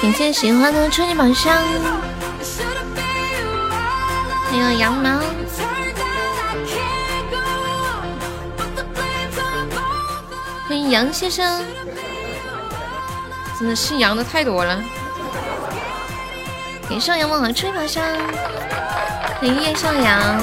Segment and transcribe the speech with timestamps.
[0.00, 1.54] 感谢喜欢的初级宝箱，
[4.50, 5.20] 还有羊毛，
[10.90, 11.64] 杨先生。
[13.58, 14.80] 真的是杨的太多了，
[16.88, 18.00] 给少阳梦儿吹把箫，
[19.40, 20.40] 给叶上阳。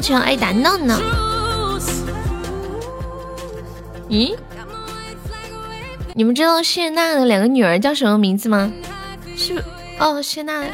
[0.00, 0.98] 俏俏爱打闹闹。
[4.08, 4.34] 咦？
[6.14, 8.72] 你们知道谢娜的两个女儿叫什么名字吗？
[9.36, 9.62] 是
[9.98, 10.64] 哦，谢娜。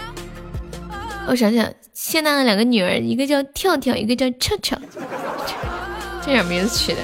[1.26, 4.78] 我想想，谢娜的两个女儿，一个叫跳跳，一个叫俏俏。
[6.24, 7.00] 这俩名字取的。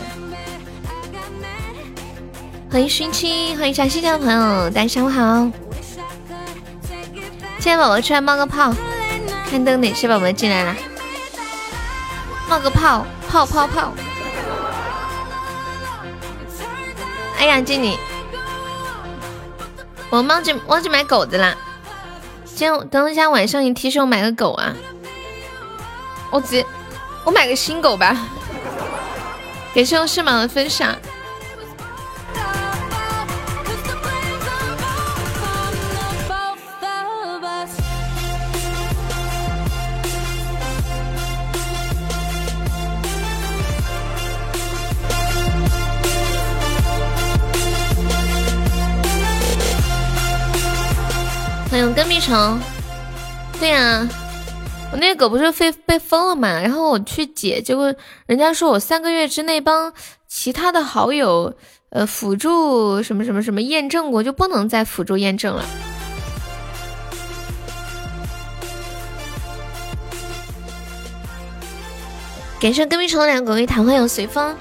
[2.70, 5.50] 欢迎熏七，欢迎陕西的朋友，大家下午好。
[7.58, 8.72] 现在宝宝出来冒个泡，
[9.50, 10.74] 看灯哪些宝宝进来了。
[12.52, 13.94] 冒个泡泡泡泡！
[17.38, 17.96] 哎呀，经理，
[20.10, 21.56] 我忘记忘记买狗子啦。
[22.44, 24.74] 今天等一下晚上你提醒我买个狗啊！
[26.30, 26.66] 我直接
[27.24, 28.14] 我买个新狗吧。
[29.74, 30.94] 感谢我翅膀的分享。
[52.32, 52.58] 迎跟屁虫，
[53.60, 54.08] 对呀，
[54.90, 57.94] 我那个狗不是被被封了嘛，然后我去解，结果
[58.26, 59.92] 人家说我三个月之内帮
[60.26, 61.54] 其他的好友
[61.90, 65.62] 呃辅助什么什么什么验证过，就不能再辅助验证了。
[72.58, 74.56] 感谢跟屁虫两个位谈欢有随风，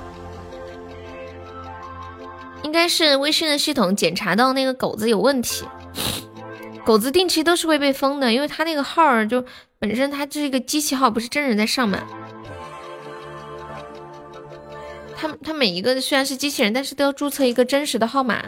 [2.63, 5.63] 应该是微信的系统检查到那个狗子有问题。
[6.91, 9.45] 狗子定期都是会被封的，因为他那个号就
[9.79, 11.99] 本身他这个机器号，不是真人在上嘛。
[15.15, 18.43] 他他每一个虽然是机器人，但是都要注册一个真实的号码。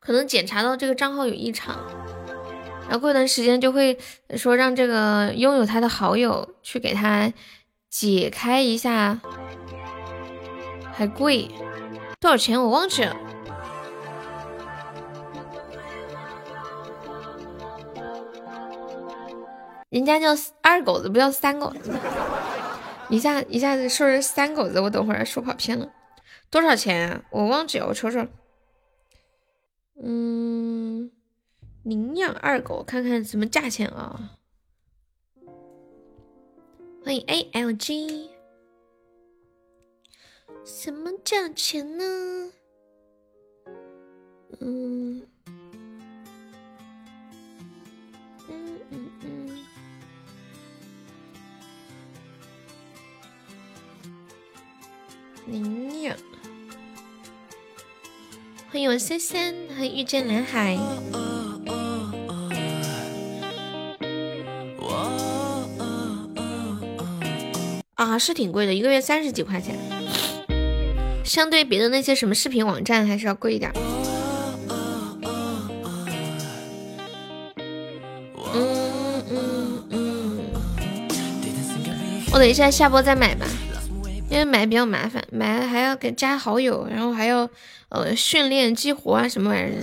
[0.00, 1.76] 可能检查到这个账号有异常，
[2.84, 3.98] 然后过一段时间就会
[4.38, 7.30] 说让这个拥有他的好友去给他
[7.90, 9.20] 解开一下，
[10.94, 11.50] 还贵
[12.18, 13.14] 多少钱我忘记了。
[19.90, 20.28] 人家叫
[20.60, 21.92] 二狗子，不叫三狗子。
[23.08, 25.90] 一下一下子说成三狗子，我等会儿说跑偏了。
[26.50, 27.24] 多少钱啊？
[27.30, 28.26] 我忘记了，我瞅瞅。
[30.02, 31.10] 嗯，
[31.84, 34.36] 领养二狗，看看什么价钱啊？
[37.02, 38.30] 欢迎 A L G，
[40.64, 42.52] 什么价钱呢？
[44.60, 45.26] 嗯。
[55.50, 56.14] 领养，
[58.70, 60.78] 欢迎我三三和遇见蓝海。
[67.94, 69.76] 啊，是挺贵的，一个月三十几块钱，
[71.24, 73.72] 相对别的那些什么视频网站还是要贵一点。
[78.54, 80.40] 嗯嗯嗯，
[82.32, 83.46] 我等一下下播再买吧。
[84.30, 87.48] 因为买比较麻烦，买了还要给加好友，然后还要
[87.88, 89.82] 呃训练激活啊什么玩意儿，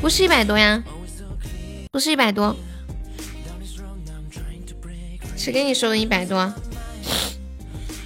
[0.00, 0.82] 不是一百多呀，
[1.90, 2.54] 不是一百多，
[5.36, 6.52] 谁跟你说的一百多？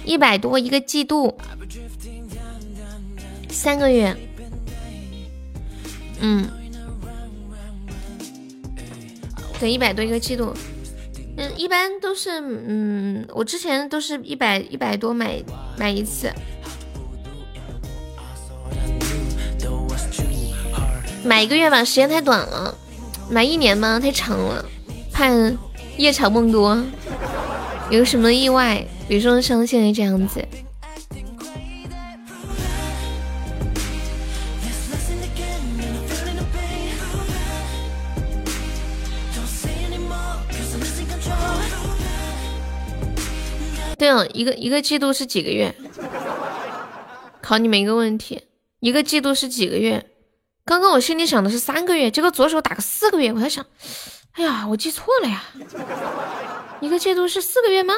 [0.05, 1.37] 一百多一个季度，
[3.49, 4.15] 三个月，
[6.21, 6.49] 嗯，
[9.59, 10.55] 对，一百多一个季度。
[11.55, 15.41] 一般都是，嗯，我之前都是一百一百多买
[15.77, 16.31] 买一次，
[21.23, 22.73] 买一个月吧，时间太短了；
[23.29, 24.65] 买一年吧，太长了，
[25.11, 25.27] 怕
[25.97, 26.81] 夜长梦多，
[27.89, 30.45] 有什么意外，比如说像现在这样子。
[43.99, 45.75] 对哦，一个一个季度是几个月？
[47.41, 48.41] 考你们一个问题，
[48.79, 50.05] 一个季度是几个月？
[50.63, 53.65] 刚刚我心里想的是三个月，结果左手打个四个月，我在想，
[54.31, 55.43] 哎呀，我记错了呀，
[56.79, 57.93] 一个季度是四个月吗？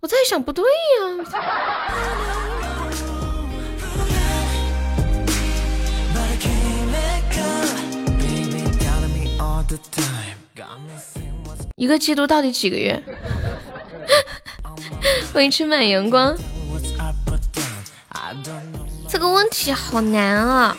[0.00, 0.70] 我在想不对呀。
[11.76, 13.02] 一个季度到底几个月？
[15.32, 16.36] 欢迎充满阳光，
[19.08, 20.76] 这个问题好难啊！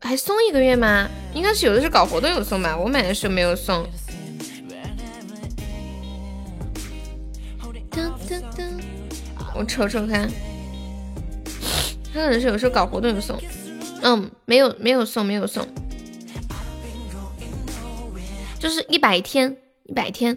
[0.00, 1.08] 还送一个月吗？
[1.34, 3.86] 应该是有的是搞活动有送吧，我买的时候没有送。
[9.54, 10.28] 我瞅瞅看，
[12.12, 13.38] 他可能是有时候搞活动有送，
[14.02, 15.66] 嗯，没有没有送没有送。
[18.62, 19.56] 就是一百天，
[19.86, 20.36] 一百天，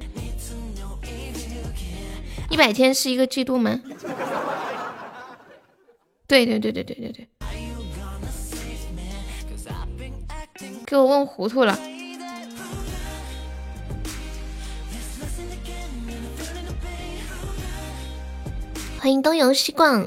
[2.49, 3.79] 一百天是一个季度吗？
[6.25, 7.29] 对对对对对对对，
[10.87, 11.77] 给我问糊涂了。
[18.97, 20.03] 欢迎东游西逛，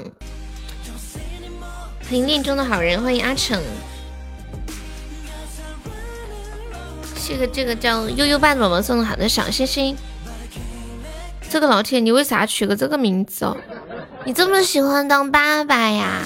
[2.01, 3.63] 欢迎恋中的好人，欢迎阿成。
[7.29, 9.95] 这个这个叫悠悠爸宝宝送的好的小心心。
[11.47, 13.55] 这个老铁，你为啥取个这个名字哦？
[14.25, 16.23] 你这么喜欢当爸爸呀？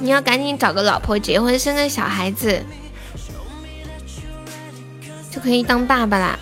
[0.00, 2.60] 你要赶紧找个老婆结婚，生个小孩子，
[5.30, 6.36] 就可以当爸爸啦。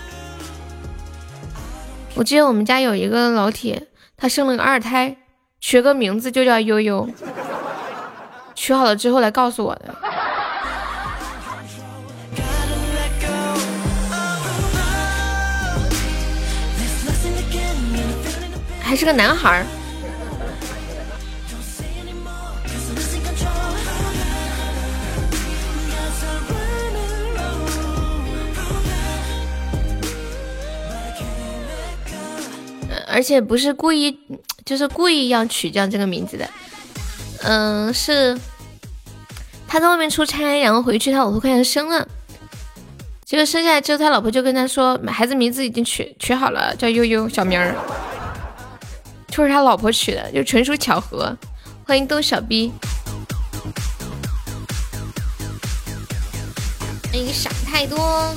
[2.15, 5.15] 我记得我们家有一个老铁，他生了个二胎，
[5.61, 7.07] 取个名字就叫悠悠，
[8.55, 9.95] 取好了之后来告诉我的。
[18.89, 19.67] 还是个男孩儿，
[33.07, 34.19] 而且不是故意，
[34.65, 36.49] 就是故意要取这样这个名字的。
[37.43, 38.39] 嗯，是
[39.67, 42.09] 他在外面出差，然后回去他老婆快要生了，
[43.27, 47.75] 结果生下来之后，他老婆就跟他说，孩子名字已经取取好了，叫悠悠小名儿。
[49.31, 51.37] 就是他老婆取的，就纯属巧合。
[51.87, 52.73] 欢迎豆小逼，
[57.05, 58.35] 欢迎想太多。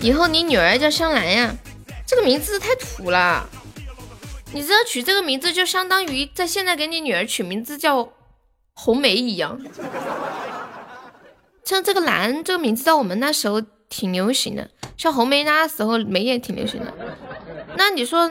[0.00, 1.54] 以后你女儿叫香兰呀。
[2.08, 3.46] 这个名字太土了，
[4.54, 8.14] 你知道取这个名字就相当于在现在给你女儿取名字叫
[8.72, 9.60] 红梅一样。
[11.66, 13.60] 像这个兰这个名字在我们那时候
[13.90, 16.94] 挺流行的，像红梅那时候梅也挺流行的。
[17.76, 18.30] 那你说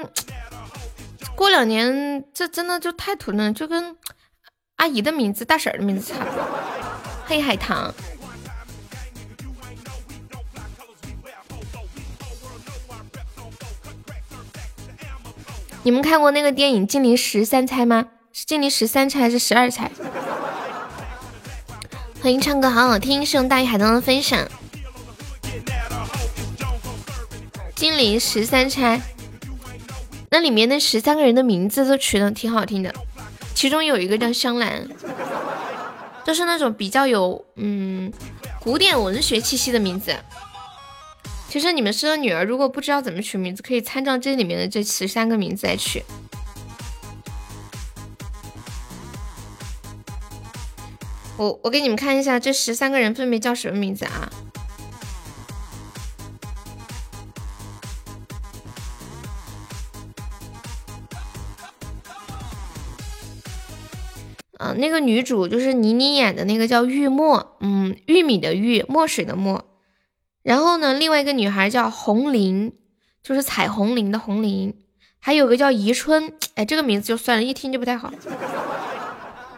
[1.36, 3.96] 过两年这真的就太土了，就跟
[4.77, 6.43] 阿姨的名字、大婶的名字差不多。
[7.27, 7.93] 黑海棠。
[15.88, 18.08] 你们看过那个电影《金陵十三钗》吗？
[18.34, 19.89] 是金陵十三钗还是十二钗？
[22.22, 24.46] 欢迎唱歌好好听，是用大鱼海棠的分享。
[27.74, 29.00] 金陵十三钗，
[30.29, 32.94] 那里面那十三个人的名字都取的挺好听的，
[33.56, 34.89] 其中有一个叫香兰，
[36.25, 38.12] 都是那种比较有嗯
[38.60, 40.13] 古典文学气息的名字。
[41.57, 46.03] 其实你们生女儿，如果不知道怎么取名字，可以参照这里面的这十三个名字来取。
[51.35, 54.29] 我我给你们看一下这十三个人分别叫什么名字啊？
[64.59, 69.66] 嗯，那个女主就是倪妮演的那个叫玉墨，嗯，玉米的玉，墨水的墨。
[70.47, 72.73] 然后呢，另外一个女孩叫红玲，
[73.21, 74.73] 就是彩虹玲的红玲。
[75.19, 78.09] 还有个叫宜春，哎，这个名字就算了，一听就不太好。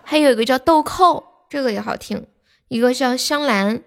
[0.03, 2.25] 还有一个叫豆蔻，这个也好听。
[2.69, 3.83] 一个叫香兰，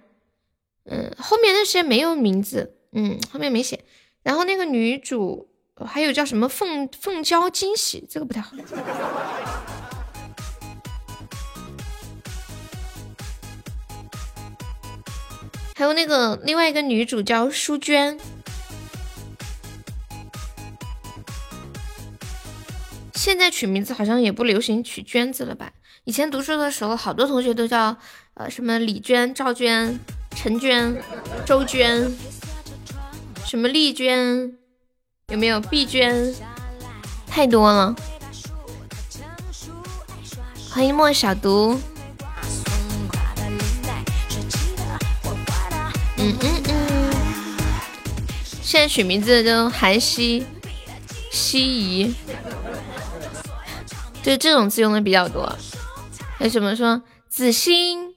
[0.84, 3.80] 嗯，后面那些没有名字，嗯，后面没写。
[4.22, 5.48] 然后那个女主
[5.84, 8.56] 还有叫什么凤凤娇惊喜，这个不太好。
[15.74, 18.18] 还有那个另外一个女主叫淑娟。
[23.14, 25.72] 现在取名字好像也不流行取娟字了吧？
[26.04, 27.96] 以前读书的时候，好多同学都叫
[28.34, 29.98] 呃什么李娟、赵娟、
[30.34, 31.00] 陈娟、
[31.46, 32.12] 周娟，
[33.46, 34.52] 什么丽娟，
[35.28, 36.34] 有没有碧娟？
[37.28, 37.94] 太多了。
[40.70, 41.80] 欢迎莫小毒。
[46.22, 47.12] 嗯嗯嗯。
[48.62, 50.46] 现在取名字都韩熙、
[51.32, 52.14] 西怡。
[54.22, 55.00] 就这种字用的？
[55.00, 55.52] 比较多，
[56.38, 58.14] 有什么说子欣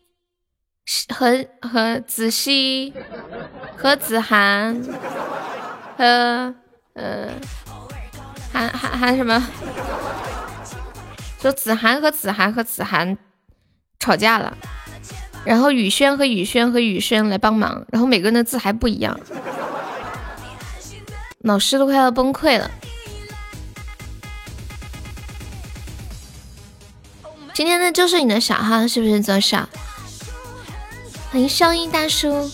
[1.10, 2.94] 和和子熙
[3.76, 4.80] 和子涵
[5.98, 6.54] 和
[6.94, 7.32] 呃
[8.54, 9.50] 还还还什么？
[11.42, 13.18] 说子涵和子涵和子涵
[14.00, 14.56] 吵架了，
[15.46, 19.18] 然后雨轩和雨轩和雨轩来帮忙，然后每个人的字还不一样，
[21.40, 22.72] 老师都快要崩溃了。
[27.54, 29.58] 今天的就是你的小号，是不是左手？
[31.32, 32.52] 欢迎声音大叔。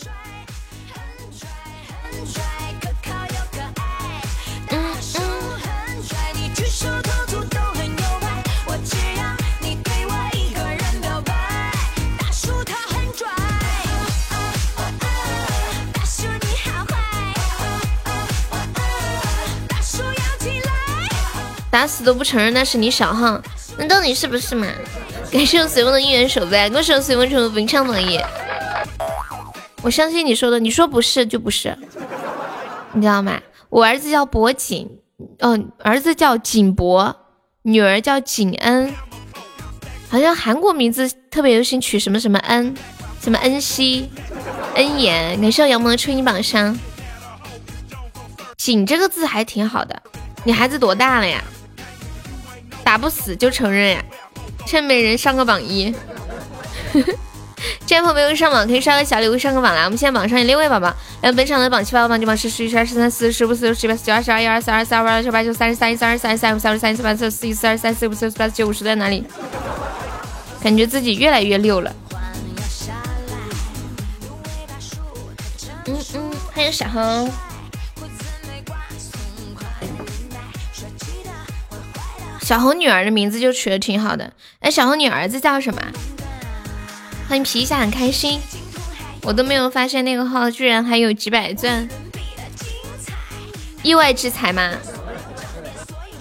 [21.71, 23.41] 打死都不承认那是你小号。
[23.77, 24.67] 那到底是不是嘛？
[25.31, 28.19] 感谢我随风的应援手办，恭喜我随风成为本场榜一。
[29.81, 31.75] 我相信你说的，你说不是就不是，
[32.91, 33.39] 你知道吗？
[33.69, 34.89] 我儿子叫博景，
[35.39, 37.15] 哦，儿子叫景博，
[37.61, 38.93] 女儿叫景恩。
[40.09, 42.75] 好像韩国名字特别流行取什么什么恩，
[43.21, 44.09] 什么恩熙、
[44.75, 45.39] 恩妍。
[45.39, 46.77] 感谢我杨萌的初音榜上。
[48.57, 49.99] 景这个字还挺好的。
[50.43, 51.41] 你孩子多大了呀？
[52.91, 54.03] 打不死就承认呀！
[54.67, 55.95] 趁没人上个榜一，
[57.87, 59.85] 这位朋友没有上榜，可以刷个小礼物上个榜来。
[59.85, 69.23] 我们现在榜上有六位宝宝，然后本场的榜七八榜九榜十十一十二十三四十五十六十七八十九二十二一二三二四二五二六八九三十三一三二三三五三六三七八四四一四二三四五四六八九五十在哪里？
[70.61, 71.95] 感觉自己越来越溜了。
[75.85, 77.31] 嗯嗯，欢迎小红。
[82.51, 85.81] 小红女儿的名字就取的挺好的，哎，小红女儿子叫什么？
[87.29, 88.41] 欢迎皮一下很开心，
[89.21, 91.87] 我都没有发现那个号居然还有几百钻，
[93.83, 94.69] 意外之财吗？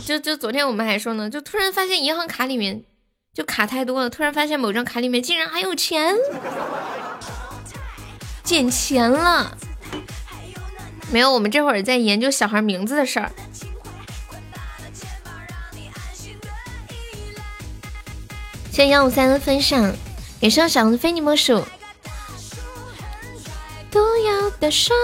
[0.07, 2.85] 就就昨天我们还说呢，就突然发现银行卡里面
[3.35, 6.15] 就卡太多了，突然发现某张卡里面竟然还有钱，
[8.45, 9.59] 捡钱了。
[11.11, 13.33] 没有，我们这会儿在研究小孩名字的事儿。
[18.71, 19.93] 谢谢幺五三的分享，
[20.41, 21.63] 给上小红的非你莫属。
[23.91, 24.95] 毒药的帅，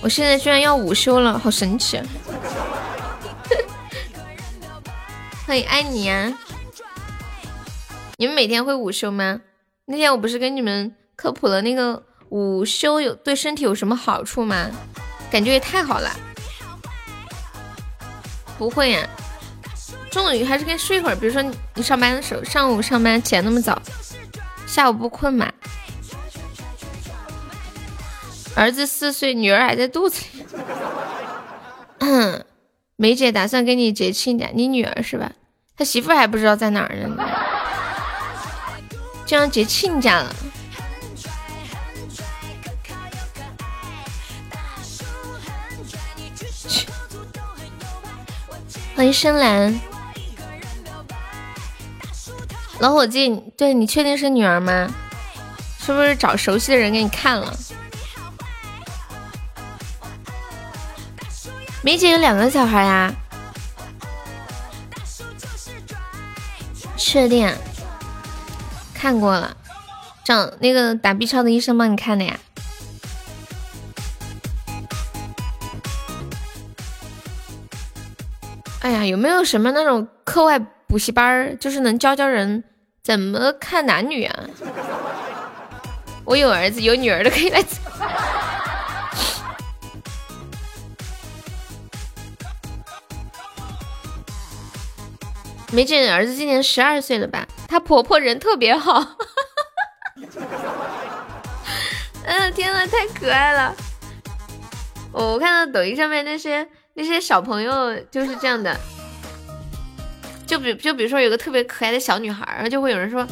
[0.00, 2.00] 我现在居然要午休了，好神奇！
[5.46, 6.32] 欢迎爱你啊！
[8.16, 9.42] 你们每天会午休吗？
[9.84, 14.70] 那天我不是跟你们科普了那个午休有对身体有什么好处吗？
[15.30, 16.10] 感觉也太好了。
[18.58, 19.08] 不会呀，
[20.10, 21.16] 中午还是可以睡会儿。
[21.16, 21.42] 比如说
[21.74, 23.80] 你上班的时候，上午上班起来那么早，
[24.66, 25.52] 下午不困吗？
[28.54, 30.44] 儿子四岁，女儿还在肚子里。
[32.96, 35.32] 梅姐打算给你结亲家，你女儿是吧？
[35.76, 37.16] 他媳妇还不知道在哪儿呢，
[39.26, 40.32] 就要结亲家了。
[48.96, 49.80] 欢迎深蓝，
[52.78, 54.88] 老伙计，对你确定是女儿吗？
[55.80, 57.52] 是不是找熟悉的人给你看了？
[61.82, 63.12] 梅姐有两个小孩呀？
[66.96, 67.52] 确定？
[68.94, 69.56] 看过了，
[70.24, 72.38] 找那个打 B 超的医生帮你看的呀。
[78.84, 82.62] 哎呀，有没有什么那种课外补习班儿，就是能教教人
[83.02, 84.44] 怎么看男女啊？
[86.26, 87.64] 我有儿子有女儿的可以来。
[95.72, 97.48] 没见你儿子今年十二岁了吧？
[97.66, 99.02] 她婆婆人特别好。
[102.26, 103.74] 嗯，天呐，太可爱了！
[105.10, 108.76] 我看到抖音上面那些那些小朋友就是这样的，
[110.46, 113.26] 就比就比如说有个特别可爱的小女孩，然后就会有人说。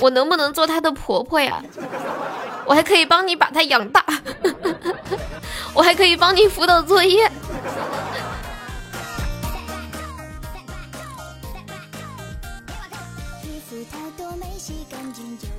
[0.00, 1.62] 我能不能做她的婆婆呀？
[2.66, 4.04] 我还可以帮你把她养大，
[5.74, 7.30] 我还可以帮你辅导作业。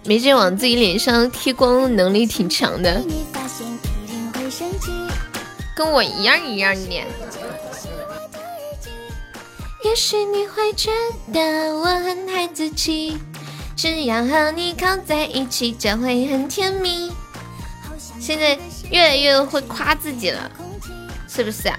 [0.06, 3.02] 没劲往自己脸上贴光能力挺强的，
[5.76, 7.04] 跟我一样一样的。
[9.84, 10.92] 也许你会觉
[11.34, 13.18] 得我很孩子气。
[13.76, 17.12] 只要和你靠在一起，就会很甜蜜。
[18.20, 18.58] 现在
[18.90, 20.50] 越来越会夸自己了，
[21.28, 21.78] 是不是啊？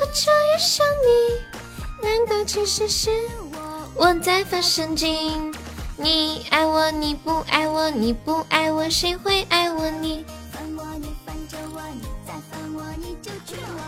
[0.00, 3.10] 我就越想你，难道其实是
[3.94, 5.54] 我在发神经？
[5.96, 9.88] 你爱我，你不爱我，你不爱我，谁会爱我？
[9.90, 13.80] 你烦我，你烦着我，你再烦我，你就娶我。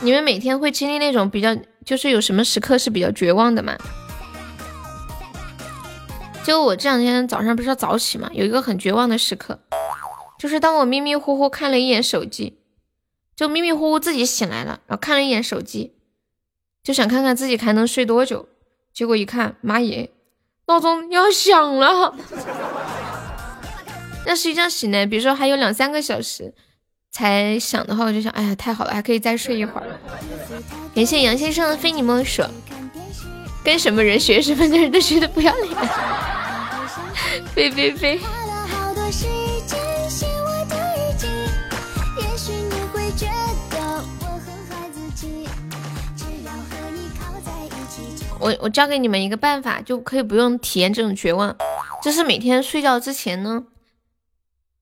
[0.00, 1.56] 你们每天会经历那种比较。
[1.84, 3.76] 就是有什么时刻是比较绝望的吗？
[6.44, 9.58] 就我这两天早上不是要早起嘛，有一个很绝望的时刻，
[10.38, 12.60] 就是当我迷迷糊糊看了一眼手机，
[13.34, 15.96] 就迷迷糊糊自己醒来了，然后看了一眼手机，
[16.82, 18.48] 就想看看自己还能睡多久，
[18.92, 20.10] 结果一看，妈耶，
[20.66, 22.14] 闹钟要响了。
[24.26, 26.52] 要是一觉醒来，比如说还有两三个小时。
[27.14, 29.86] 才想的话，我就想，哎呀，太好了，还可以再睡一会儿。
[30.94, 32.42] 感谢杨先生的非你莫属。
[33.62, 35.76] 跟什么人学，什么人都学的不要脸。
[37.54, 38.18] 飞 飞飞。
[48.42, 51.56] 我我教给你们一个办法，就可以不用体验这种绝望，
[52.02, 53.64] 就是每天睡觉之前呢。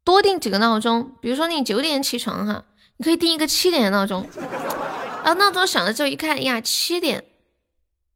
[0.03, 2.65] 多定几个闹钟，比如说你九点起床哈，
[2.97, 4.27] 你可以定一个七点的闹钟。
[5.23, 7.23] 然后闹钟响了之后一看，呀，七点，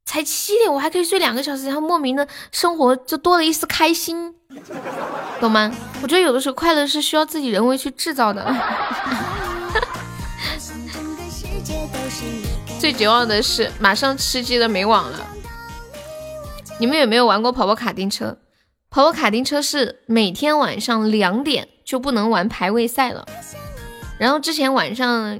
[0.07, 4.35] 才七点，我还可以睡两个小时，然后莫名的生活就多了一丝开心，
[5.40, 5.70] 懂吗？
[6.02, 8.42] 我觉得有的时候快乐是需要自己人为去制造的。
[12.80, 15.26] 最绝望的是马上吃鸡的没网了。
[16.78, 18.38] 你们有没有玩过跑跑卡丁车？
[18.90, 21.68] 跑跑卡丁车是每天晚上两点。
[21.84, 23.26] 就不能玩排位赛了。
[24.18, 25.38] 然后之前晚上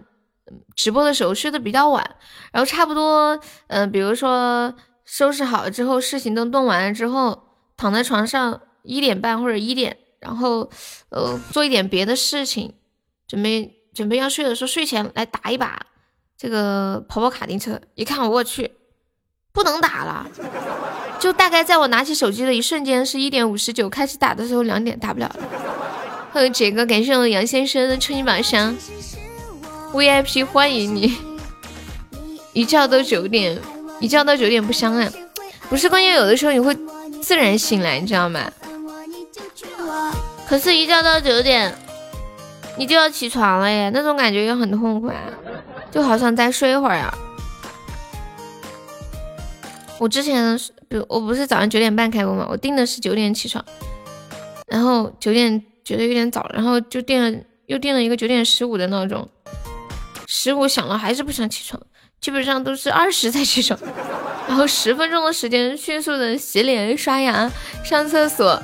[0.77, 2.17] 直播的时候睡得比较晚，
[2.53, 4.75] 然后差不多，嗯，比如说
[5.07, 7.45] 收拾好了之后，事情都弄完了之后，
[7.79, 10.71] 躺在床上一点半或者一点，然后
[11.09, 12.75] 呃做一点别的事情，
[13.27, 15.87] 准备准备要睡的时候，睡前来打一把
[16.37, 17.81] 这个跑跑卡丁车。
[17.95, 18.71] 一看我去，
[19.51, 20.27] 不能打了，
[21.25, 25.37] 就大概在我拿起手机的一瞬间是一点五十九，开始打的时候两点打不了了。
[26.31, 28.77] 还有杰哥，感谢我杨先生的春心宝箱
[29.95, 31.17] ，VIP 欢迎你，
[32.53, 33.59] 一觉到九点，
[34.01, 35.11] 一觉到九点不香啊！
[35.71, 36.77] 不是关键，有的时候你会
[37.23, 38.53] 自然醒来，你知道吗？
[40.47, 41.75] 可是，一觉到九点，
[42.77, 45.17] 你就要起床了耶，那种感觉又很痛苦啊，
[45.91, 47.15] 就好想再睡一会儿呀。
[49.99, 50.59] 我之前，
[50.95, 52.47] 比如我不是早上九点半开播吗？
[52.49, 53.65] 我定的是九点起床，
[54.69, 55.61] 然后九点。
[55.85, 59.29] 觉得有点早，然后就定了，又定了一个九点十五的闹钟，
[60.27, 61.79] 十五响了还是不想起床，
[62.23, 63.79] 基本上都是二十才起床，
[64.49, 67.53] 然后十分钟的时间迅速的洗脸、刷牙、
[67.85, 68.63] 上厕所、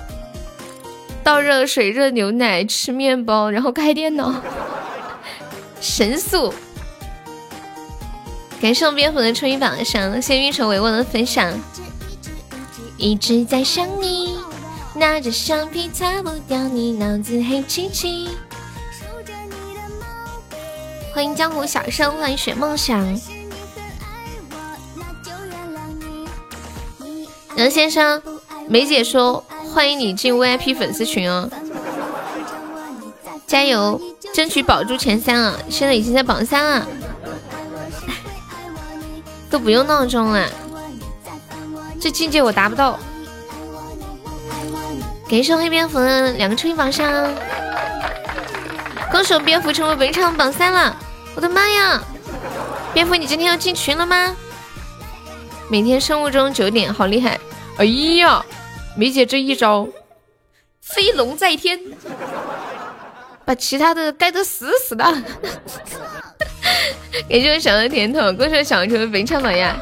[1.22, 4.42] 倒热水、热牛奶、吃面包，然后开电脑，
[5.78, 6.54] 神速。
[8.62, 11.52] 感谢我蝙蝠的春雨榜上，谢谢运筹帷幄的分享，
[13.00, 14.38] 一直在想你。
[14.94, 18.28] 拿着橡皮擦不掉你脑子黑漆漆。
[21.14, 23.18] 欢迎江湖小生，欢迎雪梦想。
[27.56, 28.22] 杨先生，
[28.68, 31.48] 梅姐说欢迎你进 VIP 粉丝群哦，
[33.46, 34.00] 加油，
[34.34, 35.58] 争取保住前三啊！
[35.70, 36.86] 现在已经在榜三了，
[39.50, 40.48] 都不用闹钟了，
[42.00, 42.98] 这境界我达不到。
[45.28, 47.32] 感谢黑蝙蝠的两个初级榜上，
[49.12, 50.96] 恭喜我蝙蝠成为本场榜三了！
[51.36, 52.02] 我的妈呀，
[52.92, 54.34] 蝙蝠你今天要进群了吗？
[55.68, 57.38] 每天生物钟九点，好厉害！
[57.76, 57.84] 哎
[58.16, 58.44] 呀，
[58.96, 59.86] 梅姐这一招
[60.80, 61.78] 飞龙在天，
[63.44, 65.04] 把其他的盖得死死的。
[65.04, 65.22] 感
[67.40, 69.76] 谢我小的甜筒，恭喜我小成为本场榜呀！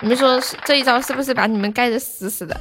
[0.00, 2.58] 你们说这一招是不是把你们盖的死死的？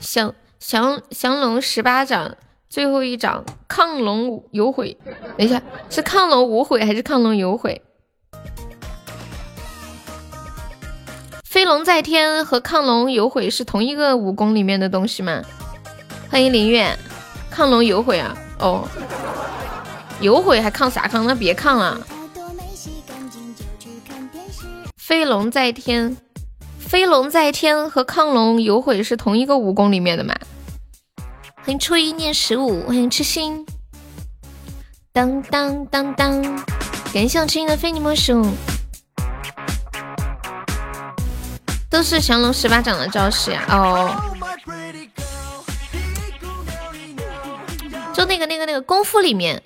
[0.00, 2.36] 降降降龙十八掌
[2.68, 4.96] 最后一掌亢龙有悔，
[5.36, 7.80] 等一下是亢龙无悔还是亢龙有悔？
[11.44, 15.42] 飞龙在天和亢龙有悔是同一个武功里面的东西吗？
[16.30, 16.98] 欢迎林月，
[17.54, 18.36] 亢龙有悔啊？
[18.58, 18.88] 哦，
[20.20, 21.26] 有悔还抗啥抗？
[21.26, 22.00] 那别抗了。
[25.04, 26.16] 飞龙在天。
[26.78, 30.32] 飞龙在天和亢龙有悔是同一个武功里面的吗？
[31.56, 33.66] 欢迎初一念十五，欢迎痴心。
[35.12, 36.40] 当当当当，
[37.12, 38.46] 感谢我痴心的非你莫属。
[41.90, 43.66] 都是降龙十八掌的招式呀！
[43.70, 44.22] 哦，
[48.14, 49.64] 就那个那个那个功夫里面，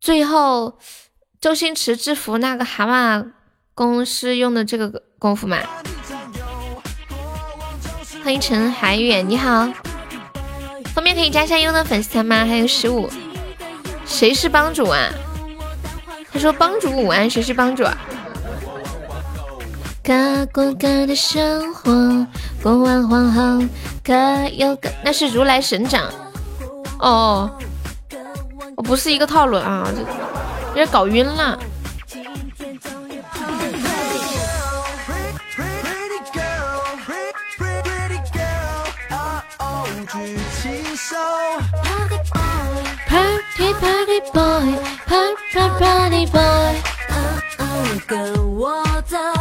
[0.00, 0.78] 最后
[1.40, 3.32] 周星驰制服那个蛤蟆
[3.74, 5.58] 功是用的这个功夫吗？
[8.22, 9.68] 欢迎陈海远，你好，
[10.94, 12.46] 后面可以加一下优的粉丝团吗？
[12.46, 13.10] 还有十五，
[14.06, 15.10] 谁是帮主啊？
[16.32, 17.98] 他说帮主午安，谁是帮主啊？
[20.04, 22.26] 各过各的生活，
[22.62, 23.66] 过完皇后
[24.04, 24.14] 各
[24.52, 26.08] 有各，那是如来神掌。
[27.00, 27.50] 哦，
[28.76, 30.00] 我不是一个套路啊，这
[30.68, 31.58] 有点搞晕了。
[43.07, 44.73] Party party boy,
[45.05, 46.81] party party boy，
[48.07, 49.32] 跟我走。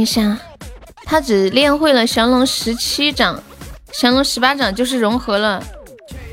[0.00, 0.38] 一下，
[1.04, 3.42] 他只练会了降龙十七掌，
[3.92, 5.62] 降龙十八掌就是融合了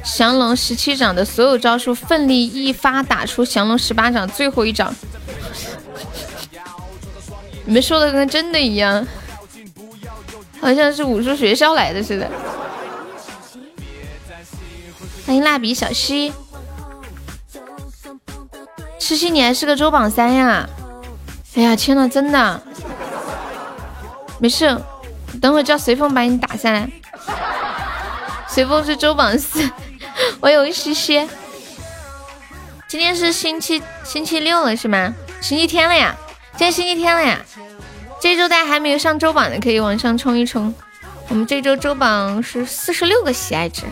[0.03, 4.95] 降龙十七掌的所有招数，奋力一发打出降龙十八掌最后一掌。
[7.65, 9.05] 你们说的跟真的一样，
[10.61, 12.29] 好像是武术学校来的似的。
[15.25, 16.31] 欢迎蜡笔小溪，
[18.97, 20.69] 七七你还是个周榜三呀？
[21.55, 22.61] 哎呀，天呐，真的。
[24.39, 24.79] 没事，
[25.41, 26.89] 等会叫随风把你打下来。
[28.47, 29.69] 随风是周榜四，
[30.39, 31.27] 我有西西。
[32.87, 35.13] 今天是星期星期六了是吗？
[35.41, 36.15] 星期天了呀，
[36.51, 37.39] 今天星期天了呀。
[38.21, 40.73] 这周大家还没有上周榜的，可以往上冲一冲。
[41.29, 43.83] 我们这周周榜是四十六个喜爱值，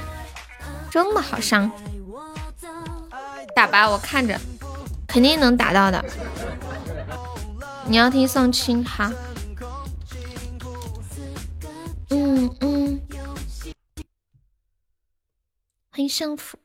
[0.89, 1.69] 这么好上，
[3.55, 4.39] 打吧，我看着
[5.07, 6.03] 肯定能打到的。
[7.85, 9.11] 你要听宋清哈。
[12.09, 13.01] 嗯嗯，
[15.89, 16.57] 欢迎相府。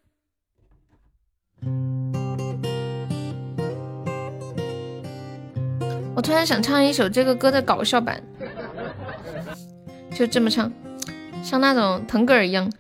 [6.15, 8.23] 我突然想唱一首这个歌的搞笑版，
[10.15, 10.71] 就这么唱，
[11.43, 12.71] 像那种腾格尔一样。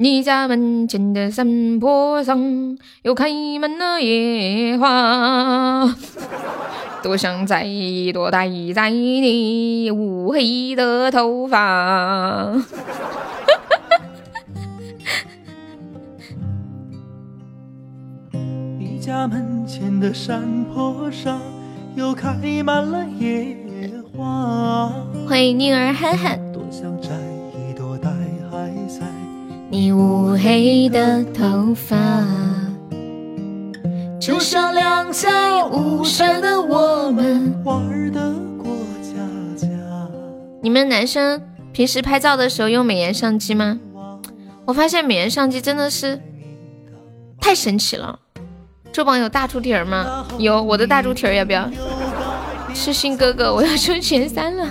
[0.00, 3.28] 你家门前的山坡上，又开
[3.60, 5.84] 满了野花。
[7.02, 7.66] 多想再
[8.12, 12.52] 多待在你乌黑的头发。
[18.78, 21.40] 你家门前的山坡上
[21.94, 22.34] 又开
[22.64, 23.56] 满了野
[24.16, 24.92] 花。
[25.28, 26.38] 欢迎宁儿憨憨。
[26.52, 27.10] 多想摘
[27.54, 28.10] 一朵戴
[28.50, 29.06] 还在
[29.70, 31.96] 你乌黑的头发，
[34.20, 37.62] 就像两在雾山的我们。
[37.64, 39.18] 玩的过家
[39.56, 39.68] 家。
[40.60, 41.40] 你们男生
[41.72, 43.78] 平时拍照的时候用美颜相机吗？
[44.64, 46.20] 我发现美颜相机真的是
[47.40, 48.18] 太神奇了。
[48.92, 50.26] 周榜有大猪蹄儿吗？
[50.38, 51.70] 有，我的大猪蹄儿要不要？
[52.74, 54.66] 痴心哥哥，我要冲前三了。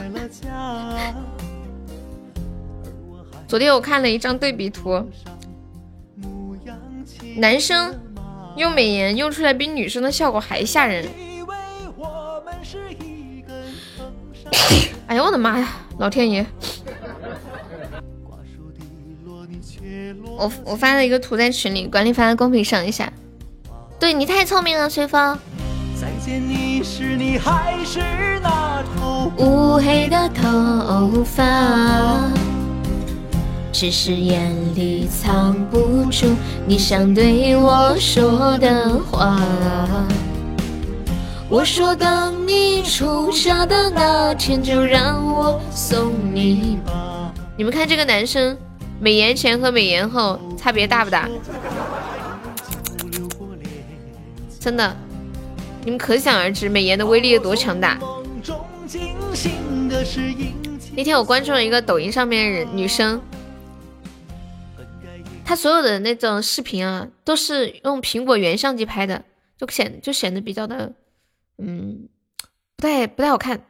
[3.48, 5.02] 昨天我看了一张对比图，
[7.38, 7.96] 男生
[8.58, 11.08] 用美颜用出来比女生的效果还吓人。
[15.06, 16.46] 哎呀，我的妈呀，老天爷！
[20.38, 23.12] 我我发了一个图在群里，管理发在公屏上一下。
[24.00, 25.38] 对你太聪明了，随风。
[29.38, 32.47] 乌黑的头发。
[33.80, 36.26] 只是眼里藏不住
[36.66, 39.40] 你想对我说的话。
[41.48, 47.32] 我说等你出嫁的那天，就让我送你吧。
[47.56, 48.58] 你们看这个男生，
[49.00, 51.30] 美颜前和美颜后差别大不大？
[54.60, 54.98] 真的，
[55.86, 57.96] 你们可想而知美颜的威力有多强大。
[60.96, 63.22] 那天我关注了一个抖音上面的人女生。
[65.48, 69.24] 他所有的那种视频啊，都是用苹果原相机拍的，
[69.58, 70.94] 就显就显得比较的，
[71.58, 72.10] 嗯，
[72.76, 73.66] 不太不太好看。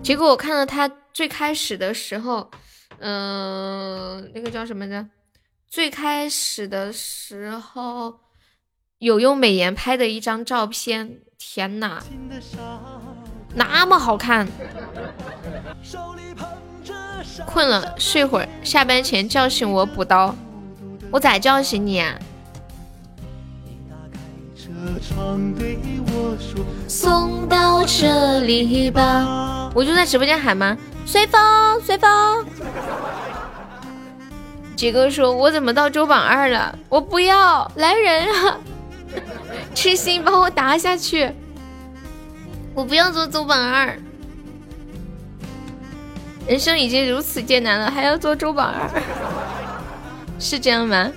[0.00, 2.48] 结果我看到他最开始的时候，
[3.00, 5.08] 嗯，那个叫什么的，
[5.66, 8.20] 最开始的时候
[8.98, 12.00] 有用美颜拍的一张照片，天呐，
[13.56, 14.46] 那么好看！
[15.82, 16.48] 手里捧
[17.46, 18.48] 困了，睡会儿。
[18.62, 20.34] 下班前叫醒我补刀。
[21.10, 22.14] 我咋叫醒你啊？
[26.86, 29.70] 送到这里吧。
[29.74, 30.76] 我就在直播间喊吗？
[31.04, 32.46] 随风，随风。
[34.76, 36.78] 杰哥说：“我怎么到周榜二了？
[36.88, 38.58] 我不要来人啊！
[39.74, 41.30] 痴心帮我打下去。
[42.74, 43.98] 我不要做周榜二。”
[46.46, 48.90] 人生已经如此艰难了，还要做周榜二，
[50.38, 51.10] 是这样吗？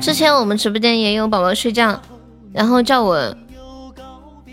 [0.00, 2.00] 之前我们直播间也有宝宝睡觉，
[2.54, 3.36] 然后叫我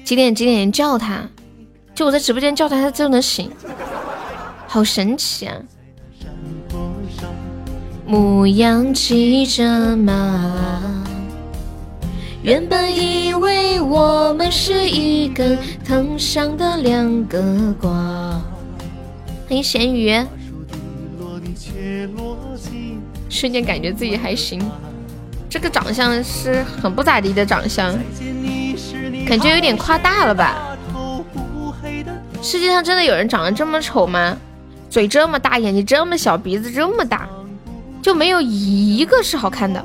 [0.04, 1.22] 几点几点叫他，
[1.94, 3.50] 就我在直播间叫他，他就能醒，
[4.68, 5.56] 好神奇啊！
[8.08, 10.14] 牧羊骑着马。
[12.44, 17.90] 原本以为我们是一根藤上的两个瓜。
[19.48, 20.24] 欢迎咸鱼，
[23.28, 24.62] 瞬间感觉自己还行。
[25.50, 27.92] 这个长相是很不咋地的长相，
[29.28, 30.78] 感觉有点夸大了吧？
[32.44, 34.38] 世界上真的有人长得这么丑吗？
[34.92, 37.28] 嘴这么大，眼睛这么小，鼻子这么大，
[38.06, 39.84] 就没有一个是好看的。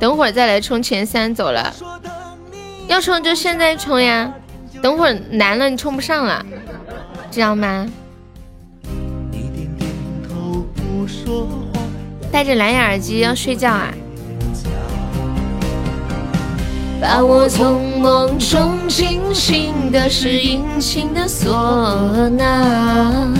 [0.00, 1.70] 等会儿再来冲前三，走了。
[2.88, 4.32] 要冲就现在冲呀，
[4.80, 6.42] 等会儿难了你冲不上了，
[7.30, 7.86] 知道吗？
[12.32, 13.92] 戴着蓝牙耳机要睡觉啊？
[16.98, 23.34] 把我从梦中惊醒的是殷勤的唢呐。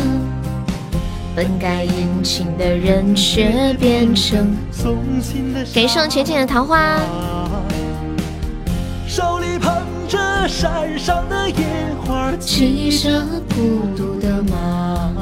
[1.37, 4.57] 本该殷勤的人却变成
[5.75, 6.99] 给送浅浅的桃花。
[9.07, 9.71] 手里捧
[10.09, 11.57] 着山上的野
[12.07, 15.13] 花，骑着孤独的马。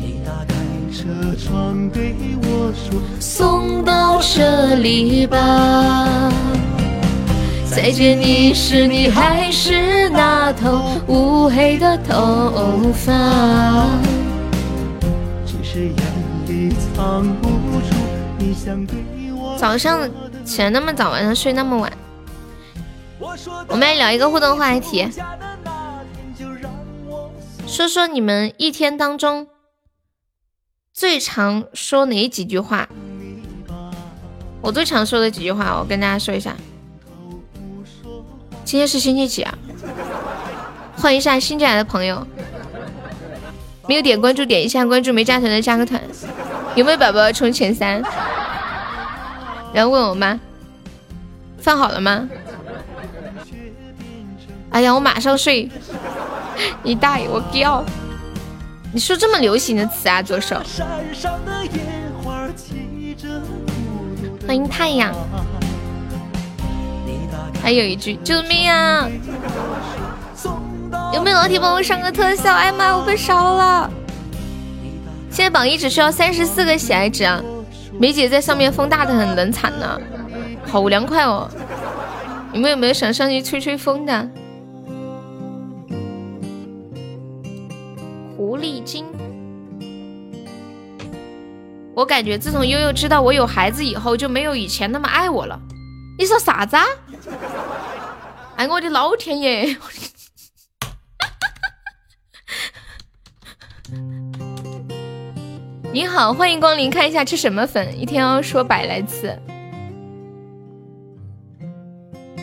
[0.00, 0.54] 你打开
[0.90, 1.04] 车
[1.36, 6.32] 窗对我说：“送到这里吧。”
[7.70, 13.12] 再见你时，你还是那头乌黑的头发。
[19.56, 20.08] 早上
[20.44, 21.92] 起来那么早，晚上睡那么晚。
[23.68, 25.08] 我们来聊一个互动话题，
[27.66, 29.48] 说说你们一天当中
[30.94, 32.88] 最常说哪几句话？
[34.60, 36.56] 我最常说的几句话，我跟大家说一下。
[38.64, 39.58] 今天是星期几啊？
[40.96, 42.26] 欢迎一下新进来的朋友。
[43.88, 45.98] 没有点关注，点一下关注；没加团的加个团。
[46.74, 48.02] 有没有宝宝冲前三？
[49.72, 50.38] 然后问我妈
[51.58, 52.28] 饭好了吗？
[54.70, 55.70] 哎呀，我马上睡。
[56.82, 57.82] 你大爷，我掉。
[58.92, 60.60] 你说这么流行的词啊，左手。
[64.46, 65.14] 欢迎太阳。
[67.62, 69.08] 还有一句救命啊！
[71.12, 72.52] 有没有老铁帮我上个特效？
[72.52, 73.90] 哎妈，我被烧了！
[75.30, 77.42] 现在榜一只需要三十四个喜爱值啊！
[77.98, 80.00] 梅姐在上面风大的很，冷惨了，
[80.66, 81.48] 好凉快哦！
[82.52, 84.28] 你们有没有想上去吹吹风的？
[88.36, 89.04] 狐狸精，
[91.94, 95.58] 我感觉自从悠悠知道我有孩子以后，就没有以前那么爱我了。
[96.18, 96.76] 你说啥子？
[96.76, 96.84] 啊？
[98.56, 99.76] 哎，我的老天爷！
[105.90, 109.36] 你好，欢迎光临，看一下吃什么粉，一天要说百来次。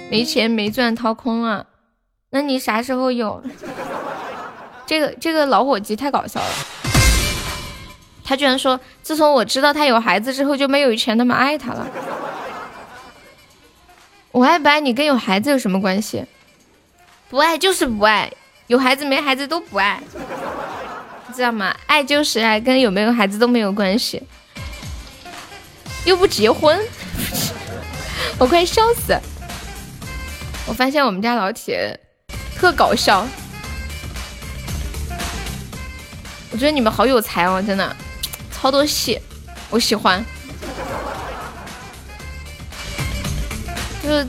[0.09, 1.67] 没钱没赚掏空了，
[2.31, 3.43] 那你啥时候有？
[4.87, 6.49] 这个这个老伙计太搞笑了，
[8.23, 11.87] 他居然说，自从我知道他有孩子之后，就没有以前那么爱他了。
[14.31, 16.25] 我爱不爱你跟有孩子有什么关系？
[17.29, 18.31] 不爱就是不爱，
[18.65, 20.01] 有孩子没孩子都不爱，
[21.35, 21.75] 知道吗？
[21.85, 24.23] 爱就是爱，跟有没有孩子都没有关系。
[26.05, 26.79] 又不结婚，
[28.37, 29.19] 我快笑死！
[30.65, 31.99] 我发现我们家老铁
[32.55, 33.27] 特搞笑，
[36.51, 37.95] 我觉得你们好有才哦，真的，
[38.51, 39.19] 超多戏，
[39.69, 40.23] 我喜欢。
[44.01, 44.25] 就是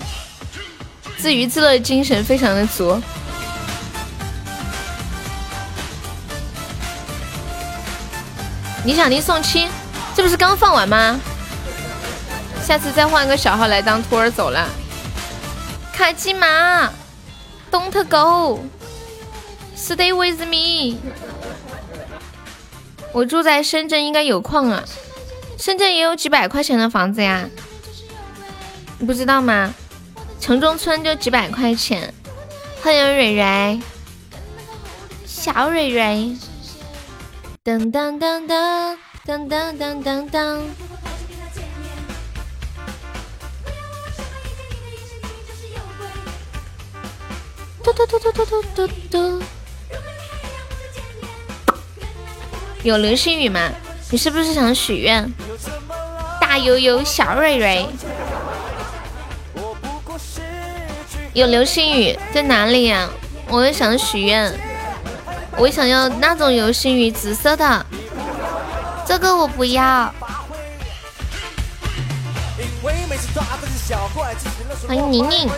[1.18, 3.00] 自娱自乐精神非常的足。
[8.87, 9.66] 你想听宋七？
[10.14, 11.20] 这不是刚放完吗？
[12.62, 14.68] 下次再换个小号来当托儿走了。
[15.92, 16.88] 卡基玛
[17.68, 21.01] ，Don't go，Stay with me。
[23.12, 24.85] 我住在深圳，应该有矿啊。
[25.59, 27.44] 深圳也有几百块钱的房子呀。
[29.01, 29.75] 你不知道吗？
[30.40, 32.14] 城中村就几百块钱。
[32.85, 33.81] 欢迎蕊蕊，
[35.27, 36.37] 小蕊蕊。
[37.66, 40.62] 噔噔噔噔噔噔噔噔噔。
[47.83, 49.42] 嘟嘟嘟嘟嘟嘟嘟嘟。
[52.85, 53.68] 有流星雨吗？
[54.12, 55.29] 你是不是想许愿？
[56.40, 57.85] 大悠悠，小蕊蕊。
[61.35, 63.11] 有流星雨在哪里呀？
[63.48, 64.57] 我也想许愿，
[65.58, 67.86] 我想要那种流星雨，紫色的。
[69.06, 70.12] 这个我不要。
[74.86, 75.48] 欢迎宁宁。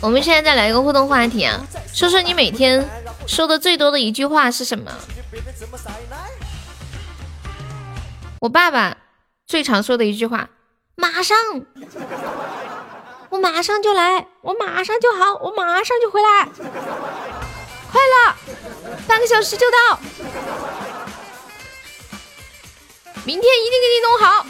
[0.00, 1.60] 我们现在再来一个互动话题啊，
[1.92, 2.88] 说说你每天
[3.26, 4.92] 说的最多的一句话是什么？
[8.40, 8.96] 我爸爸
[9.46, 10.48] 最常说的一句话
[10.94, 11.36] ：“马上，
[13.36, 16.48] 我马上就来，我马上就好，我马上就回来，
[17.92, 18.34] 快了，
[19.06, 20.00] 半个小时就到，
[23.24, 24.46] 明天一定给你弄好。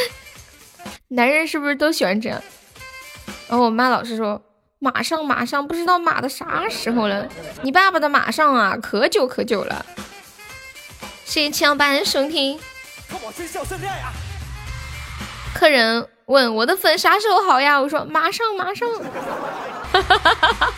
[1.06, 2.42] ”男人是不是都喜欢这样？
[3.48, 4.42] 然后我妈老是说
[4.80, 7.28] ：“马上，马上，不知道马的啥时候了。”
[7.62, 9.86] 你爸爸的马上啊，可久可久了。
[11.24, 12.58] 谢谢七幺八的收听。
[15.54, 17.80] 客人问我的粉啥时候好呀？
[17.80, 18.88] 我说马上马上。
[19.92, 20.72] 哈哈哈哈哈哈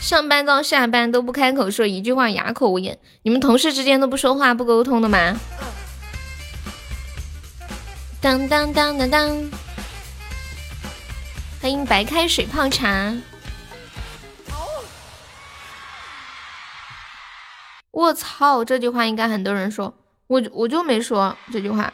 [0.00, 2.98] 上班到下班都不开口说一句话，哑口无言。
[3.22, 5.36] 你们同事之间都不说话不沟通的吗？
[8.20, 9.50] 当当当当当！
[11.62, 13.14] 欢迎白开水泡茶。
[17.92, 19.94] 我操，这句话应该很多人说，
[20.28, 21.92] 我我就没说这句话，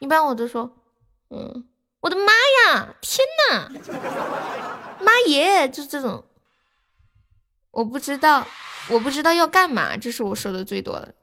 [0.00, 0.76] 一般我都说，
[1.30, 1.68] 嗯，
[2.00, 2.32] 我的妈
[2.74, 3.70] 呀，天呐，
[5.00, 6.24] 妈耶，就这种，
[7.70, 8.46] 我不知道，
[8.88, 11.14] 我不知道要干嘛，这是我说的最多的。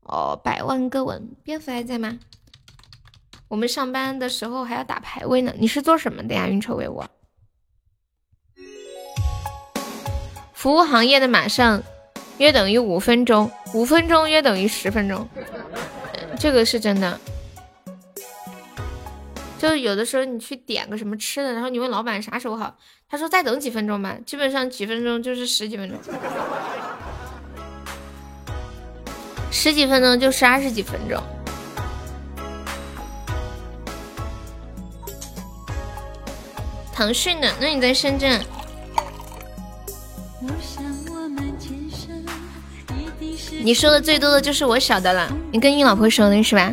[0.00, 2.18] 哦，百万个吻，蝙蝠还在吗？
[3.46, 6.48] 我们上班的时候还要打排位呢，你是做什么的呀？
[6.48, 7.06] 运筹帷幄，
[10.52, 11.84] 服务行业的马上。
[12.38, 15.28] 约等于五分钟，五分钟约等于十分钟，
[16.38, 17.18] 这个是真的，
[19.58, 22.76] 就有的时候你去点个什么吃的，然后你问老板啥时候好，
[23.08, 25.98] 他说再等几分钟吧，基本上几分钟就是十几分钟，
[29.50, 31.22] 十几分钟就是二十几分钟。
[36.92, 38.40] 腾讯的，那你在深圳？
[43.64, 46.70] 你说的最多的就是我晓得了，你跟你老婆说的是吧？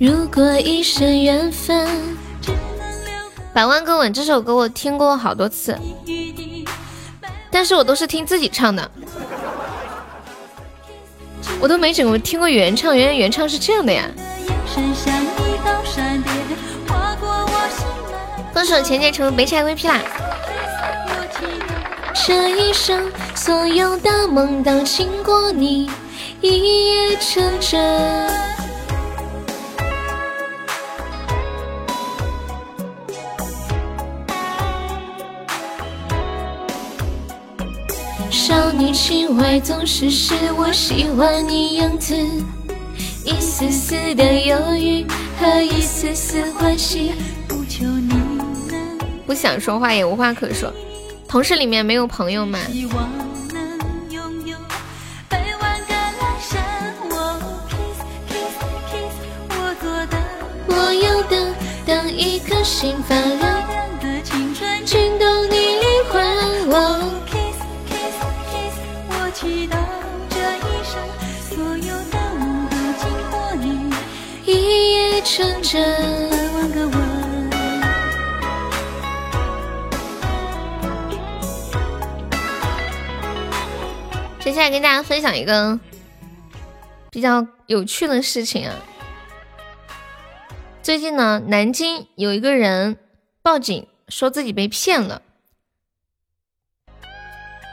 [0.00, 1.88] 如果一生缘分，
[3.54, 5.78] 百万个吻这首歌我听过好多次，
[7.52, 8.90] 但是我都是听自己唱的，
[11.60, 14.10] 我都没怎么听过原唱，原来原唱是这样的呀。
[18.52, 20.00] 分手前前成为白菜 VP 啦。
[22.14, 25.90] 这一生所有的梦都经过你
[26.40, 28.30] 一夜成真。
[38.30, 42.14] 少女情怀总是使我喜欢你样子，
[43.24, 45.04] 一丝丝的犹豫
[45.40, 47.12] 和一丝丝欢喜，
[47.48, 48.14] 不求你
[48.68, 50.72] 能不想说话也无话可说。
[51.32, 52.58] 同事里面没有朋友吗？
[60.66, 61.54] 我要等
[61.86, 63.40] 等一颗心发亮
[63.98, 66.68] 的青春，惊动你灵魂。
[69.08, 69.76] 我祈祷
[70.28, 71.00] 这一生
[71.48, 73.90] 所有的梦都经过你，
[74.44, 74.52] 一
[74.92, 75.80] 夜成真。
[84.44, 85.78] 接下来跟大家分享一个
[87.12, 88.74] 比较有趣的事情啊！
[90.82, 92.96] 最近呢，南京有一个人
[93.40, 95.22] 报警说自己被骗了，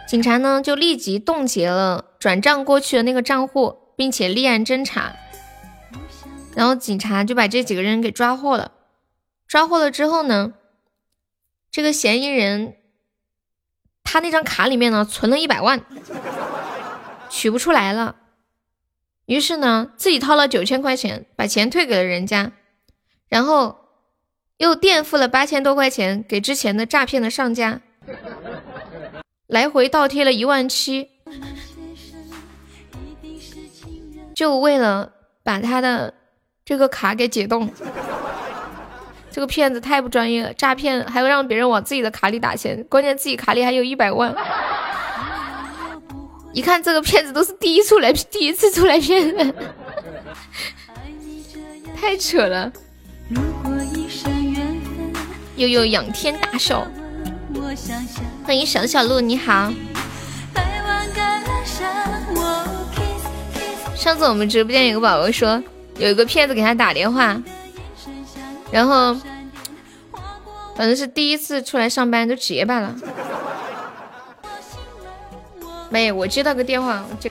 [0.07, 5.15] 警察呢就立即冻结了转账过去的那个账户，并且立案侦查，
[6.53, 8.74] 然后警察就把这几个人给抓获了。
[9.47, 10.53] 抓获了之后呢，
[11.72, 12.76] 这个嫌疑人
[14.03, 15.84] 他那张卡里面呢存了一百万。
[17.30, 18.16] 取不出来了，
[19.28, 22.52] 于是呢，自己掏了九千块钱，把钱退给了人家，
[23.28, 23.78] 然后
[24.58, 27.82] 又垫付了八千多块钱给之前的诈骗的上家，
[29.48, 31.10] 来回倒贴了一万七，
[34.34, 35.14] 就为了
[35.44, 36.16] 把他的
[36.66, 37.72] 这个卡给解冻。
[39.32, 44.36] 这个骗子太不专业了，诈骗还要让别人往自己的卡里打钱，关键自己卡里还有一百万。
[46.52, 49.54] 一看这个骗子都是第一出来，第一次出来骗人，
[52.00, 52.72] 太扯了。
[55.56, 56.88] 悠悠仰天大笑，
[58.45, 59.72] 欢迎小小鹿，你好。
[63.95, 65.62] 上次我们直播间有个宝宝说，
[65.97, 67.39] 有一个骗子给他打电话，
[68.72, 69.14] 然后
[70.76, 72.95] 反正是第一次出来上班就结巴了。
[75.90, 77.30] 没，我接到个电话，就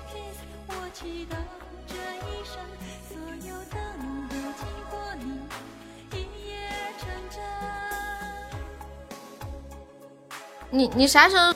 [10.70, 11.54] 你你啥时候？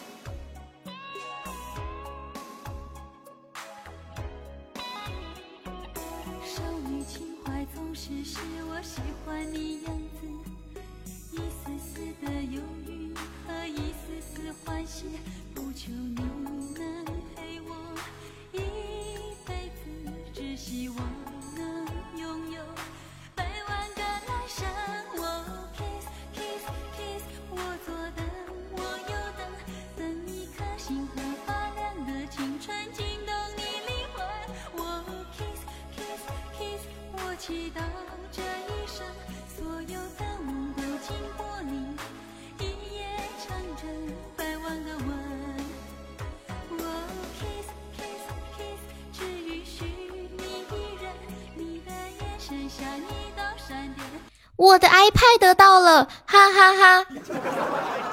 [54.62, 57.04] 我的 iPad 得到了，哈哈哈！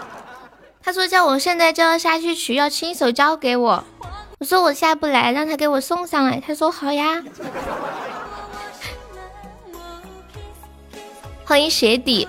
[0.82, 3.84] 他说叫我现在就要下去取，要亲手交给我。
[4.40, 6.42] 我说我下不来，让他给我送上来。
[6.44, 7.24] 他说好呀。
[11.46, 12.28] 欢迎鞋底。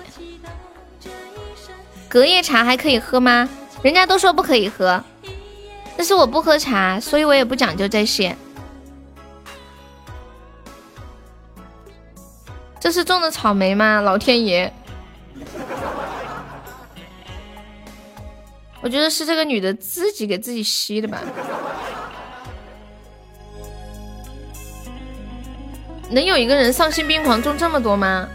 [2.07, 3.49] 隔夜茶还可以喝吗？
[3.81, 5.03] 人家都说不可以喝，
[5.97, 8.37] 但是我不喝茶，所以我也不讲究这些。
[12.91, 14.01] 是种的草莓吗？
[14.01, 14.71] 老天爷！
[18.81, 21.19] 我觉得是这个女的自己给自己吸的吧。
[26.09, 28.27] 能有一个人丧心病狂种这么多吗？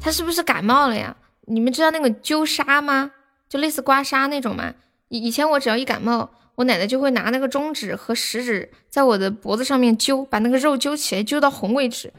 [0.00, 1.14] 他是不是感冒了呀？
[1.46, 3.12] 你们知道那个揪痧吗？
[3.48, 4.72] 就类似刮痧那种吗？
[5.08, 6.30] 以以前我只要一感冒，
[6.60, 12.12] 我奶奶就会拿那个中指和食指在我的脖子上面揪，把那个肉揪起来，揪到红为止。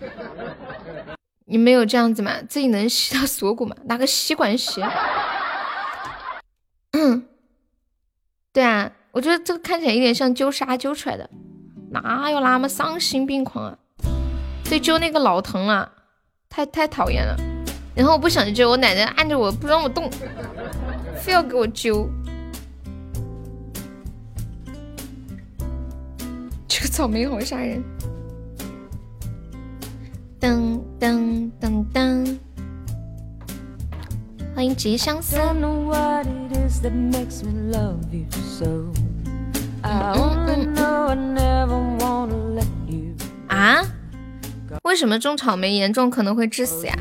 [1.45, 2.33] 你没有这样子吗？
[2.49, 3.75] 自己能吸到锁骨吗？
[3.83, 4.81] 拿个吸管吸？
[6.93, 7.23] 嗯，
[8.51, 11.29] 对啊，我觉得这个看起来有点像揪痧揪出来的。
[11.91, 13.77] 哪有那么丧心病狂啊？
[14.67, 15.91] 对，揪那个老疼了，
[16.49, 17.37] 太太讨厌了。
[17.93, 20.09] 然后我不想揪，我奶奶按着我不让我动，
[21.21, 22.09] 非要给我揪。
[26.91, 27.81] 草莓好吓人。
[30.41, 32.37] 噔噔噔噔，
[34.53, 35.37] 欢迎吉相思。
[43.47, 43.81] 啊？
[44.83, 46.93] 为什么种草莓严重可能会致死呀？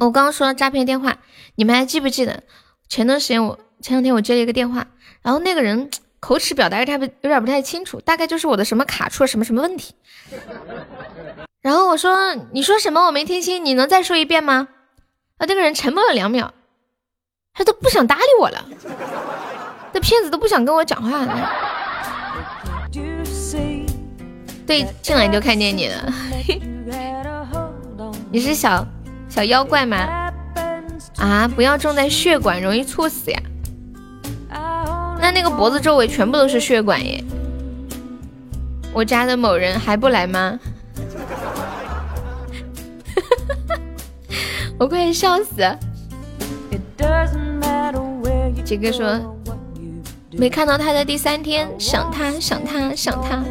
[0.00, 1.16] 我刚刚说了诈骗电话，
[1.54, 2.42] 你们还记不记得？
[2.88, 4.86] 前段时间我前两天我接了一个电话，
[5.22, 5.88] 然后那个人
[6.24, 9.94] 口齿表达有点不有点不太清楚，大概就是我的什么卡出了什么什么问题。
[11.60, 14.68] 然后我说你说什么我没听清，你能再说一遍吗？
[15.36, 16.54] 啊，那个人沉默了两秒，
[17.52, 18.64] 他都不想搭理我了。
[19.92, 21.52] 这骗子都不想跟我讲话了。
[24.66, 26.10] 对，进来就看见你了。
[28.32, 28.86] 你是小
[29.28, 29.98] 小妖怪吗？
[31.18, 33.38] 啊，不要种在血管，容易猝死呀。
[35.24, 37.24] 那那个脖子周围全部都是血管耶。
[38.92, 40.60] 我家的某人还不来吗？
[44.78, 45.66] 我快笑死。
[48.66, 49.18] 杰哥说。
[50.30, 53.42] 没看到他的第三天，想他想他想他。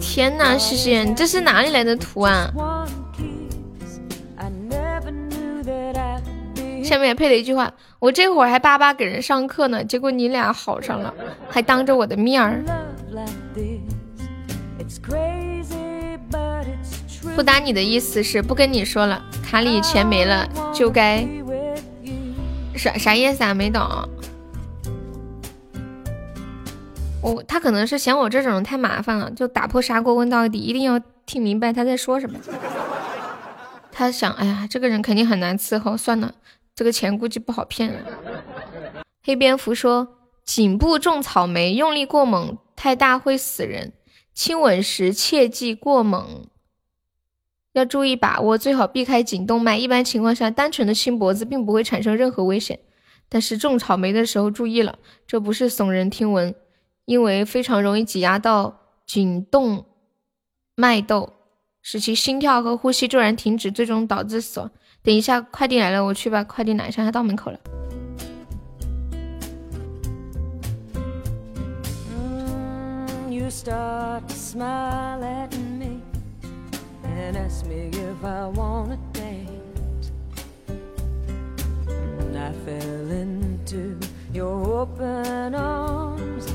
[0.00, 2.50] 天哪，西西，你这是哪里来的图啊？
[6.82, 11.12] 下面配了一句话：我这会儿还巴巴给人上课呢，结果你俩好上了，
[11.48, 12.62] 还当着我的面儿。
[17.34, 21.26] 不搭你的意思是不跟你说了，卡里钱没了就该。
[22.74, 23.54] 啥啥意思啊？
[23.54, 23.82] 没懂。
[27.22, 32.38] 我他可能是嫌我这种太麻烦了，就打破砂锅问到底，一定要听明白他在说什么。
[33.92, 36.34] 他想，哎呀，这个人肯定很难伺候，算了，
[36.74, 38.04] 这个钱估计不好骗。
[39.22, 43.92] 黑蝙蝠说：颈部种草莓，用力过猛太大会死人，
[44.34, 46.46] 亲吻时切忌过猛。
[47.72, 49.78] 要注意把握，最好避开颈动脉。
[49.78, 52.80] 一般情况下，单纯的亲脖子并不会产生任何危险。
[53.28, 56.54] 但是种草莓的时候注意了，这不是耸人听闻，
[57.06, 59.86] 因为非常容易挤压到颈动
[60.74, 61.32] 脉窦，
[61.80, 64.70] 使其心跳和呼吸骤然停止，最终导致死亡。
[65.02, 67.58] 等一下，快递来了，我去把快递拿一下，他到门口了。
[77.32, 80.10] and ask me if I wanna dance.
[81.88, 83.98] And I fell into
[84.32, 86.52] your open arms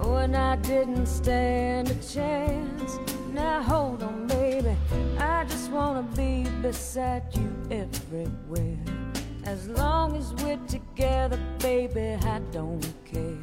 [0.00, 2.98] when I didn't stand a chance.
[3.38, 4.74] Now hold on, baby,
[5.16, 8.76] I just wanna be beside you everywhere.
[9.44, 13.40] As long as we're together, baby, I don't care.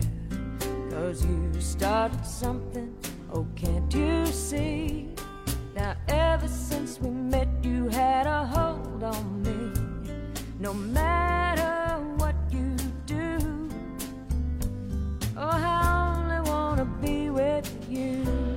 [0.90, 2.94] Cause you started something,
[3.34, 5.16] oh, can't you see?
[5.74, 9.62] Now ever since we met you had a hold on me
[10.58, 12.76] No matter what you
[13.06, 13.38] do
[15.38, 18.55] Oh, I only wanna be with you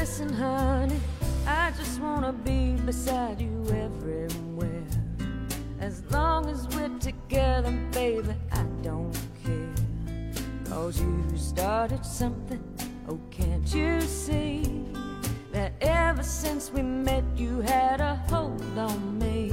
[0.00, 0.98] listen, honey.
[1.46, 4.86] I just wanna be beside you everywhere.
[5.78, 9.74] As long as we're together, baby, I don't care.
[10.64, 12.62] Cause you started something,
[13.10, 14.62] oh, can't you see?
[15.52, 19.50] that ever since we met you had a hold on me.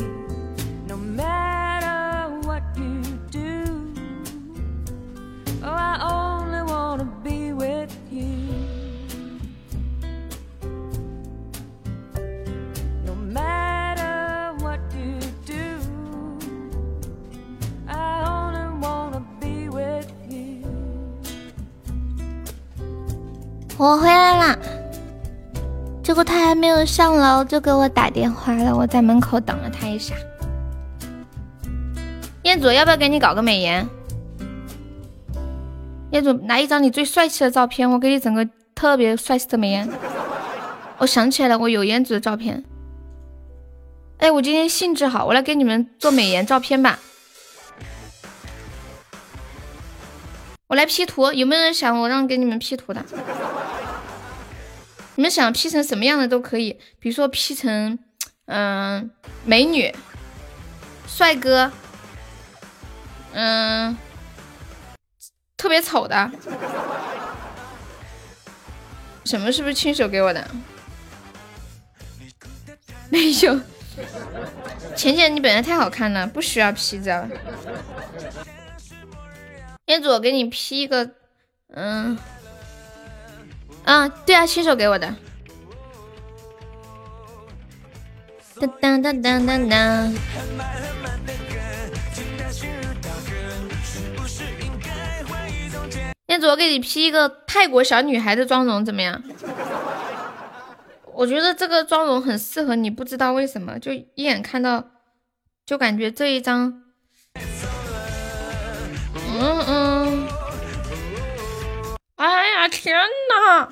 [0.85, 3.93] No matter what you do,
[5.63, 7.46] oh, I only wanna be
[23.77, 24.57] 我回来啦，
[26.03, 30.15] 结果他还没有上楼就给我打电话了，我在门口等了他一下。
[32.41, 33.87] 彦祖要不要给你搞个美颜？
[36.09, 39.87] 彦祖拿一张你最帅气的照片，我给你整个特别帅气的美颜。
[40.97, 42.63] 我想起来了，我有彦祖的照片。
[44.17, 46.97] 哎，我今天兴致好，我来给你们做美颜照片吧。
[50.67, 53.03] 我来 P 图，有没有人想我让给你们 P 图的？
[55.15, 57.97] 你们想 P 成什么样的都可以，比如说 P 成
[58.47, 59.09] 嗯
[59.45, 59.95] 美女、
[61.07, 61.71] 帅哥，
[63.31, 63.97] 嗯
[65.55, 66.29] 特别丑的。
[69.25, 70.45] 什么是不是亲手给我的？
[73.09, 73.59] 没有。
[74.95, 77.29] 浅浅，你本来太好看了，不需要 P，知道吧？
[79.87, 81.09] 彦祖，我给你 P 一个，
[81.73, 82.17] 嗯，
[83.85, 85.15] 啊，对啊，亲手给我的。
[88.59, 90.13] 当当当当当当。
[96.25, 99.23] 彦祖，我给你 P 一个泰国小女孩的妆容，怎么样？
[101.13, 104.83] 我觉得这个妆容很适合你，不知道为什么，就一眼看到，
[105.65, 106.83] 就感觉这一张，
[109.39, 110.27] 嗯嗯，
[112.15, 112.95] 哎呀天
[113.29, 113.69] 呐！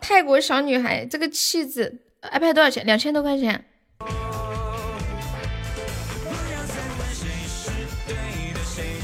[0.00, 2.86] 泰国小女孩这个气质，iPad 多少钱？
[2.86, 3.64] 两千多块钱。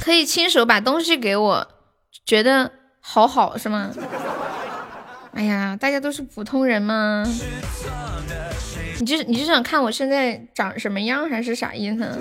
[0.01, 1.69] 可以亲手把东西给我，
[2.25, 3.91] 觉得好好是吗？
[5.35, 7.25] 哎呀，大家都是普通人嘛。
[8.99, 12.19] 你就你就想看我现在长什么样，还是啥意思？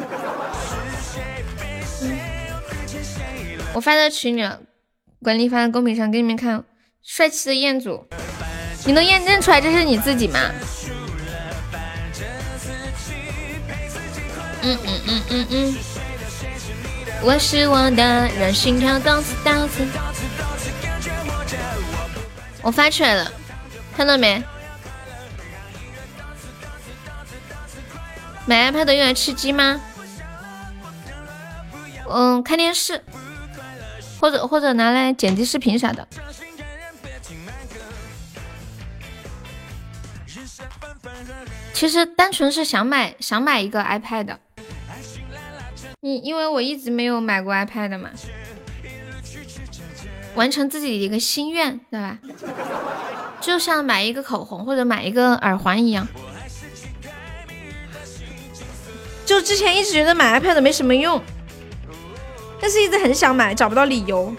[3.74, 4.60] 我发在群里了，
[5.22, 6.64] 管理发在公屏上，给你们看
[7.02, 8.06] 帅气的彦祖。
[8.86, 10.40] 你能验证出来这是你自己吗？
[14.62, 15.76] 嗯嗯嗯嗯嗯，
[17.24, 19.86] 我是我的，让心跳动次动次。
[22.62, 23.32] 我发出来了，
[23.96, 24.44] 看到没？
[28.46, 29.80] 买 iPad 用来吃鸡吗？
[32.10, 33.04] 嗯，看电视，
[34.20, 36.08] 或者或者拿来剪辑视频啥的。
[41.74, 44.36] 其实单纯是想买想买一个 iPad，
[46.02, 48.10] 因因为我一直没有买过 iPad 嘛。
[50.36, 52.18] 完成自己的一个心愿，对吧？
[53.42, 56.08] 就像买一个口红或者买一个耳环一样。
[59.26, 61.22] 就之前一直觉得买 iPad 没什么用，
[62.62, 64.36] 但是一直很想买，找不到理由。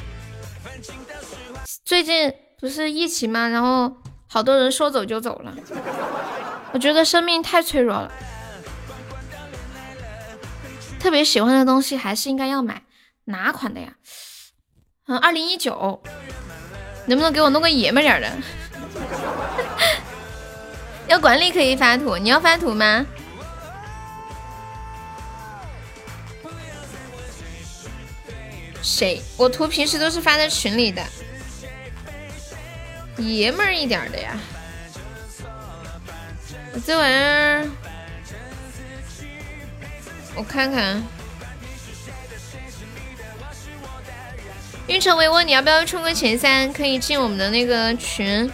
[1.85, 3.49] 最近不是疫情吗？
[3.49, 3.93] 然后
[4.29, 5.55] 好多人说走就走了。
[6.73, 8.13] 我觉得生命太脆弱了，
[11.01, 12.83] 特别喜欢的东西还是应该要买。
[13.25, 13.95] 哪款的呀？
[15.09, 16.01] 嗯，二零一九，
[17.07, 18.29] 能不能给我弄个爷们点的？
[21.09, 23.05] 要管理可以发图，你要发图吗？
[28.83, 29.23] 谁？
[29.37, 31.05] 我图平时都是发在群里的，
[33.19, 34.39] 爷们儿一点的呀。
[36.87, 37.69] 这玩意儿，
[40.35, 41.03] 我看看。
[44.87, 46.73] 运筹帷幄，你要不要冲个前三？
[46.73, 48.51] 可以进我们的那个群。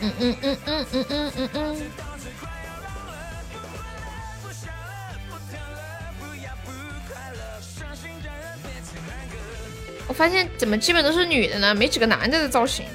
[0.00, 2.05] 嗯嗯嗯嗯嗯嗯嗯嗯。
[10.08, 11.74] 我发现怎么基本都是女的呢？
[11.74, 12.86] 没几个男的的造型。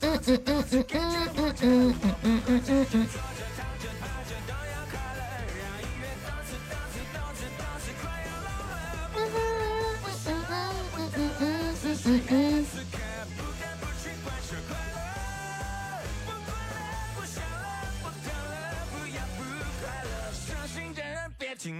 [0.00, 3.37] 嗯嗯嗯嗯嗯嗯嗯嗯嗯嗯嗯嗯。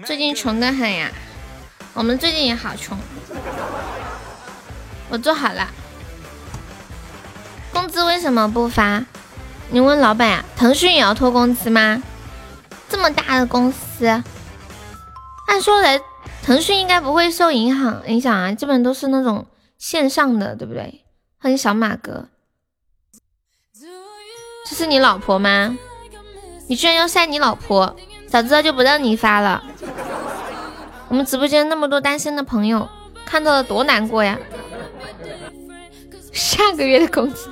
[0.04, 1.12] 最近穷的很呀，
[1.94, 2.98] 我们最近也好穷。
[5.08, 5.68] 我做好了，
[7.72, 9.04] 工资为什么不发？
[9.70, 10.44] 你问老板呀。
[10.56, 12.02] 腾讯也要拖工资吗？
[12.88, 14.06] 这么大的公司，
[15.46, 16.00] 按说来，
[16.42, 19.46] 腾讯应该不会受影响影响啊，基本都是那种
[19.78, 21.04] 线上的，对不对？
[21.38, 22.28] 欢迎小马哥，
[24.68, 25.78] 这是你老婆吗？
[26.66, 27.94] 你居然要晒你老婆！
[28.28, 29.64] 早知道就不让你发了。
[31.08, 32.88] 我们直播间那么多单身的朋友，
[33.24, 34.38] 看到了多难过呀！
[36.32, 37.48] 下个月的工资。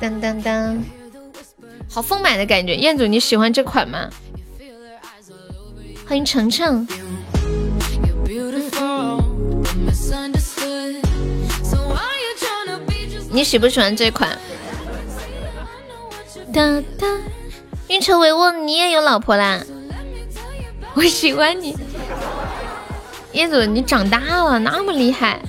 [0.00, 0.78] 噔噔噔，
[1.90, 2.76] 好丰满的感觉。
[2.76, 4.10] 彦祖，你喜欢这款吗？
[6.06, 6.86] 欢迎程程。
[13.30, 14.38] 你喜不喜欢这款？
[16.54, 17.08] 哒哒，
[17.88, 19.60] 运筹帷幄，你也有老婆啦？
[20.94, 21.76] 我喜欢你，
[23.32, 25.42] 叶子，你长大了，那么厉害。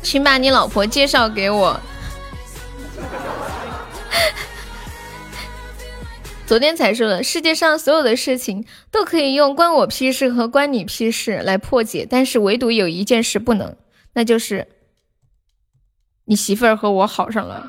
[0.00, 1.78] 请把你老婆介绍给我。
[6.46, 13.74] 昨天才说的，世界上所有的事情都可以用“关我屁事”和“关你屁事”来破解，但是唯独有一件事不能，
[14.14, 14.68] 那就是
[16.26, 17.66] 你媳妇儿和我好上了。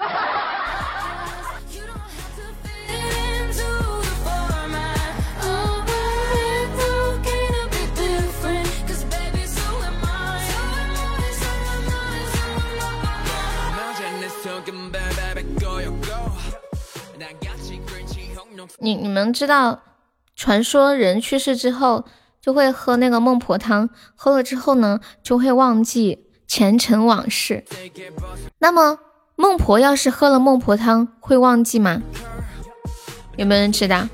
[18.79, 19.81] 你你们知道，
[20.35, 22.05] 传说人去世之后
[22.41, 27.63] 就会喝那个孟婆汤，喝了之后呢就会忘记前尘往事。
[28.59, 28.99] 那么
[29.35, 32.01] 孟婆要是喝了孟婆汤会忘记吗？
[33.35, 34.07] 有没有人知道？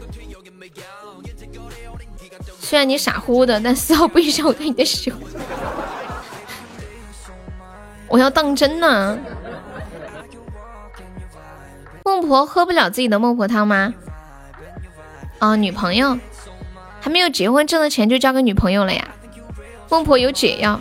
[2.60, 5.20] 虽然你傻乎乎的，但丝毫不影响我对你的喜欢。
[8.08, 9.18] 我要当真呢。
[12.06, 13.94] 孟婆喝不了自己的孟婆汤吗？
[15.44, 16.18] 哦，女朋友
[17.02, 19.10] 还没有结婚，挣的钱就交给女朋友了呀。
[19.90, 20.80] 孟婆有解药，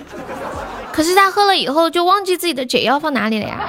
[0.92, 3.68] 可是她喝了以后就忘记自己的解药放哪里了呀？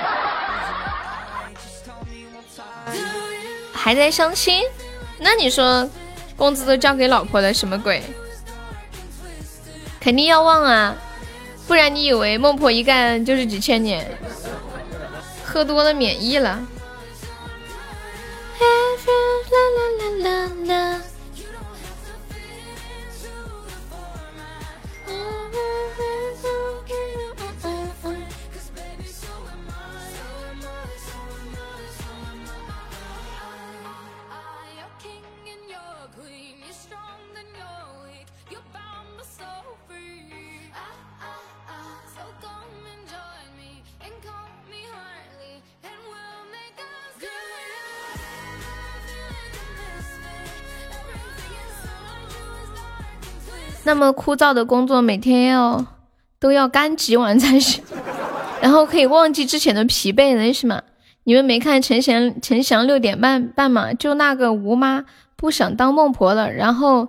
[3.73, 4.61] 还在相亲？
[5.17, 5.89] 那你说
[6.37, 8.03] 工资都交给老婆了，什么鬼？
[9.99, 10.95] 肯定要忘啊，
[11.67, 14.05] 不然你以为孟婆一干就是几千年？
[15.43, 16.61] 喝多了免疫了。
[18.59, 21.12] 啦啦啦啦啦。
[53.83, 55.85] 那么枯燥的工作，每天要
[56.39, 57.83] 都要干几碗才行，
[58.61, 60.81] 然后可以忘记之前的疲惫了，是吗？
[61.25, 63.93] 你们没看陈翔陈翔六点半半吗？
[63.93, 65.05] 就那个吴妈
[65.35, 67.07] 不想当孟婆了，然后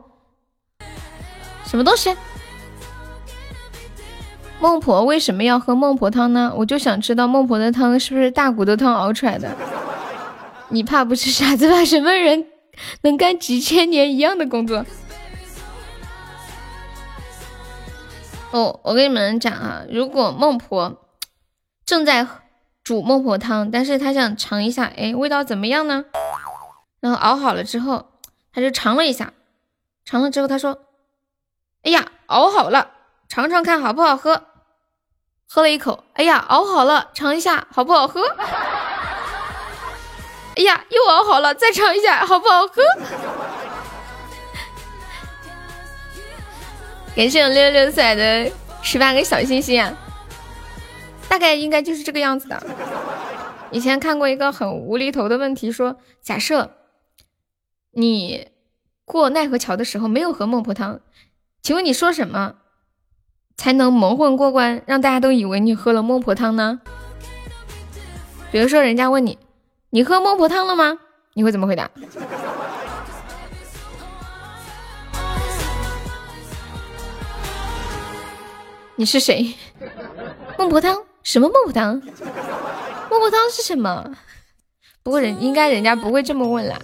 [1.65, 2.15] 什么东西？
[4.61, 6.53] 孟婆为什么要喝孟婆汤呢？
[6.57, 9.51] 我就想知道孟婆的汤是不是大骨头汤熬出来的？
[10.71, 11.85] 你怕不是傻子吧？
[11.85, 12.47] 什么人
[13.03, 14.85] 能干几千年一样的工作？
[18.55, 21.03] 哦，我跟你们讲啊，如果孟婆
[21.85, 22.25] 正在
[22.85, 26.05] 煮孟婆汤，但是她想尝一下，哎，味道怎么样呢？
[27.01, 28.13] 然后熬好了之后，
[28.53, 29.33] 她就尝了一下，
[30.05, 30.79] 尝了之后她说
[31.83, 32.93] ：“哎呀，熬好了，
[33.29, 34.45] 尝尝看好不好喝。”
[35.51, 38.23] 喝了一口，哎呀，熬好了，尝一下好不好喝？
[40.55, 42.81] 哎呀，又熬好了，再尝一下好不好喝？
[47.17, 48.51] 感谢我六六送来的
[48.83, 49.97] 十八个小星星啊，
[51.29, 52.61] 大概应该就是这个样子的。
[53.71, 56.73] 以前看过一个很无厘头的问题，说假设
[57.93, 58.49] 你
[59.05, 61.01] 过奈何桥的时候没有喝孟婆汤，
[61.63, 62.57] 请问你说什么
[63.57, 66.81] 才能蒙混过关，让大家都以为你喝了孟婆汤呢？
[68.51, 69.39] 比如说，人家问你，
[69.91, 70.99] 你喝孟婆汤了吗？
[71.35, 71.91] 你会怎么回答？
[78.97, 79.55] 你是谁？
[80.57, 81.03] 孟婆汤？
[81.23, 82.01] 什么孟婆汤？
[83.11, 84.15] 孟婆汤是什么？
[85.03, 86.79] 不过人应该人家不会这么问啦。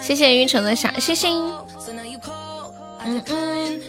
[0.00, 1.52] 谢谢云城的小星星。
[3.04, 3.82] 嗯嗯。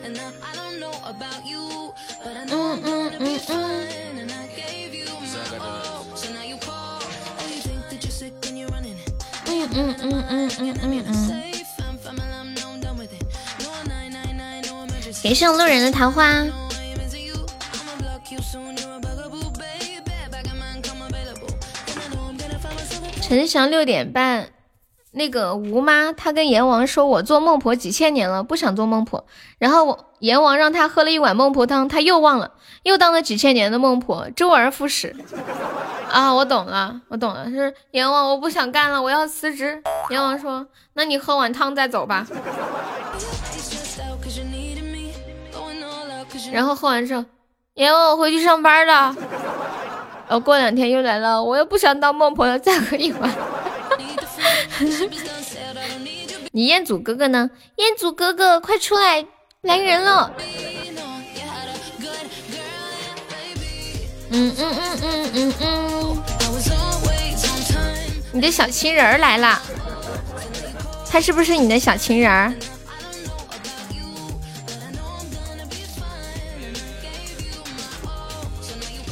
[2.50, 3.88] 嗯嗯嗯嗯。
[9.46, 11.51] 嗯嗯嗯嗯嗯嗯嗯。
[15.24, 16.24] 感谢路人的桃花。
[23.22, 24.50] 陈翔六点半，
[25.12, 29.26] 那个吴妈她跟阎王说：“我做孟婆几千年了，不想做孟婆。”
[29.60, 32.52] 然后阎王让她喝了一碗孟婆汤，她又忘了，
[32.84, 35.16] 又当了几千年的孟婆，周而复始。
[36.12, 39.82] 啊，我懂了，我懂了，是阎王，我不想干了，我要辞职。
[40.10, 42.28] 阎王说：“那你喝碗汤再走吧。”
[46.52, 47.24] 然后喝完之后，
[47.76, 49.16] 阎王，我回去上班了。
[50.28, 53.32] 然后过两天又来了，我又不想当孟婆了，再喝一碗。
[56.52, 57.50] 你彦祖哥哥呢？
[57.78, 59.26] 彦祖哥哥快出来，
[59.62, 60.32] 来人了！
[64.34, 66.24] 嗯嗯嗯嗯嗯嗯，
[68.32, 69.62] 你的小情人来了，
[71.10, 72.54] 他是不是你的小情人儿？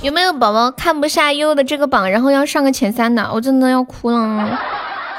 [0.02, 3.30] 有没有宝宝看不下悠的这个榜，然后要上个前三的？
[3.34, 4.58] 我真的要哭了，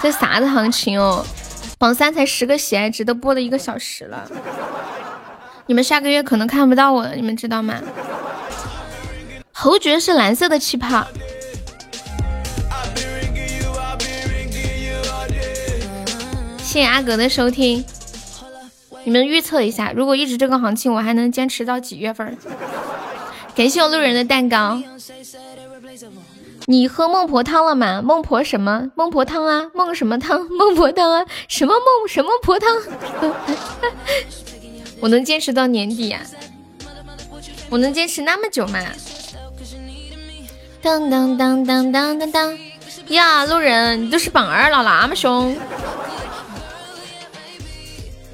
[0.01, 1.23] 这啥子行情哦？
[1.79, 4.27] 榜三才十个喜爱值，都播了一个小时了。
[5.67, 7.75] 你们下个月可能看不到我了，你们知道吗？
[9.53, 11.07] 侯爵是蓝色的气泡。
[16.59, 17.85] 谢谢阿格的收听。
[19.05, 22.39] 你们预测一下，如果一直这个行情，我还能坚持到几月份？
[23.61, 24.81] 感谢我路人的蛋糕。
[26.65, 28.01] 你喝孟婆汤了吗？
[28.01, 28.91] 孟婆什么？
[28.95, 29.71] 孟婆汤啊？
[29.75, 30.41] 孟什么汤？
[30.49, 31.27] 孟婆汤啊？
[31.47, 32.71] 什么孟什么婆汤？
[35.01, 36.23] 我能坚持到年底呀？
[37.69, 38.81] 我能坚持那么久吗？
[40.81, 42.59] 当当当当当当当！
[43.09, 45.55] 呀，路人，你都是榜二了，那么凶。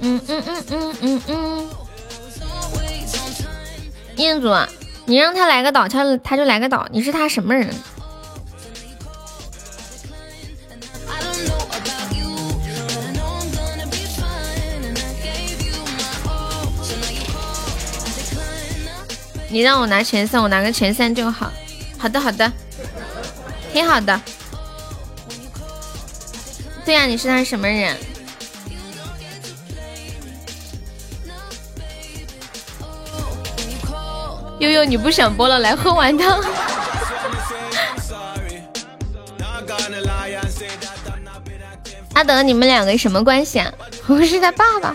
[0.02, 1.68] 嗯嗯嗯嗯嗯嗯。
[4.18, 4.48] 彦祖。
[5.08, 6.86] 你让他来个岛，他他就来个岛。
[6.90, 7.72] 你是他什么人？
[19.48, 21.50] 你让我拿前三，我拿个前三就好。
[21.96, 22.52] 好的，好的，
[23.72, 24.20] 挺好的。
[26.84, 27.96] 对呀，你是他什么人？
[34.58, 36.42] 悠悠，你不想播了，来喝碗汤。
[42.14, 43.70] 阿德，你们两个什么关系啊？
[44.06, 44.94] 我是他爸爸。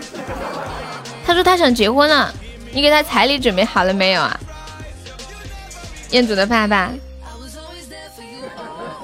[1.24, 2.34] 他说他想结婚了，
[2.72, 4.40] 你给他彩礼准备好了没有啊？
[6.10, 6.90] 彦祖的爸爸。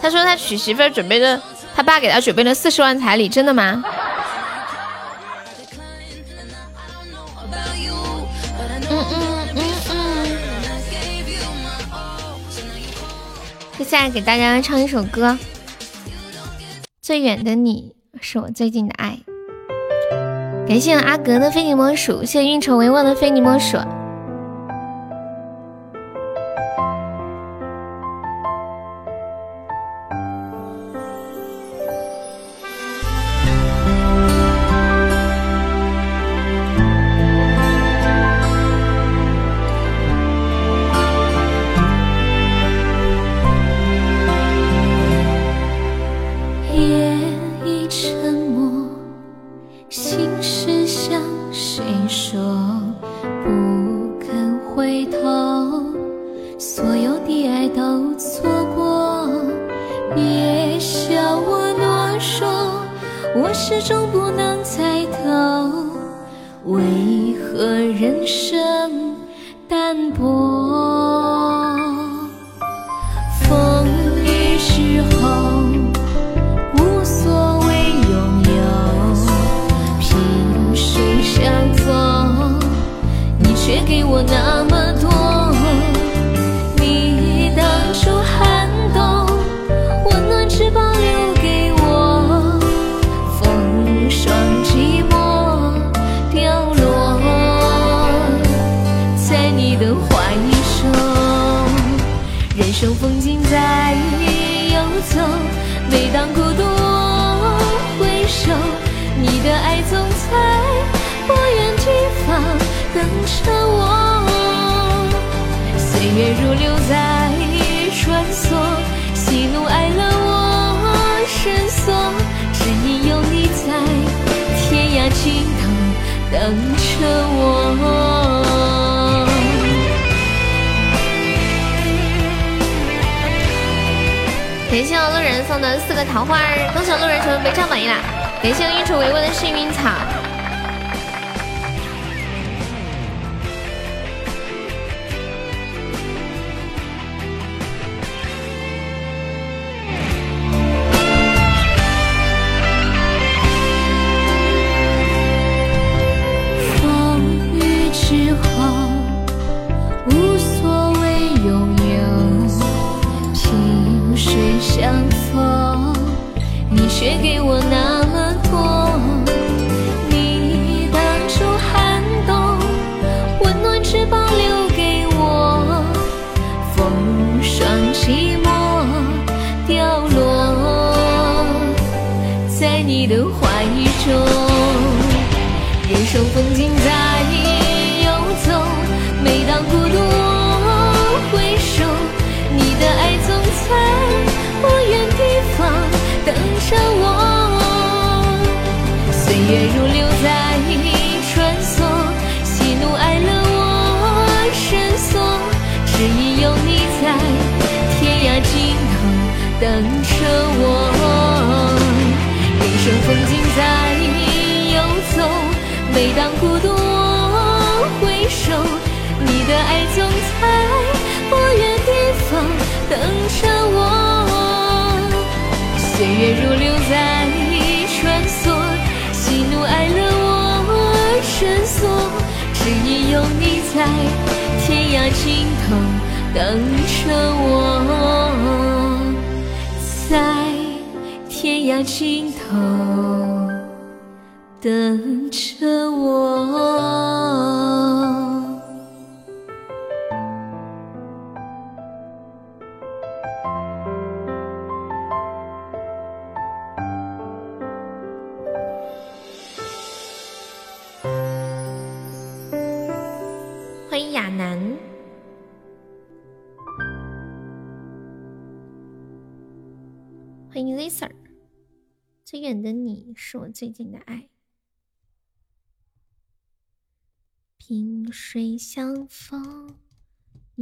[0.02, 1.40] 他说他娶媳妇准备的，
[1.76, 3.84] 他爸给他准备了四十万彩礼，真的吗？
[13.88, 15.30] 现在给大家唱一首歌，
[17.00, 19.18] 《最远的你是我最近的爱》。
[20.68, 23.78] 感谢阿格的非你莫属，谢谢运筹帷幄的非你莫属。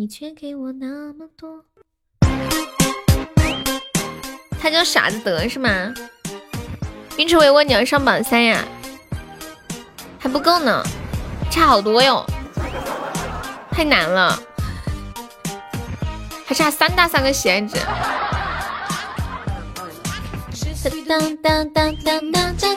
[0.06, 1.64] 你却给我那么多。
[4.56, 5.92] 他叫傻子德是吗？
[7.16, 8.64] 云池维我你要上榜三呀？
[10.16, 10.80] 还不够呢，
[11.50, 12.24] 差好多哟，
[13.72, 14.40] 太难了，
[16.46, 17.76] 还差三大三个喜爱值。
[21.08, 22.76] 当当当当当当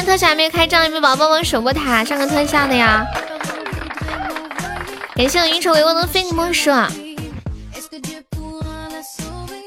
[0.00, 3.06] 天特效还没有开张，有没有宝宝帮忙守波塔上个特效的呀？
[5.14, 6.70] 感谢我云愁维我的非你莫属。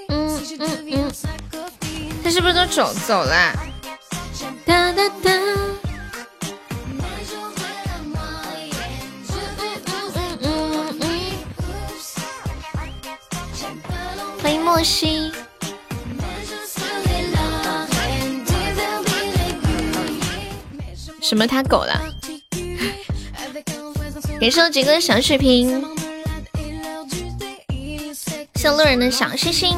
[0.09, 1.13] 嗯嗯嗯，
[2.23, 3.53] 他是不是都走走了？
[4.65, 5.29] 哒哒哒。
[14.41, 15.31] 欢迎莫西。
[21.23, 22.13] 什么他狗了？
[24.41, 25.81] 感谢我几个小水瓶，
[28.55, 29.73] 谢路人的小星星。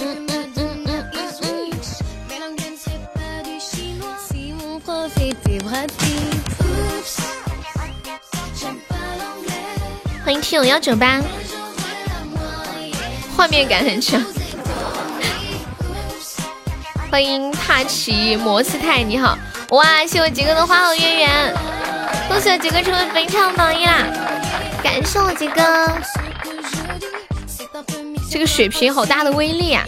[0.00, 1.70] 嗯嗯嗯嗯嗯
[10.24, 11.20] 欢迎 T 五幺九八，
[13.36, 14.24] 画面感很强。
[17.14, 19.38] 欢迎帕奇摩斯泰，你好，
[19.68, 20.04] 哇！
[20.04, 21.54] 谢我杰哥的花好月圆，
[22.26, 24.04] 恭喜我杰哥成为本场榜一啦！
[24.82, 25.88] 感谢我杰哥，
[28.28, 29.86] 这个水瓶好大的威力啊！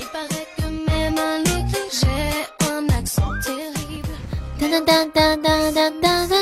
[4.60, 6.36] 哒哒哒哒哒哒哒哒。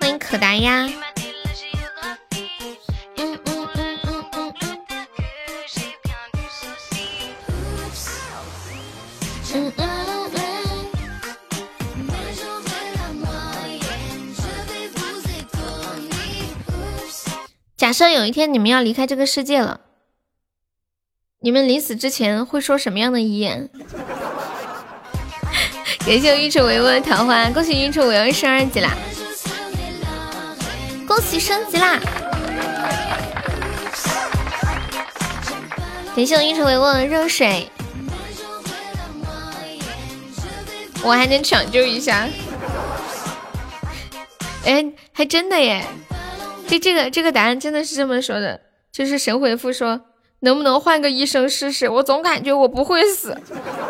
[0.00, 0.88] 欢迎可达鸭。
[18.12, 19.80] 有一天你们要离开这个世界了，
[21.40, 23.70] 你们临死之前会说什么样的遗言？
[26.04, 28.90] 感谢我运筹帷幄的桃花，恭喜运筹帷幄升二级啦！
[31.06, 32.00] 恭喜升级啦！
[36.14, 37.70] 感谢我运筹帷幄的热水，
[41.02, 42.28] 我还能抢救一下。
[44.64, 45.84] 哎，还真的耶！
[46.72, 48.58] 这这个这个答案真的是这么说的，
[48.90, 50.00] 就是神回复说，
[50.40, 51.86] 能不能换个医生试试？
[51.86, 53.36] 我总感觉我不会死，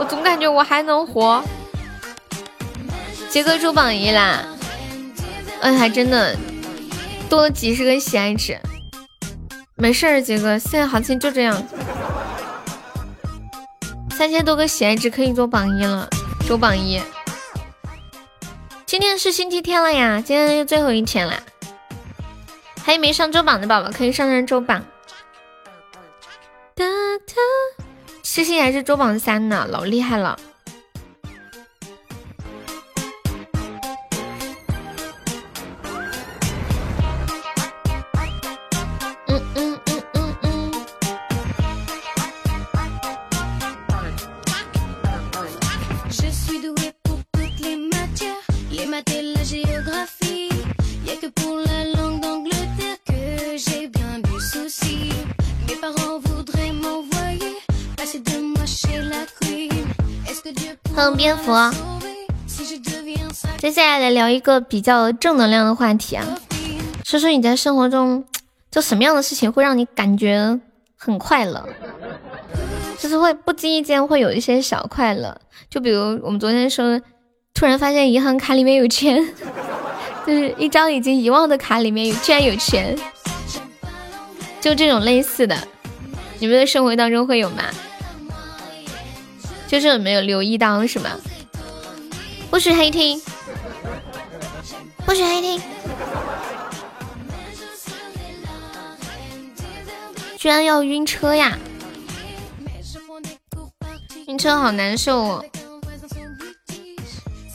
[0.00, 1.44] 我总感觉我还能活。
[3.28, 4.44] 杰哥出榜一啦，
[5.60, 6.36] 哎，还真的
[7.30, 8.58] 多了几十个喜爱值。
[9.76, 11.64] 没事儿，杰哥，现在行情就这样，
[14.10, 16.08] 三千多个喜爱值可以做榜一了，
[16.48, 17.00] 周榜一。
[18.84, 21.40] 今天是星期天了呀，今天是最后一天了。
[22.84, 24.84] 还有没上周榜的宝宝可以上上周榜。
[26.74, 26.84] 哒
[27.26, 27.34] 哒，
[28.22, 30.38] 诗诗还是周榜三呢，老厉害了。
[61.14, 61.52] 蝙蝠，
[63.58, 66.24] 接下来来聊一个比较正能量的话题啊，
[67.04, 68.24] 说说你在生活中，
[68.70, 70.58] 就什么样的事情会让你感觉
[70.96, 71.68] 很快乐，
[72.98, 75.38] 就是会不经意间会有一些小快乐，
[75.68, 77.00] 就比如我们昨天说，
[77.54, 79.16] 突然发现银行卡里面有钱，
[80.26, 82.96] 就是一张已经遗忘的卡里面有居然有钱，
[84.60, 85.56] 就这种类似的，
[86.38, 87.64] 你们的生活当中会有吗？
[89.72, 91.18] 就是没有留意到是吗？
[92.50, 93.18] 不许黑听，
[95.06, 95.58] 不许黑听！
[100.36, 101.56] 居然要晕车呀！
[104.26, 105.42] 晕车好难受哦。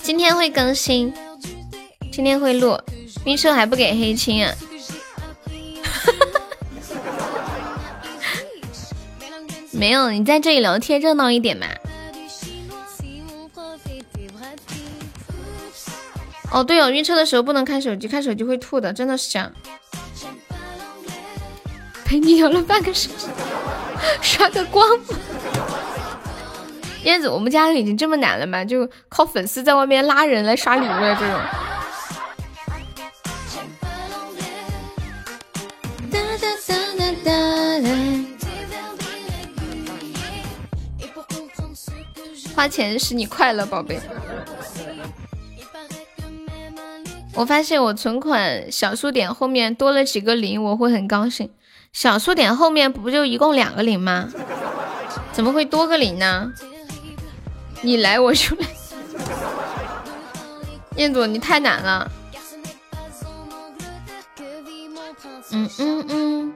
[0.01, 1.13] 今天会更新，
[2.11, 2.79] 今天会录。
[3.25, 4.51] 晕车还不给黑亲啊？
[9.69, 11.67] 没有，你在这里聊天热闹一点嘛。
[16.51, 19.51] 哦，对哦，晕车的时候不能看手机，看手机会吐的，真的是这样。
[22.05, 23.27] 陪你聊了半个小时，
[24.21, 24.87] 刷个光。
[27.03, 28.63] 燕子，我们家已经这么难了吗？
[28.65, 31.39] 就靠粉丝在外面拉人来刷礼物的这种。
[42.55, 43.99] 花钱使你快乐，宝贝。
[47.37, 51.51] 我发现我存款小数点后面多了几个零，我会很高兴。
[51.93, 54.27] 小数点后面不就一共两个零吗？
[55.31, 56.51] 怎么会多个零呢？
[57.83, 58.65] 你来我就来。
[60.95, 62.11] 彦祖，你太难了。
[65.51, 66.55] 嗯嗯嗯。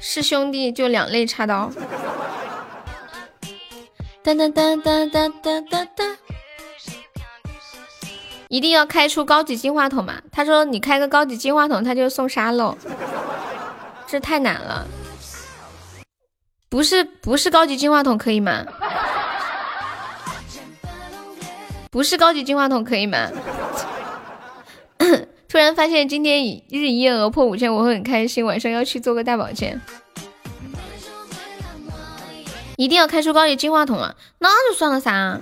[0.00, 1.70] 是兄弟就两肋插刀。
[4.24, 6.16] 哒哒哒哒哒哒哒哒。
[8.48, 10.20] 一定要开出高级金话筒嘛？
[10.30, 12.76] 他说你开个高级金话筒，他就送沙漏，
[14.06, 14.86] 这太难了。
[16.68, 18.64] 不是不是高级金话筒可以吗？
[21.90, 23.30] 不是高级金话筒可以吗？
[25.48, 28.44] 突然发现今天日营业额破五千，我会很开心。
[28.44, 29.80] 晚上要去做个大保健。
[32.76, 34.14] 一定要开出高级金话筒啊？
[34.38, 35.40] 那就算了噻。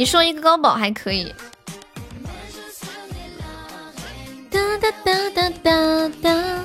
[0.00, 1.30] 你说一个高保还可以。
[4.50, 6.64] 哒哒哒哒哒哒。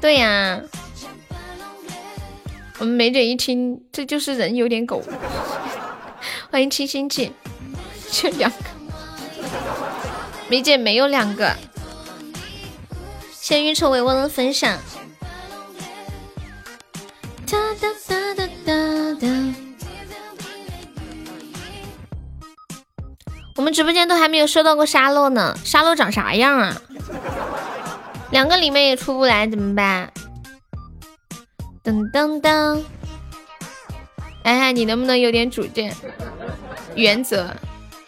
[0.00, 0.58] 对呀，
[2.78, 5.02] 我们梅姐一听，这就是人有点狗。
[6.50, 7.30] 欢迎清新姐，
[8.10, 8.56] 就两个。
[10.48, 11.54] 梅姐没有两个。
[13.30, 14.78] 谢运筹帷幄的分享。
[17.46, 19.45] 哒哒哒哒哒哒。
[23.56, 26.76] 我们直播间都还没有收到过沙漏呢，沙漏长啥样啊？
[28.30, 30.12] 两个里面也出不来怎么办？
[31.82, 32.82] 噔噔噔！
[34.42, 35.94] 哎，你能不能有点主见、
[36.94, 37.48] 原则？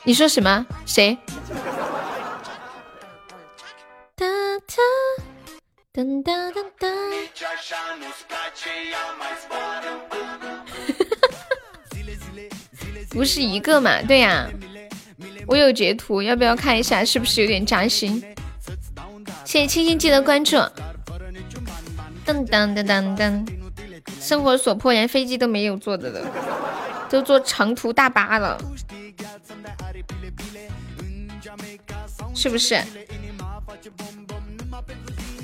[0.05, 0.67] 你说什么？
[0.85, 1.17] 谁？
[4.17, 4.27] 哒
[4.67, 4.75] 哒
[5.95, 6.89] 噔噔噔噔！
[13.11, 14.03] 不是一个嘛？
[14.03, 14.49] 对呀，
[15.47, 17.05] 我有截图，要不要看一下？
[17.05, 18.23] 是不是有点扎心？
[19.45, 20.57] 谢谢青青，记得关注。
[22.27, 23.47] 噔噔噔噔噔，
[24.21, 26.21] 生活所迫，连飞机都没有坐的了，
[27.09, 28.61] 都坐长途大巴了，
[32.35, 32.83] 是不是？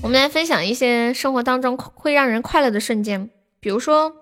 [0.02, 4.12] 我们来分享一些生活当中会让人快乐的瞬间，比如说，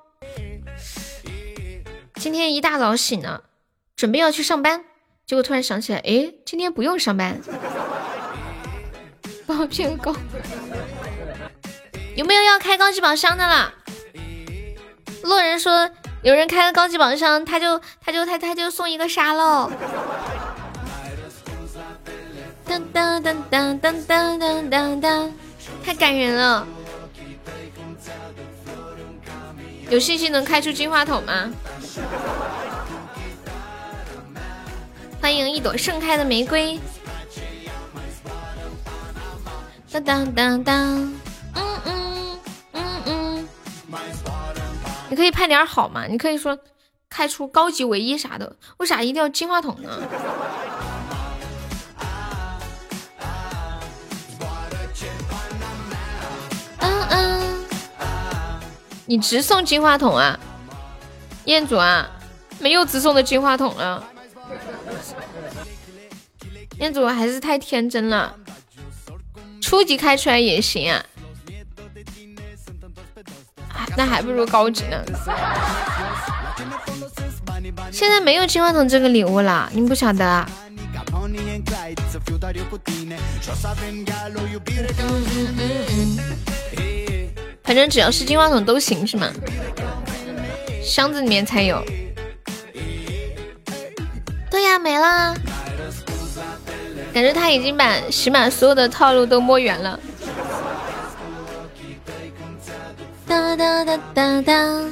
[2.15, 3.43] 今天一大早醒了，
[3.97, 4.85] 准备要去上班，
[5.27, 7.41] 结果突然想起来，哎，今天不用上班。
[9.47, 10.15] 报片高，
[12.15, 13.73] 有没有要开高级宝箱的啦？
[15.23, 15.89] 路人说
[16.23, 19.71] 有人开了高级宝箱，他就他就他他就送一个沙漏。
[22.67, 25.31] 噔噔噔噔噔噔噔噔，
[25.85, 26.67] 太感人了！
[29.91, 31.51] 有信心能开出金话筒吗？
[35.23, 36.81] 欢迎一朵盛开的玫瑰。
[39.93, 41.15] 当当当当，
[41.55, 42.39] 嗯嗯
[42.73, 43.49] 嗯嗯，
[45.09, 46.07] 你可以拍点好嘛？
[46.09, 46.59] 你可以说
[47.09, 49.91] 开出高级唯一啥的，为啥一定要金话筒呢？
[56.81, 57.65] 嗯嗯，
[59.07, 60.37] 你直送金话筒啊，
[61.45, 62.11] 彦祖啊，
[62.59, 64.03] 没有直送的金话筒了，
[66.83, 68.35] 彦祖还是太天真了。
[69.61, 71.01] 初级开出来也行啊，
[73.97, 75.01] 那还不如高级呢。
[77.93, 80.51] 现在没有金话筒这个礼物了，你不晓得啊？
[87.63, 89.33] 反正只要是金话筒都行是吗？
[90.83, 91.81] 箱子里面才有。
[94.51, 95.33] 对呀，没了。
[97.13, 100.01] 感觉他已经把喜马所有的套路都摸圆了。
[103.27, 104.85] 哒哒哒哒哒，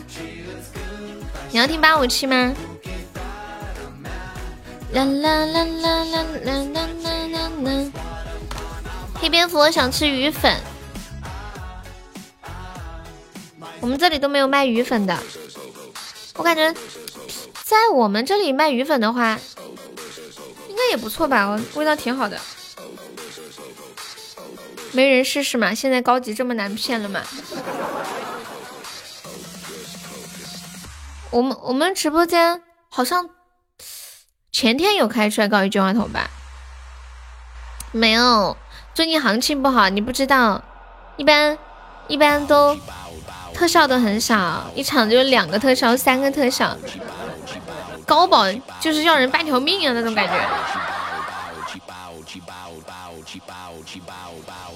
[1.51, 2.55] 你要听八五七吗？
[4.93, 6.89] 啦啦啦啦啦啦啦
[7.33, 7.93] 啦啦！
[9.21, 10.55] 黑蝙蝠，我想吃鱼粉。
[13.81, 15.17] 我们这里都没有卖鱼粉的，
[16.37, 16.73] 我感觉
[17.65, 19.39] 在我们这里卖鱼粉的话。
[20.83, 22.41] 那也不错吧，味道挺好的。
[24.93, 25.75] 没人试试吗？
[25.75, 27.21] 现在高级这么难骗了吗？
[31.31, 33.29] 我们我们直播间好像
[34.51, 36.31] 前天有开出来高级金话筒吧？
[37.93, 38.57] 没有，
[38.95, 40.65] 最近行情不好，你不知道。
[41.19, 41.59] 一般
[42.09, 42.75] 一般都
[43.53, 46.75] 特效都很少，一场就两个特效，三个特效。
[48.11, 50.35] 高保就是要人半条命啊，那种感觉。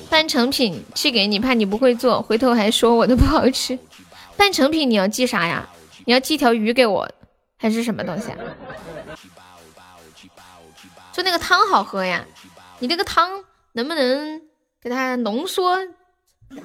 [0.09, 3.77] 半成品寄给你，怕你不会做，回头还说我的不好吃。
[4.37, 5.69] 半成品你要寄啥呀？
[6.05, 7.11] 你要寄条鱼给我，
[7.59, 8.39] 还是什么东西啊？
[11.13, 12.25] 就那个汤好喝呀，
[12.79, 13.43] 你那个汤
[13.73, 14.41] 能不能
[14.81, 15.77] 给它浓缩？
[16.51, 16.61] 你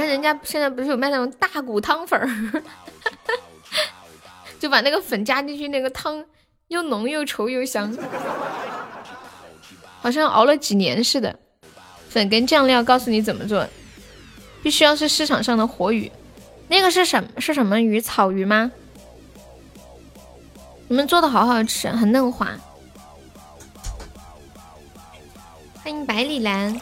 [0.00, 2.26] 看人家现在不是有卖那种大骨汤粉儿？
[4.62, 6.24] 就把那个粉加进去，那个汤
[6.68, 7.92] 又浓又稠又香，
[10.00, 11.36] 好像熬了几年似的。
[12.08, 13.66] 粉跟酱料，告诉你怎么做，
[14.62, 16.08] 必须要是市场上的活鱼。
[16.68, 18.00] 那个是什是什么鱼？
[18.00, 18.70] 草鱼吗？
[20.86, 22.48] 你们做的好好吃，很嫩滑。
[25.82, 26.80] 欢迎百里蓝。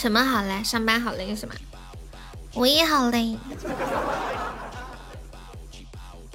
[0.00, 0.64] 什么好嘞？
[0.64, 1.54] 上班好累是吗？
[2.54, 3.36] 我也好累。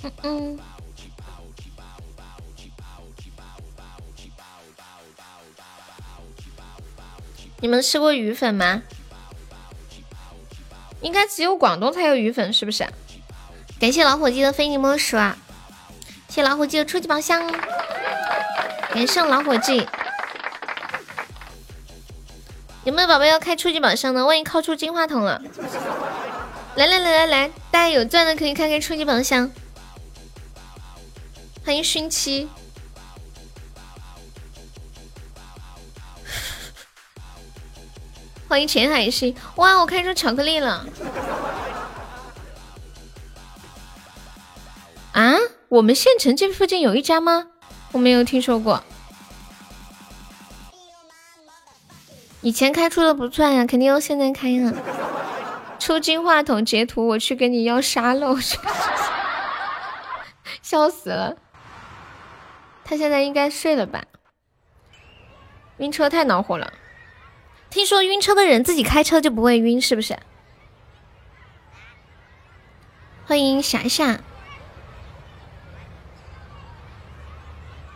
[0.03, 0.59] 嗯嗯。
[7.59, 8.83] 你们吃过鱼粉吗？
[11.01, 12.87] 应该只有广东才有鱼粉，是不是？
[13.79, 15.35] 感谢老伙计的非你莫属啊！
[16.29, 17.51] 谢老伙计的初级宝箱，
[18.93, 19.87] 感谢老伙计。
[22.85, 24.23] 有没有宝贝要开初级宝箱的？
[24.23, 25.41] 万一靠出金话筒了，
[26.75, 29.51] 来来来来来，大家有钻的可以开开初级宝箱。
[31.65, 32.47] 欢迎熏七，
[38.47, 39.35] 欢迎浅海星。
[39.55, 40.85] 哇，我开出巧克力了！
[45.13, 45.33] 啊，
[45.69, 47.47] 我们县城这附近有一家吗？
[47.93, 48.83] 我没有听说过。
[52.45, 54.71] 以前开出的不算呀，肯定要现在开呀。
[55.79, 58.59] 出金话筒截图，我去给你要沙漏去，
[60.61, 61.37] 笑死了。
[62.83, 64.03] 他现在应该睡了吧？
[65.77, 66.71] 晕车太恼火了。
[67.71, 70.15] 听说晕车的人自己开车就不会晕，是不是？
[73.25, 74.19] 欢迎霞霞。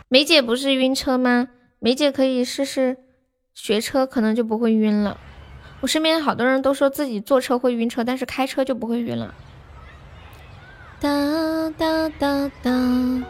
[0.08, 1.50] 梅姐不是晕车吗？
[1.78, 2.96] 梅姐可以试试。
[3.62, 5.18] 学车可能就不会晕了。
[5.80, 9.34] 我身边好多人都说自己坐车会晕车，但是开车就不会晕了。
[10.98, 13.22] 哒哒哒哒。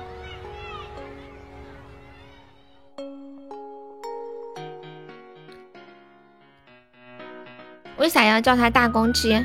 [7.99, 9.45] 为啥要叫他大公鸡？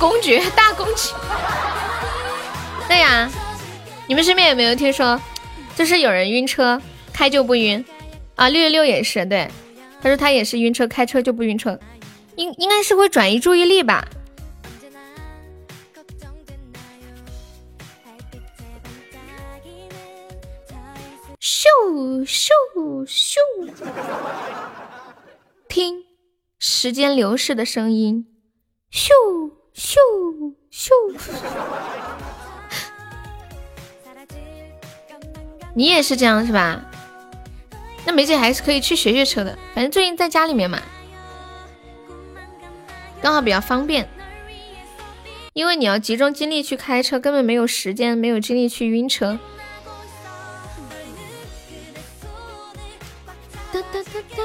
[0.00, 1.14] 公爵，大公爵，
[2.88, 3.30] 对呀，
[4.08, 5.20] 你们身边有没有听说，
[5.76, 6.80] 就是有人晕车
[7.12, 7.84] 开就不晕
[8.34, 8.48] 啊？
[8.48, 9.50] 六六六也是，对，
[10.00, 11.78] 他说他也是晕车开车就不晕车，
[12.36, 14.08] 应应该是会转移注意力吧。
[21.38, 22.48] 咻咻
[23.06, 23.36] 咻，
[25.68, 26.04] 听
[26.58, 28.26] 时间流逝的声音，
[28.90, 29.59] 咻。
[29.80, 29.96] 咻
[30.70, 30.90] 咻，
[35.74, 36.84] 你也是这样是吧？
[38.04, 40.78] 那梅姐还是可以去学学车的，反正最近在家里面嘛，
[43.22, 44.06] 刚好比较方便。
[45.54, 49.38] 因为你要集中精力去开车，根本没有时间，没有精力去晕车。
[53.72, 54.42] 哒哒哒哒。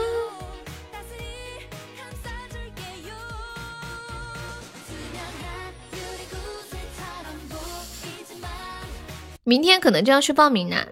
[9.47, 10.87] 明天可能就要去报名了，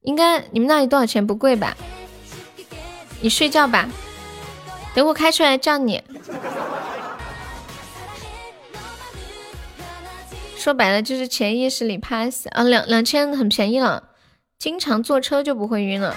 [0.00, 1.26] 应该你们那里多少钱？
[1.26, 1.76] 不贵吧？
[3.20, 3.86] 你睡觉吧，
[4.94, 6.02] 等我开出来叫你。
[10.56, 14.08] 说白了就是潜意识里怕死啊，两两千很便宜了，
[14.58, 16.16] 经常坐车就不会晕了。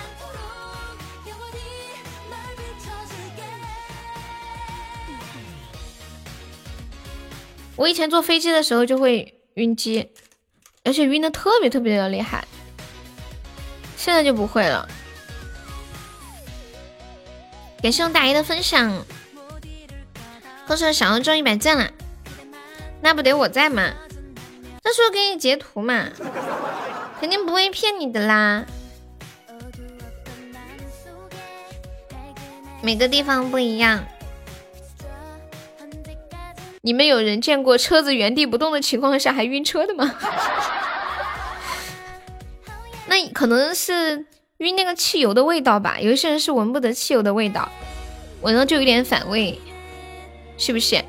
[7.76, 10.14] 我以前坐飞机的时候就会晕机。
[10.86, 12.46] 而且晕的特别特别的厉害，
[13.98, 14.88] 现在就不会了。
[17.82, 19.04] 感谢我大爷的分享，
[20.66, 21.92] 恭喜小欧中一百赞了，
[23.02, 23.92] 那不得我在吗？
[24.82, 26.08] 到时候给你截图嘛，
[27.20, 28.64] 肯定不会骗你的啦。
[32.84, 34.06] 每个地方不一样。
[36.86, 40.14] 你们有人见过车子原地不动的情况下还晕车的吗？
[43.10, 46.00] 那可能是晕那个汽油的味道吧。
[46.00, 47.68] 有一些人是闻不得汽油的味道，
[48.42, 49.60] 闻了就有点反胃，
[50.60, 51.04] 是不是？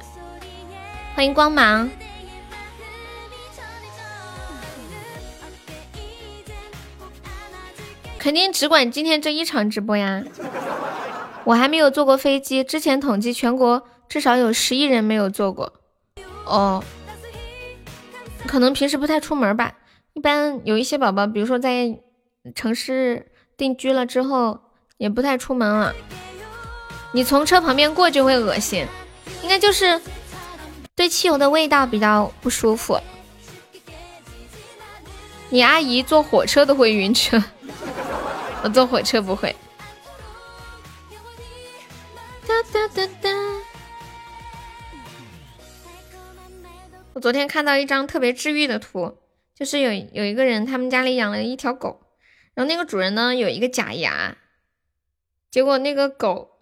[1.15, 1.91] 欢迎光芒，
[8.19, 10.25] 肯定只管今天这一场直播呀。
[11.45, 13.87] 我还没有坐过飞机，之前统计全国。
[14.09, 15.73] 至少有十亿人没有做过
[16.45, 16.83] 哦，
[18.47, 19.75] 可能平时不太出门吧。
[20.15, 21.99] 一般有一些宝宝，比如说在
[22.55, 24.61] 城市定居了之后，
[24.97, 25.95] 也不太出门了。
[27.13, 28.87] 你从车旁边过就会恶心，
[29.43, 30.01] 应该就是
[30.95, 32.99] 对汽油的味道比较不舒服。
[35.49, 37.43] 你阿姨坐火车都会晕车，
[38.63, 39.55] 我坐火车不会。
[42.47, 43.36] 哒哒哒哒。
[47.17, 49.17] 我昨天看到一张特别治愈的图，
[49.55, 52.03] 就是有有一个人，他们家里养了一条狗，
[52.53, 54.37] 然后那个主人呢有一个假牙，
[55.51, 56.59] 结果那个狗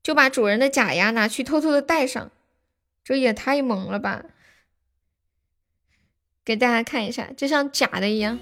[0.00, 2.30] 就把主人的假牙拿去偷偷的戴上，
[3.02, 4.26] 这也太萌了吧！
[6.44, 8.38] 给大家看一下，就像假的一样，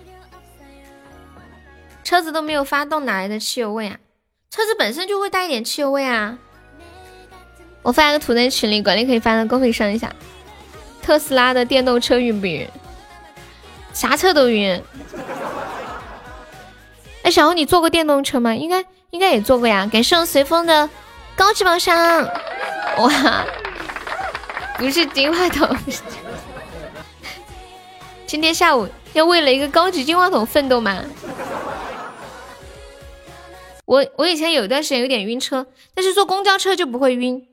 [2.05, 3.99] 车子都没有发动，哪来的汽油味啊？
[4.51, 6.39] 车子本身就会带一点汽油味啊！
[7.81, 10.15] 我发一个图在群里，管理可以发到公屏上一下。
[11.09, 12.69] 特斯拉的电动车晕不晕？
[13.95, 14.79] 啥车都晕。
[17.25, 18.55] 哎，小红，你坐过电动车吗？
[18.55, 19.89] 应该应该也坐过呀。
[19.91, 20.91] 感谢我随风的
[21.35, 21.97] 高级宝箱，
[23.01, 23.47] 哇，
[24.77, 25.75] 不是金话筒。
[28.27, 31.03] 今天下午要为了一个高级金话筒奋斗吗？
[33.87, 37.49] 我我以前有一段时间有点晕车，但是坐公交车就不会晕。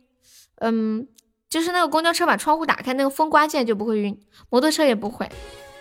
[0.59, 1.07] 嗯，
[1.55, 4.19] 就是那个公交车把窗户打开，那个风刮进来就不会晕。
[4.49, 5.31] 摩托车也不会，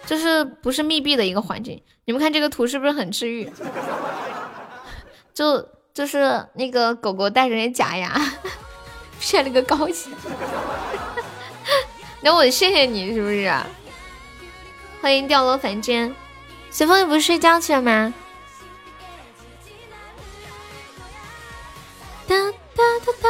[0.07, 1.83] 就是不是密闭的一个环境。
[2.05, 3.53] 你们看这个图是不是很治愈？
[5.35, 8.15] 就就是那个狗狗带着那假牙，
[9.19, 10.11] 骗了个高级。
[12.23, 13.53] 那我谢谢你，是不是？
[15.01, 16.15] 欢迎掉落凡间，
[16.71, 18.15] 随风你不是睡觉去了吗？
[22.29, 23.29] 哒哒哒哒！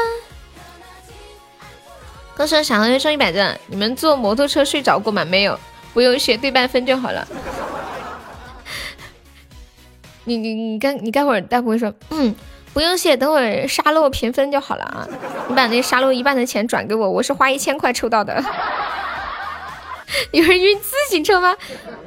[2.36, 5.24] 歌手小红又充一百钻，你们坐摩托车睡着过吗？
[5.24, 5.58] 没有，
[5.92, 7.26] 不用谢，对半分就好了。
[10.24, 12.34] 你你你干你待会儿待会说，嗯，
[12.72, 15.06] 不用谢，等会儿沙漏平分就好了啊！
[15.48, 18.42] 你把那沙漏一半的钱转给我，我是花一千块抽到的。
[20.32, 21.56] 有人晕自行车吗？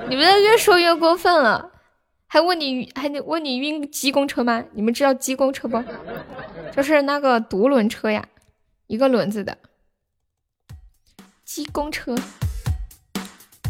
[0.09, 1.69] 你们越说越过分了，
[2.27, 4.61] 还问你还得问你晕机公车吗？
[4.73, 5.81] 你们知道机公车不？
[6.75, 8.25] 就是那个独轮车呀，
[8.87, 9.57] 一个轮子的
[11.47, 12.13] 机公车。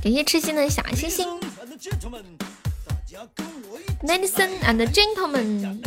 [0.01, 1.27] 感谢痴心的小星星
[4.01, 4.31] ，Ladies
[4.63, 5.79] and gentlemen，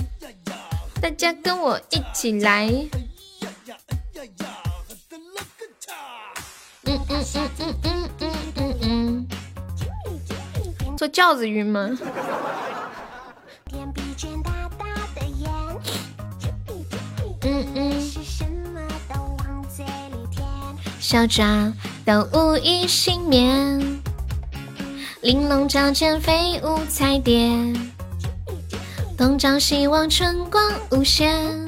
[1.02, 2.68] 大家跟我一起来。
[6.84, 9.28] 嗯嗯嗯嗯嗯嗯嗯嗯，
[10.96, 11.90] 坐轿子晕吗？
[17.42, 18.59] 嗯嗯。
[21.10, 21.72] 小爪
[22.04, 24.00] 都无一幸免，
[25.22, 27.50] 玲珑矫健飞舞彩蝶，
[29.18, 31.66] 东张西望春光无限。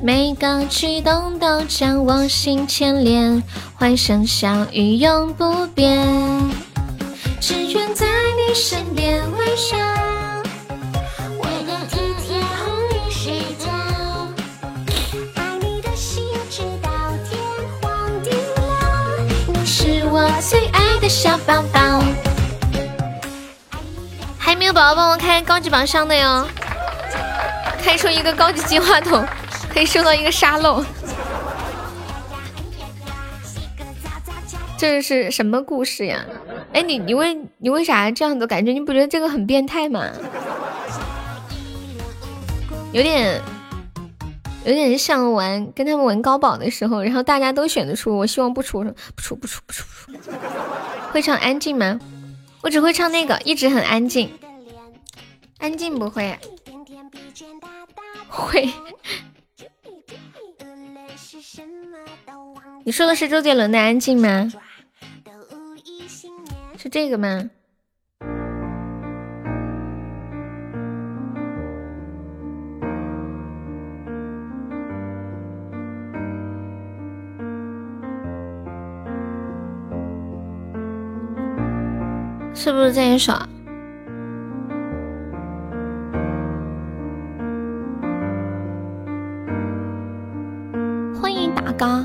[0.00, 3.42] 每个举动都将我心牵连，
[3.74, 6.00] 欢声笑语永不变。
[7.40, 9.76] 只愿在你身边微笑，
[20.40, 22.02] 最爱的小宝宝。
[24.38, 26.46] 还没有宝宝帮我开高级榜上的哟，
[27.82, 29.24] 开出一个高级金话筒。
[29.72, 30.82] 可以收到一个沙漏，
[34.78, 36.24] 这是什么故事呀？
[36.72, 38.46] 哎，你你为你为啥这样子？
[38.46, 40.06] 感觉你不觉得这个很变态吗？
[42.92, 43.42] 有点
[44.66, 50.32] 有点像玩跟他们玩高保的时候， 然后大家都选的出，我希望不出，不出不出不出不出。
[51.12, 51.98] 会唱安静吗？
[52.62, 54.28] 我只会唱那个，一直很安静。
[55.58, 56.36] 安静不会，
[58.28, 58.68] 会。
[62.84, 64.52] 你说的是周杰伦的《安静》吗？
[66.76, 67.50] 是这个吗？
[82.66, 83.32] 是不是这一首？
[91.14, 92.04] 欢迎大哥。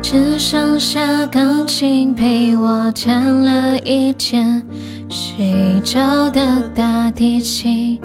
[0.00, 4.66] 只剩下钢琴陪我弹了一天，
[5.10, 8.00] 睡着的大提琴，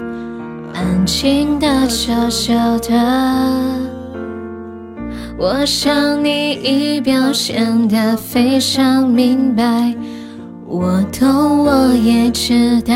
[0.74, 3.99] 安静的悄悄的。
[5.42, 9.94] 我想你已表现的非常明白，
[10.66, 12.94] 我懂我也知道，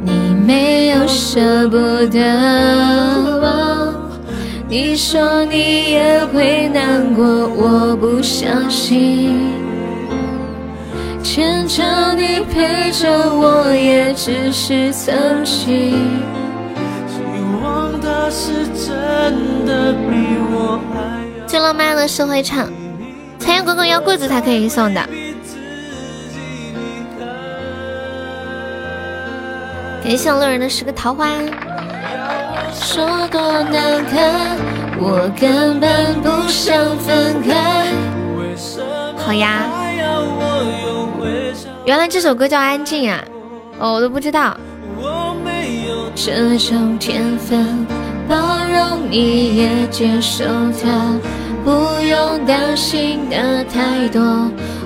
[0.00, 0.12] 你
[0.46, 3.92] 没有舍不得。
[4.68, 9.50] 你说你也会难过，我不相信。
[11.20, 11.82] 牵着
[12.14, 15.12] 你陪着我，也只是曾
[15.44, 15.98] 经。
[17.08, 17.18] 希
[17.60, 21.13] 望他是真的比我爱
[22.06, 22.68] 是会唱，
[23.38, 25.00] 财源滚滚要柜子才可以送的。
[30.02, 31.28] 感谢路人的十个桃花。
[32.72, 34.58] 说多难堪，
[34.98, 37.86] 我根本不想分开。
[39.16, 39.62] 好呀，
[41.84, 43.24] 原来这首歌叫《安静》啊，
[43.78, 44.56] 哦，我都不知道。
[46.14, 47.86] 这种天分，
[48.28, 48.36] 包
[48.70, 50.44] 容你也接受
[50.82, 51.18] 它，
[51.64, 51.70] 不
[52.04, 54.22] 用担心的太多。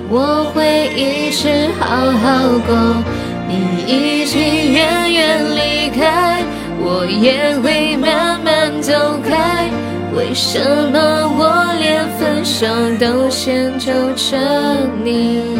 [0.09, 3.03] 我会一直好好过。
[3.47, 4.39] 你已经
[4.71, 6.43] 远远离开，
[6.79, 8.93] 我也会慢慢走
[9.23, 9.69] 开。
[10.15, 10.59] 为什
[10.91, 10.99] 么
[11.37, 12.65] 我连分手
[12.99, 14.37] 都先救着
[15.03, 15.59] 你？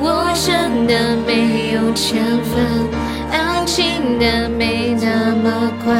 [0.00, 2.64] 我真的没有钱分，
[3.30, 5.92] 爱情的没那么快。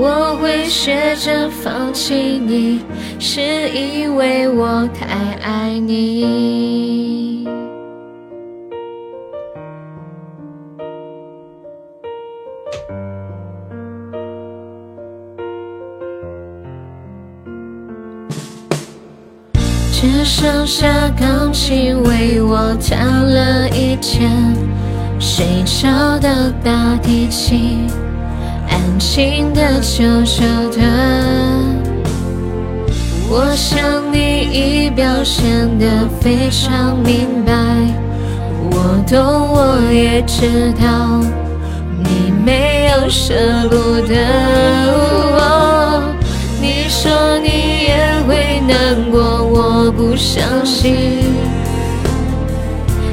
[0.00, 2.82] 我会学着放弃你，
[3.18, 7.44] 是因为我太爱你。
[19.90, 24.30] 只剩下钢琴为我弹了一天，
[25.18, 27.88] 睡着的大提琴。
[28.70, 30.78] 安静的，悄悄的。
[33.30, 33.78] 我想
[34.12, 34.18] 你
[34.50, 35.44] 已表现
[35.78, 37.52] 得非常明白，
[38.70, 39.18] 我懂，
[39.52, 41.20] 我也知道，
[42.02, 43.34] 你没有舍
[43.68, 43.76] 不
[44.08, 44.14] 得。
[46.60, 47.96] 你说你也
[48.26, 50.96] 会难过，我不相信。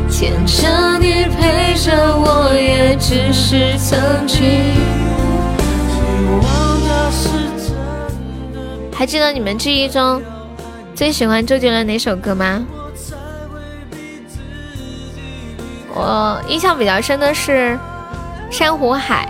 [0.09, 5.04] 牵着你，陪着我，也只是曾经。
[8.97, 10.21] 还记得你们记忆中
[10.95, 12.65] 最喜欢周杰伦哪首歌吗？
[15.93, 17.77] 我印象比较深的是
[18.57, 19.29] 《珊瑚海》，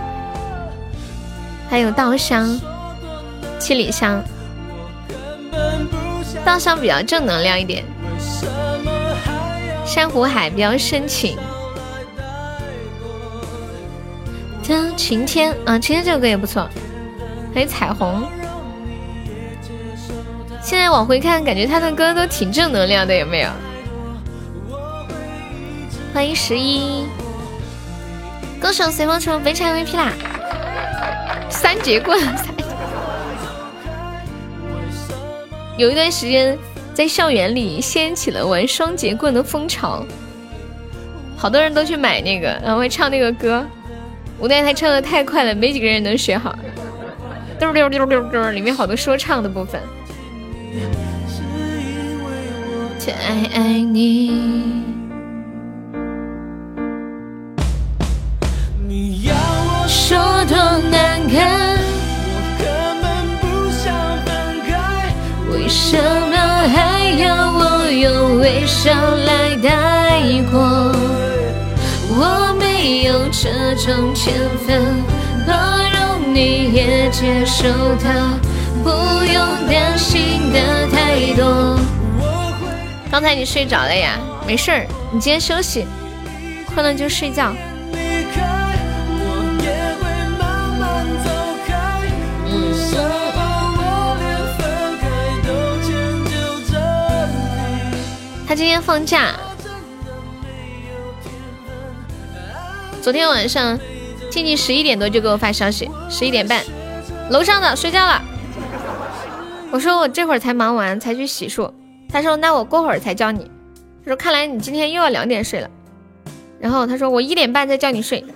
[1.70, 2.48] 还有《稻香》
[3.58, 4.22] 《七里香》。
[6.44, 7.84] 《稻香》比较正能量一点，
[9.86, 11.36] 《珊瑚海》比较深情。
[14.68, 16.68] 当晴天啊，晴天这首歌也不错，
[17.52, 18.24] 还有彩虹。
[20.66, 23.48] 现在往回看，感觉他的歌都挺正能量的，有没有？
[26.12, 27.04] 欢迎十一，
[28.60, 30.12] 歌手随风成非常 VP 啦！
[31.48, 32.20] 三节棍，
[35.78, 36.58] 有一段时间
[36.92, 40.04] 在校园里掀起了玩双节棍的风潮，
[41.36, 43.64] 好多人都去买那个，然后会唱那个歌。
[44.40, 46.58] 无奈他唱的太快了，没几个人能学好。
[47.60, 49.80] 嘟溜溜溜溜，里面好多说唱的部分。
[52.98, 53.12] 太
[53.54, 54.30] 爱你，
[58.86, 60.56] 你要我说多
[60.90, 61.78] 难堪，
[62.32, 62.66] 我根
[63.00, 63.04] 本
[63.40, 63.84] 不想
[64.24, 64.28] 分
[64.66, 64.74] 开，
[65.52, 66.34] 为什么
[66.68, 67.60] 还要我
[67.90, 69.68] 用微笑来带
[70.50, 70.56] 过？
[72.08, 74.34] 我没有这种天
[74.66, 74.82] 分，
[75.46, 75.54] 包
[75.94, 77.68] 容你也接受
[78.02, 78.38] 它，
[78.82, 78.90] 不
[79.24, 81.78] 用担心的太多。
[83.10, 84.18] 刚才你睡着了呀？
[84.46, 85.86] 没事儿，你今天休息，
[86.66, 87.54] 困了就睡觉。
[98.48, 99.34] 他今天放假，
[103.02, 103.76] 昨天晚上
[104.30, 106.62] 静静十一点多就给我发消息，十一点半，
[107.30, 108.22] 楼上的睡觉了。
[109.72, 111.70] 我说我这会儿才忙完，才去洗漱。
[112.08, 113.50] 他说：“那我过会儿才叫你。”
[114.02, 115.70] 他说：“看来你今天又要两点睡了。”
[116.58, 118.24] 然后他说：“我一点半再叫你睡。”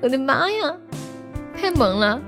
[0.00, 0.76] 我的妈呀，
[1.56, 2.20] 太萌了！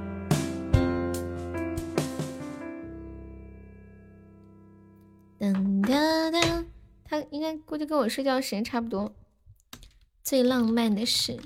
[5.38, 5.52] 噔
[5.82, 6.64] 噔噔，
[7.04, 9.12] 他应该估计跟我睡觉时间差不多。
[10.22, 11.38] 最浪漫的事。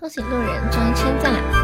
[0.00, 1.57] 恭喜路人终于称赞。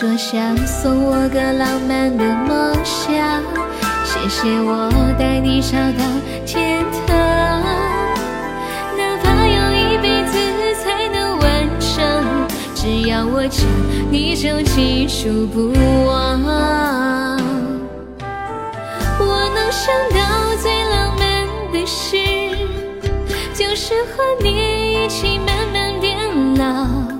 [0.00, 3.42] 说想送我个浪漫的梦想
[4.02, 6.02] 谢谢我带你找到
[6.46, 7.14] 天堂
[8.96, 10.38] 哪怕用一辈子
[10.82, 13.66] 才能完成只要我讲
[14.10, 15.70] 你就记住不
[16.06, 16.40] 忘。
[19.20, 22.16] 我能想到最浪漫的事
[23.52, 26.16] 就是和你一起慢慢变
[26.56, 27.19] 老。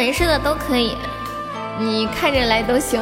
[0.00, 0.96] 没事的都可以，
[1.78, 2.98] 你看着来都行。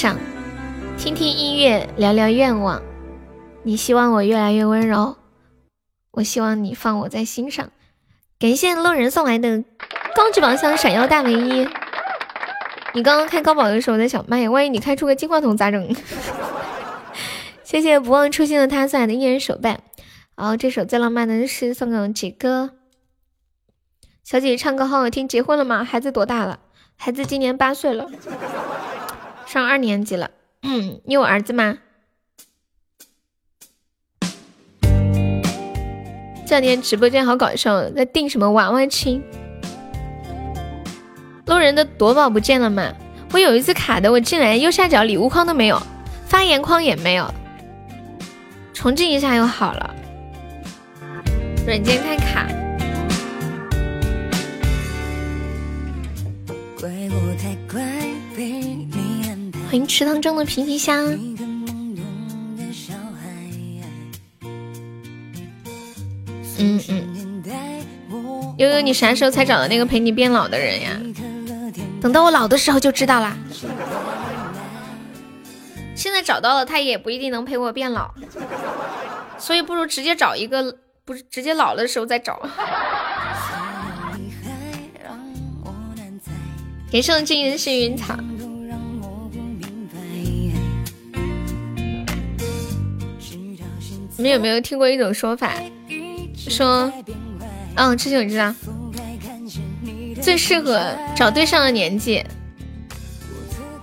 [0.00, 0.16] 上，
[0.96, 2.80] 听听音乐，聊聊愿望。
[3.64, 5.16] 你希望我越来越温柔，
[6.12, 7.68] 我希望你放我在心上。
[8.38, 9.64] 感谢路人送来的
[10.14, 11.68] 高级宝箱闪耀大唯一。
[12.94, 15.96] 你刚刚开高宝的时候，我在想，妈呀，万一你开出个金话筒咋整？
[17.64, 19.80] 谢谢不忘初心的他送来的一人手办。
[20.36, 22.70] 然后这首最浪漫的事送给我杰哥。
[24.22, 25.82] 小姐姐唱歌好好听，结婚了吗？
[25.82, 26.60] 孩子多大了？
[27.00, 28.08] 孩子今年八岁了，
[29.48, 30.30] 上二年级了。
[30.62, 31.78] 嗯，你有儿子吗？
[36.46, 39.22] 这两天直播间好搞笑，在订什么娃娃亲。
[41.46, 42.92] 路人的夺宝不见了吗？
[43.32, 45.80] 我有一次卡的，我进来右下角礼物框都没有，
[46.26, 47.32] 发言框也没有，
[48.74, 49.94] 重进一下又好了。
[51.66, 52.46] 软件太卡。
[59.68, 60.96] 欢迎池塘中的皮皮虾。
[66.56, 67.44] 嗯嗯，
[68.56, 70.98] 悠悠，你啥时候才找到那个陪你变老的人呀？
[72.00, 73.36] 等到我老的时候就知道啦。
[75.94, 78.14] 现在找到了，他也不一定能陪我变老，
[79.36, 82.40] 所以不如直接找一个，不是直接老了的时候再找。
[86.90, 88.16] 给上金银幸运草。
[94.18, 95.54] 你们有没有听过一种说法，
[96.36, 96.92] 说，
[97.76, 98.52] 嗯，之前我知道，
[100.20, 102.24] 最适合找对象的年纪，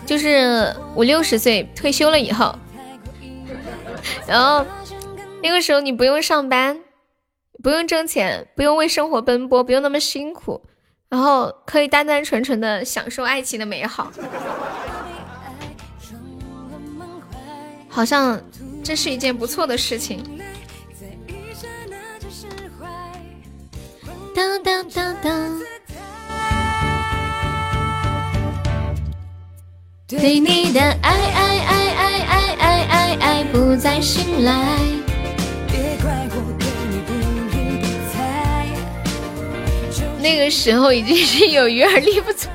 [0.05, 2.53] 就是五六十岁退休了以后，
[4.27, 4.65] 然后
[5.41, 6.81] 那个时候你不用上班，
[7.63, 10.61] 不用挣钱，不用为生活奔波，不用那么辛苦，
[11.07, 14.11] 然后可以单单纯纯的享受爱情的美好，
[17.87, 18.41] 好像
[18.85, 20.23] 这是一件不错的事情。
[24.35, 25.59] 当当当当。
[30.07, 34.77] 对你的爱爱爱爱爱爱爱爱不再醒来。
[40.21, 42.49] 那个时候已经是有余而力不足。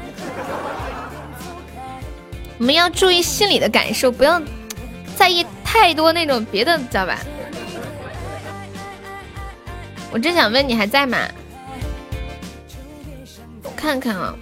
[2.59, 4.41] 我们要注意心里的感受，不要
[5.17, 7.17] 在意太多那种别的，知道吧？
[10.11, 11.17] 我正想问你还在吗？
[13.63, 14.35] 我看看啊。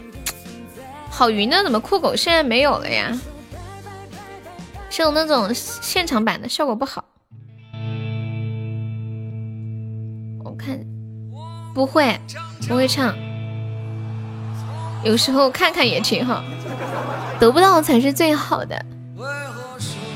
[1.10, 3.12] 好云的怎么酷狗现在没有了呀？
[4.88, 7.04] 是有那种现场版的，效果不好。
[10.42, 10.80] 我看
[11.74, 12.18] 不会，
[12.66, 13.14] 不会唱。
[15.04, 16.42] 有时候看看也挺好，
[17.38, 18.82] 得不到才是最好的。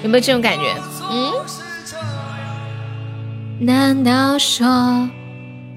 [0.03, 0.75] 有没有这种感觉？
[1.11, 1.33] 嗯？
[3.61, 4.67] 难道说？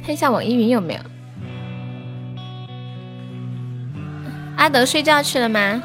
[0.03, 0.99] 看一下网易云有没有。
[4.57, 5.83] 阿德睡觉去了吗？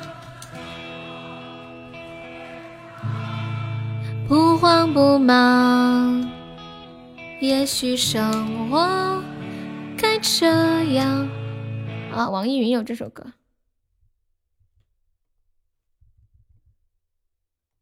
[4.28, 6.30] 不慌不忙，
[7.40, 9.22] 也许生活
[9.98, 10.46] 该这
[10.92, 11.28] 样。
[12.14, 13.26] 啊，网易云有这首歌。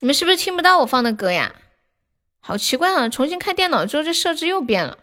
[0.00, 1.54] 你们是不是听不到我放的歌呀？
[2.40, 3.08] 好奇怪啊！
[3.08, 4.98] 重新开电脑之后，这设置又变了。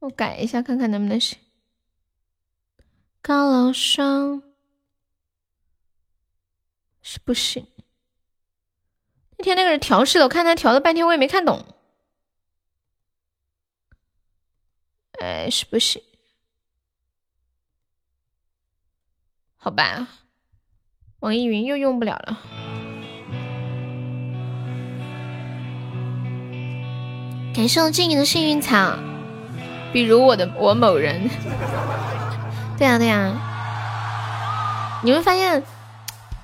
[0.00, 1.38] 我改一下，看看能不能行。
[3.22, 4.42] 高楼上
[7.00, 7.66] 是不行。
[9.38, 11.64] 那天那个人调试的，我看他调了半天，我也没看懂。
[15.20, 16.02] 哎，是不行？
[19.56, 20.25] 好吧，
[21.20, 22.38] 网易云又用不了了。
[27.54, 28.98] 感谢我静怡的幸运草，
[29.92, 31.28] 比如我的我某人。
[32.78, 33.32] 对呀对呀，
[35.02, 35.62] 你会发现，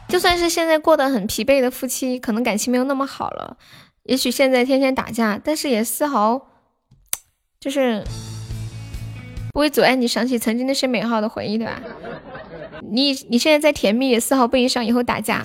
[0.09, 3.59] 就算是现在过得很疲惫的夫妻，可能感情没有那么好了，
[4.05, 6.49] 也许现在天天打架，但是也丝毫
[7.61, 8.03] 就是
[9.53, 11.79] 不会阻碍你想起曾经那些美好的回忆，对吧？
[12.91, 15.45] 你你现在在甜蜜，也丝毫不影响以后打架，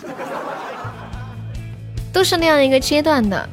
[2.12, 3.48] 都是那样一个阶段的，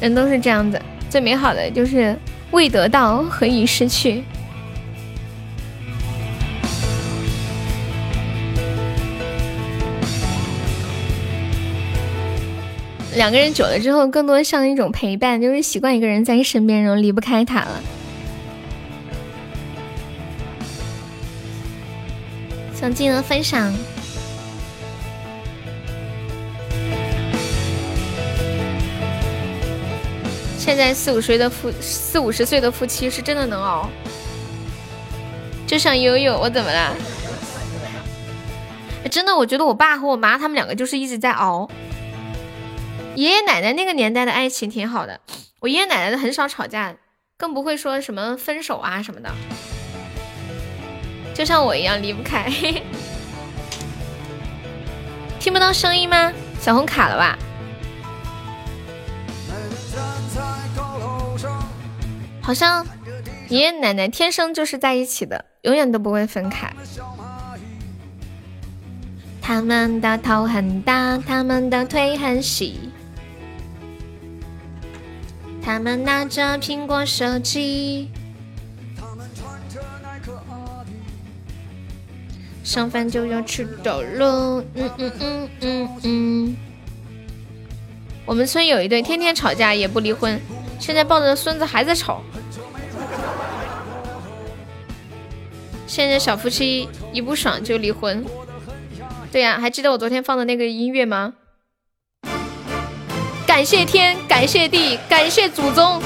[0.00, 2.14] 人都是这样子，最美好的就是
[2.50, 4.24] 未得到，何以失去？
[13.14, 17.82] 两个人久了之后，更多像一种陪伴，就是习惯一个人在身边，然后离不开他了。
[22.78, 23.74] 想进的分享。
[30.56, 33.90] 现在四五岁的夫四五十岁的夫妻是真的能熬，
[35.66, 36.94] 就像悠悠，我怎么了？
[39.10, 41.68] 真的，我觉得我爸和我妈他们两个就是一直在熬。
[43.16, 45.18] 爷爷奶奶那个年代的爱情挺好的，
[45.58, 46.94] 我爷爷奶奶的很少吵架，
[47.36, 49.30] 更不会说什么分手啊什么的，
[51.38, 52.50] 就像我一样离不开。
[55.38, 56.32] 听不到声音吗？
[56.60, 57.38] 小红卡了吧？
[62.42, 62.84] 好像
[63.48, 66.68] 爷爷奶奶天生就是在一起的，永远都不会分开。
[69.40, 72.90] 他们的头很大，他们的腿很细。
[75.62, 78.10] 他们拿着苹果手机，
[82.68, 84.62] 上饭就要去走路。
[84.74, 86.56] 嗯嗯嗯嗯嗯。
[88.26, 90.38] 我们村有一对天天吵架也不离婚，
[90.78, 92.22] 现在抱着孙子还在吵。
[95.86, 98.22] 现在小夫妻一不爽就离婚。
[99.32, 101.32] 对呀，还记得我昨天放的那个音乐吗？
[103.46, 106.02] 感谢天，感谢地，感谢祖宗，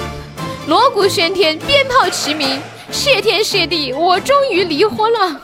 [0.68, 2.60] 锣鼓喧天，鞭炮齐鸣，
[2.93, 5.43] 谢天谢地，我终于离婚了。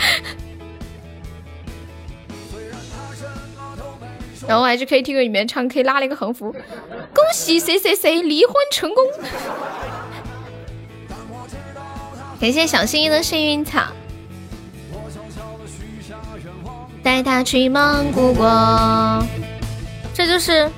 [4.48, 6.52] 然后还去 KTV 里面唱 K，拉了一个横幅，
[7.14, 9.04] 恭喜谁谁谁离婚成功。
[12.40, 13.92] 感谢小幸运的幸运草。
[17.02, 19.22] 带他去蒙古国。
[20.12, 20.68] 这就是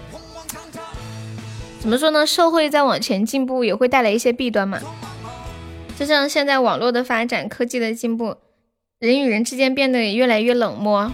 [1.81, 2.27] 怎么说呢？
[2.27, 4.79] 社会在往前进步，也会带来一些弊端嘛。
[5.99, 8.37] 就像现在网络的发展，科技的进步，
[9.03, 11.13] 人与人之间变得也越来越冷漠。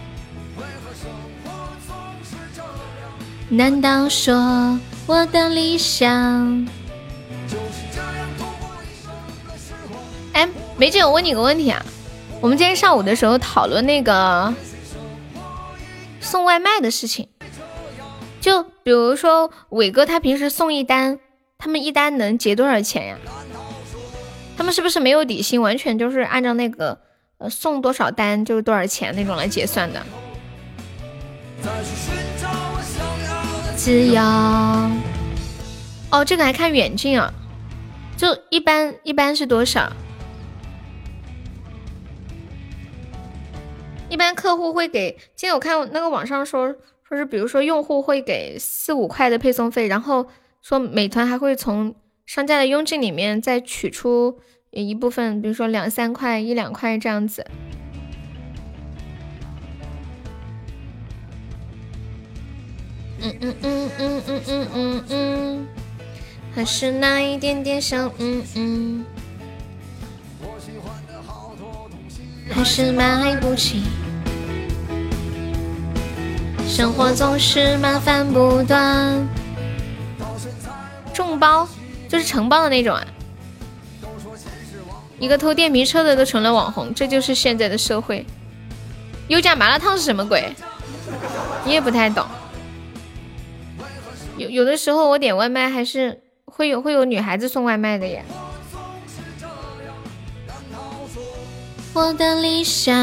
[3.48, 6.68] 难道说我的理想？
[10.34, 10.46] 哎，
[10.76, 11.82] 梅姐，我问你个问题啊，
[12.42, 14.52] 我们今天上午的时候讨论那个
[16.20, 17.26] 送外卖的事情，
[18.38, 21.18] 就比如说伟哥他平时送一单，
[21.56, 23.16] 他们一单能结多少钱呀？
[24.58, 26.98] 他们是不是没有底薪，完全就是按照那个
[27.38, 30.02] 呃送多少单就是多少钱那种来结算的？
[33.76, 34.20] 自由
[36.10, 37.32] 哦，这个还看远近啊，
[38.16, 39.92] 就一般一般是多少？
[44.08, 50.28] 一般客户会给，今天我看那个网上说说是，比如说用户会给四五块的配送费，然后
[50.62, 51.94] 说美团还会从。
[52.26, 54.38] 商家的佣金里面再取出
[54.82, 57.46] 一部分，比如说两三块、一两块这样子。
[63.20, 65.66] 嗯嗯嗯嗯嗯嗯嗯嗯，
[66.54, 69.04] 还是那一点点小嗯嗯，
[72.50, 73.82] 还是买不起，
[76.66, 79.26] 生活总是麻烦不断，
[81.12, 81.68] 众包。
[82.08, 83.04] 就是承包的那种啊！
[85.18, 88.24] 一个偷电瓶车的都成了网红，这就是现在的社会。
[89.28, 90.52] 优价麻辣烫是什么鬼？
[91.64, 92.24] 你也不太懂。
[94.36, 98.22] 有有的时候我点外卖还是会有会有女孩子送外卖的呀。
[101.92, 102.94] 我的理想。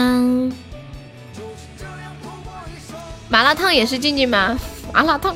[3.27, 4.57] 麻辣烫也是静静吗？
[4.93, 5.35] 麻辣烫。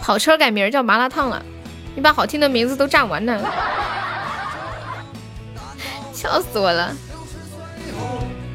[0.00, 1.44] 跑车改名叫麻辣烫了。
[1.96, 3.52] 你把好听的名字都占完了，
[6.26, 6.92] 笑死我了！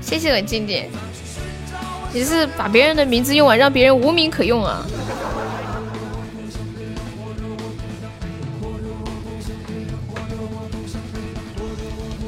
[0.02, 0.89] 谢谢我静静，
[2.11, 4.85] 你是把别人的名字用完，让别人无名可用啊！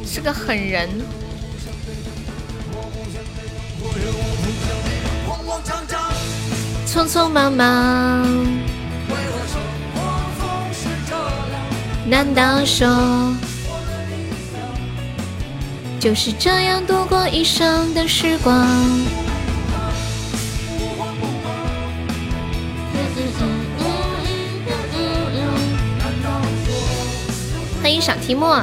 [0.05, 0.89] 是个狠人。
[6.87, 8.25] 匆匆忙忙。
[12.05, 12.87] 难道说
[16.03, 18.67] 就是这样度过一生的时光？
[27.81, 28.61] 欢迎小提莫。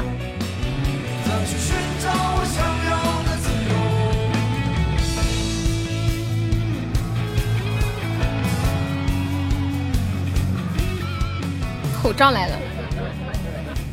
[12.03, 12.59] 口罩来了。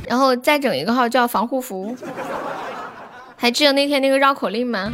[0.05, 1.95] 然后再整一个号叫防护服，
[3.39, 4.91] 还记得那天那个绕口令吗？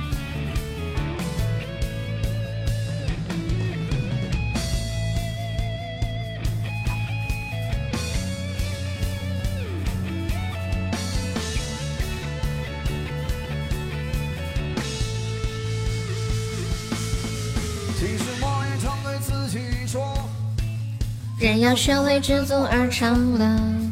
[21.40, 23.83] 人要学会知足而常乐。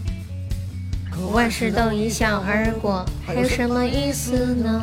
[1.31, 4.81] 万事都一笑而过，还有什么意思呢？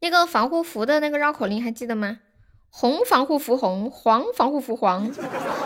[0.00, 2.18] 那个防护服的那个绕口令还记得吗？
[2.68, 5.10] 红防护服红，黄防护服黄，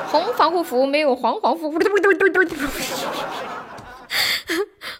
[0.08, 1.78] 红防护服没有黄防护服。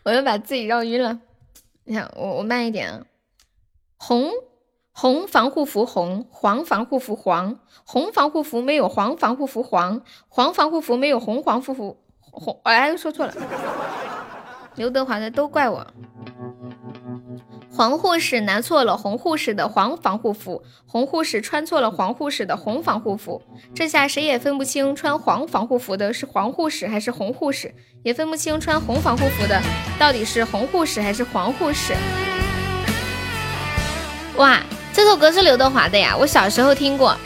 [0.03, 1.21] 我又把自己绕晕了。
[1.85, 3.07] 你看，我我慢一点啊，
[3.97, 4.31] 红。
[4.97, 12.61] 红防护服红，黄防护服黄，红防护服没有黄防护服黄，黄防护服没有红防护服红。
[12.63, 13.35] 哎，说错了，
[14.77, 15.85] 刘德华的都怪我。
[17.73, 23.43] 黄护士拿错了红护士的黄防护服，红护士穿错了黄护士的红防护服，
[23.75, 29.61] 这下谁也分不清穿黄防护服的是黄护士还是红护士，也分不清穿红防护服的
[29.99, 31.93] 到底是红护士还是黄护士。
[34.37, 34.61] 哇！
[34.95, 37.17] 这首歌是刘德华的呀，我小时候听过。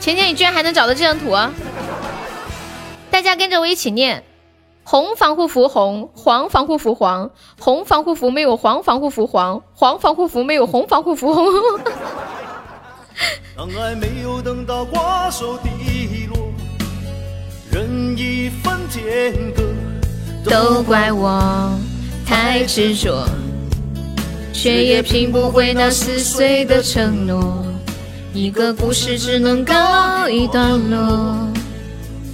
[0.00, 1.52] 前天你居然还能找到这张图，啊
[3.12, 4.24] 大家跟着我一起念：
[4.82, 7.30] 红防护服红，黄防护服黄，
[7.60, 11.44] 红防护服没有黄防护服黄，黄防护服没有红防护服红。
[13.56, 16.52] 当爱没有等到瓜熟蒂落，
[17.70, 18.04] 分
[18.90, 19.62] 间隔。
[20.50, 21.70] 都怪我
[22.26, 23.24] 太执着，
[24.54, 27.66] 却也拼不回那撕碎的承诺。
[28.32, 31.52] 一个故事只能告一段落。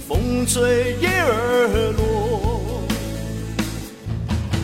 [0.07, 2.83] 风吹叶儿落，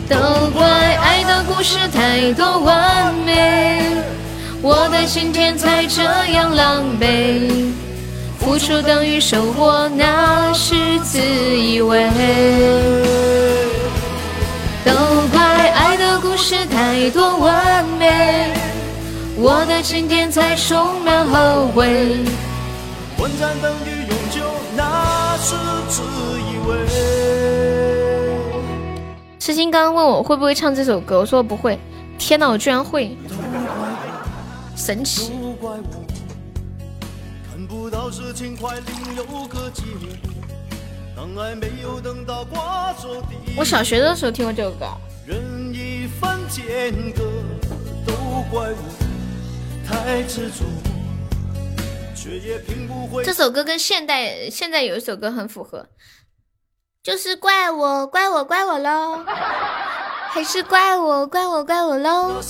[0.08, 0.16] 都
[0.50, 3.82] 怪爱的故事太多完美，
[4.62, 6.02] 我的今天才这
[6.32, 7.72] 样狼狈。
[8.38, 12.08] 付出等于收获，那是自以为。
[14.84, 14.92] 都
[16.38, 18.52] 故事太多完美，
[19.36, 22.24] 我的今天才充满后悔。
[23.16, 24.44] 短暂等于永久，
[24.76, 25.56] 那是
[25.88, 26.00] 自
[26.40, 26.78] 以为。
[29.40, 31.76] 痴心刚刚问我会不会唱这首歌，我说我不会。
[32.20, 33.16] 天哪，我居然会，
[34.76, 35.32] 神奇。
[43.56, 44.86] 我小学的时候听过这首歌。
[45.28, 46.08] 任一
[46.48, 47.12] 间，
[48.06, 48.14] 都
[48.50, 48.76] 怪我
[49.86, 50.64] 太执着。
[53.22, 55.86] 这首歌跟现代现在有一首歌很符合，
[57.02, 59.22] 就是怪我怪我怪我喽，
[60.32, 62.40] 还是怪我怪我怪我喽。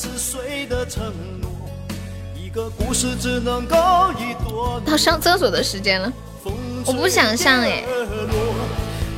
[4.87, 6.13] 到上厕所的时间了，
[6.87, 7.83] 我不想上哎。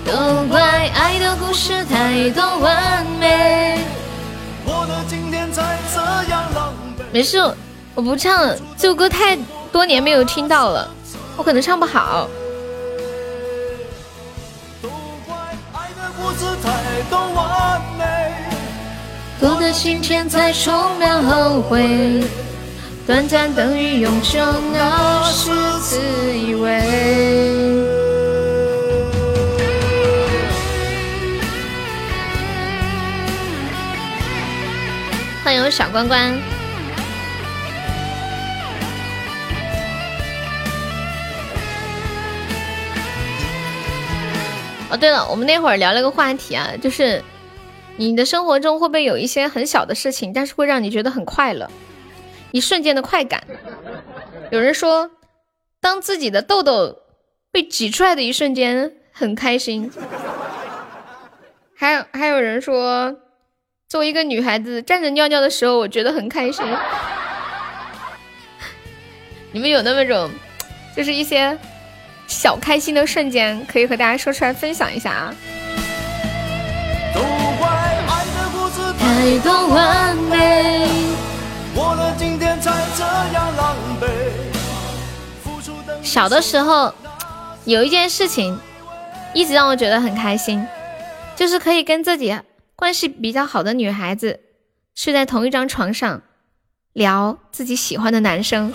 [0.07, 0.61] 都怪
[0.95, 3.79] 爱的故事太多完美。
[7.13, 7.39] 没事，
[7.95, 9.37] 我不唱，这首歌太
[9.73, 10.89] 多年没有听到了，
[11.37, 12.29] 我可能唱不好。
[19.41, 22.23] 多的今天才充满后悔。
[23.07, 24.39] 短暂等于永久，
[24.73, 25.51] 那是
[25.81, 25.99] 自
[26.39, 27.90] 以为。
[35.51, 36.33] 欢迎小关关。
[44.89, 47.21] 哦，对了，我们那会儿聊了个话题啊，就是
[47.97, 51.69] 你的生活中会不会有一些很小的事情，但是会让你觉得很快乐？
[52.53, 53.43] 一瞬间的快感，
[54.53, 55.11] 有人说，
[55.81, 56.97] 当自己的痘痘
[57.51, 59.91] 被挤出来的一瞬间很开心，
[61.77, 63.17] 还有还有人说，
[63.91, 66.65] 作为一个女孩子站着尿尿的时候，我觉得很开心。
[69.51, 70.31] 你们有那么种，
[70.97, 71.59] 就是一些
[72.29, 75.35] 小开心的瞬间，可以和大家说出来分享一下啊。
[78.97, 80.87] 太多完美。
[86.01, 86.95] 小的时候，
[87.65, 88.57] 有一件事情
[89.35, 90.65] 一直让我觉得很开心，
[91.35, 92.39] 就是可以跟自己
[92.81, 94.41] 关系比较好的女孩子
[94.95, 96.23] 睡在同一张床上，
[96.95, 98.73] 聊自己喜欢的男生。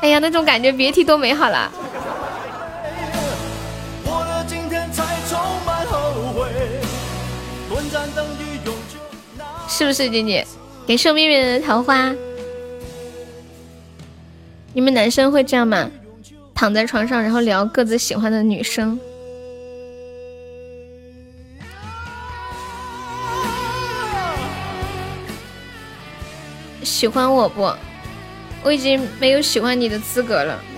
[0.00, 1.70] 哎呀，那种感觉别提多美好了。
[9.68, 10.46] 是不是姐姐？
[10.88, 12.10] 感谢妹妹的桃花。
[14.72, 15.90] 你们男生会这样吗？
[16.54, 18.98] 躺在床上，然后聊各自喜欢的女生。
[26.82, 27.72] 喜欢我不？
[28.62, 30.62] 我已经没有喜欢你的资格了。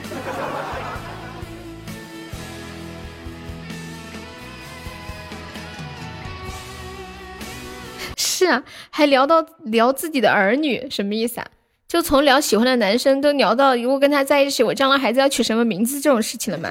[8.17, 11.47] 是啊，还聊到聊自己的儿女，什么意思啊？
[11.87, 16.71] 就从聊喜欢的男生，都聊到如果跟他在一起，我将来孩子要取什么名字这种事情了吗？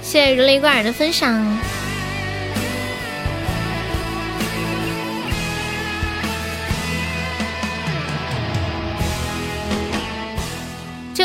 [0.00, 1.77] 谢谢如雷贯耳的分享。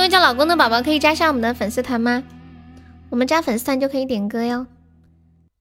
[0.03, 2.21] 这位叫老公的宝宝可以加上我们的粉丝团吗？
[3.09, 4.67] 我们加粉丝团就可以点歌哟。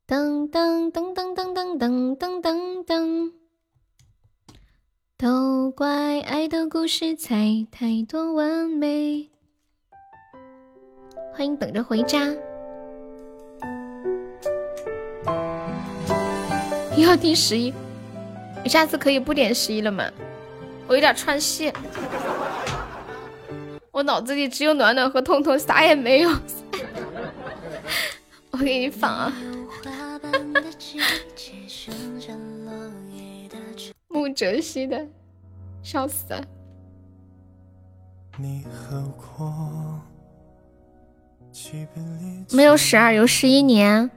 [0.05, 3.33] 噔噔噔噔噔噔噔噔噔。
[5.17, 9.31] 都怪爱的故事才太多完美。
[11.33, 12.27] 欢迎等着回家。
[16.97, 17.73] 要听十一，
[18.65, 20.11] 你下次可以不点十一了吗？
[20.89, 21.73] 我有点串戏，
[23.93, 26.31] 我脑子里只有暖暖和痛痛，啥也没有。
[28.51, 29.33] 我给你放啊。
[34.09, 35.07] 木哲西的，
[35.83, 36.43] 笑死了。
[38.39, 40.01] 你和我
[42.51, 44.11] 没有十二，有十一年。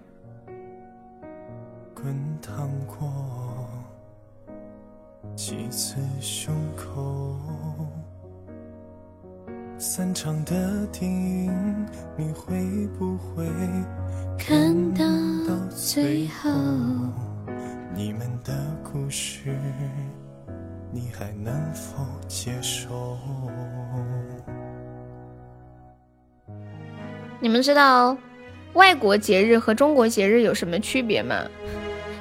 [5.36, 6.56] 几次胸
[9.88, 11.86] 散场的电影，
[12.18, 13.46] 你会不会
[14.36, 15.06] 看到
[15.70, 16.50] 最后？
[17.94, 18.52] 你们的
[18.84, 19.56] 故事，
[20.92, 23.16] 你还能否接受？
[27.40, 28.18] 你们知道
[28.74, 31.46] 外国节日和中国节日有什么区别吗？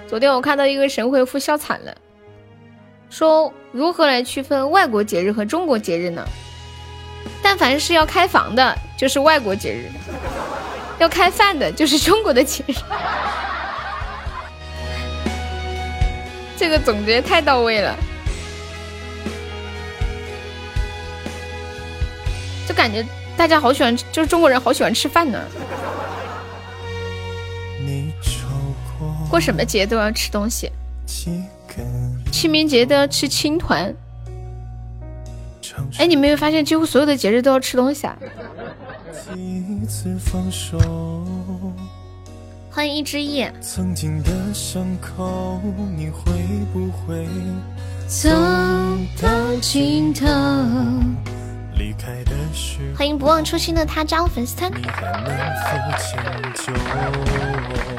[0.07, 1.97] 昨天我看到一个神回复，笑惨了。
[3.09, 6.23] 说如何来区分外国节日和中国节日呢？
[7.42, 9.90] 但凡是要开房的，就是外国节日；
[10.98, 12.74] 要开饭的，就是中国的节日。
[16.56, 17.96] 这个总结太到位了，
[22.66, 23.05] 就感觉
[23.36, 25.38] 大家好喜欢，就是中国人好喜欢吃饭呢。
[29.28, 30.70] 过什么节都要吃东西。
[32.30, 33.92] 清明节都要吃青团，
[35.98, 38.16] 哎，你没有发现几乎所有的节日都要吃东西啊？
[42.70, 43.52] 欢迎一只叶。
[52.96, 54.70] 欢迎不忘初心的他加入粉丝团。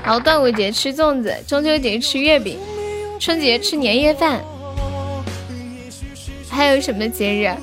[0.04, 2.58] 好，端午节吃粽子，中秋节吃月饼。
[3.20, 4.42] 春节吃年夜饭，
[6.56, 7.54] 还有什么节日？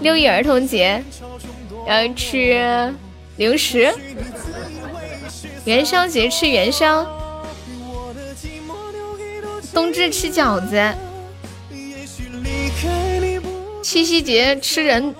[0.00, 1.04] 六一儿童节
[1.86, 2.94] 要吃
[3.36, 3.94] 零食，
[5.66, 7.06] 元宵节吃元宵，
[9.74, 10.94] 冬至吃饺子，
[13.82, 15.14] 七夕节吃人。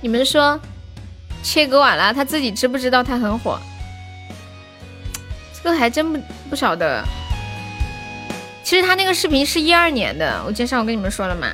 [0.00, 0.58] 你们说，
[1.42, 3.58] 切格瓦拉他自己知不知道他很火？
[5.54, 6.20] 这个还真不
[6.50, 7.04] 不晓得。
[8.62, 11.48] 其实他那个视频是一二年的，我介绍我跟你们说了嘛，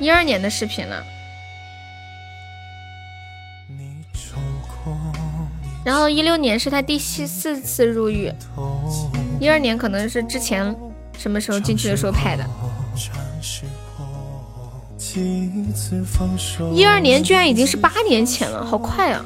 [0.00, 1.04] 一二年的视频了。
[5.84, 8.32] 然后一六年是他第七四次入狱，
[9.40, 10.74] 一二年可能是之前
[11.18, 12.44] 什么时候进去的时候拍的。
[16.72, 19.24] 一二年居然已经是八年前了，好快啊！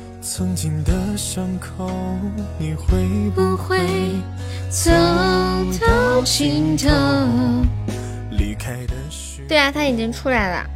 [3.35, 3.79] 不会
[4.69, 4.91] 走
[5.81, 6.89] 到尽头
[9.49, 10.67] 对啊，他已经出来了。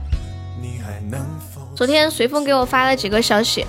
[1.74, 3.66] 昨天随风给我发了几个消息，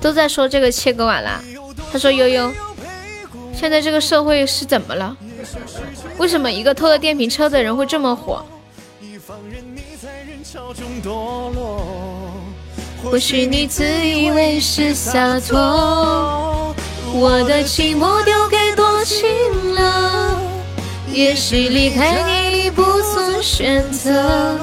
[0.00, 1.42] 都在说这个切割完了。
[1.90, 2.52] 他说悠悠，
[3.54, 5.16] 现在这个社会是怎么了？
[6.18, 8.44] 为什么一个偷了电瓶车的人会这么火？
[13.02, 16.74] 或许你自以为是洒脱，
[17.14, 19.26] 我的寂寞丢给多情
[19.74, 20.40] 了。
[21.12, 24.58] 也许离开你不做选择，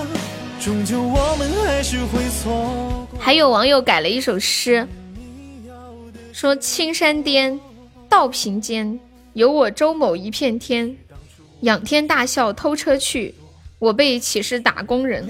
[0.60, 3.08] 终究我们还是会错。
[3.18, 4.86] 还有网友改了一首诗，
[6.32, 7.60] 说青山巅，
[8.10, 9.00] 道平间，
[9.34, 10.96] 有我周某一片天。
[11.62, 13.34] 仰天大笑偷车去，
[13.84, 15.30] 我辈岂是打工人？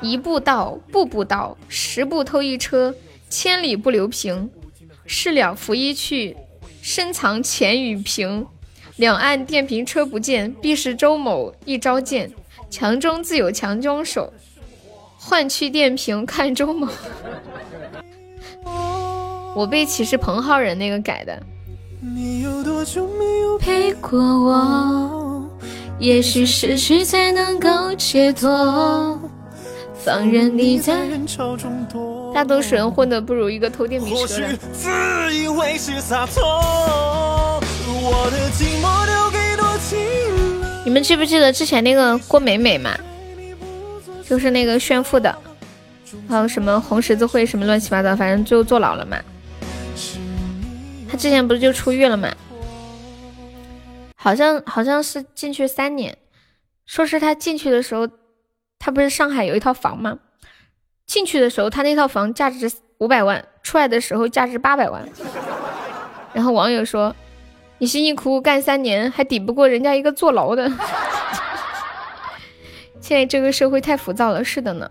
[0.00, 2.92] 一步到，步步到，十步偷一车，
[3.28, 4.50] 千里不留平。
[5.06, 6.36] 事了拂衣去，
[6.82, 8.44] 深藏钱与瓶。
[8.96, 12.32] 两岸电瓶车不见，必是周某一招见。
[12.68, 14.32] 强中自有强中手，
[15.16, 16.88] 换去电瓶看周某。
[19.54, 21.40] 我被岂是彭浩人那个改的。
[22.00, 25.29] 你有多久没有陪过我？
[26.00, 29.20] 也许失去才能够解脱。
[30.02, 34.58] 放任你在人潮中躲，大多数人混的不如一个偷电瓶车的。
[40.84, 42.96] 你们记不记得之前那个郭美美嘛？
[44.26, 45.36] 就是那个炫富的，
[46.26, 49.18] 还有什么红十字会什么乱七八糟，反正最后坐牢了嘛。
[51.10, 52.30] 他之前不是就出狱了嘛？
[54.22, 56.18] 好像好像是进去三年，
[56.84, 58.06] 说是他进去的时候。
[58.82, 60.18] 他不是上海有一套房吗？
[61.04, 65.06] 进去的时候他那套房价值五百万，出来的时候价值八百万。
[66.32, 67.14] 然后网友说
[67.76, 70.66] ：“你辛辛苦苦干三年，还抵不过人家一个坐牢的。
[73.02, 74.90] ”现在这个社会太浮躁了，是的呢。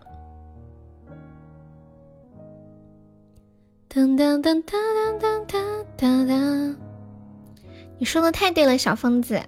[3.90, 4.78] 噔噔噔噔
[5.20, 6.89] 噔噔噔噔。
[8.00, 9.42] 你说的太对了，小疯子。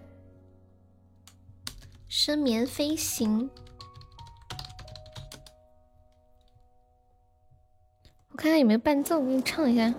[2.09, 3.49] 失眠飞行，
[8.29, 9.93] 我看看有没有伴奏，给你唱一下。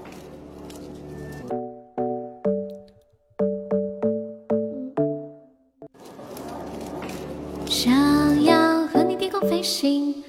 [7.67, 10.23] 想要和你低空飞行，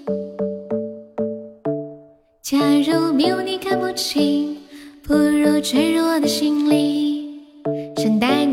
[2.42, 4.58] 假如迷雾你看不清，
[5.04, 7.13] 不如坠入我的心里，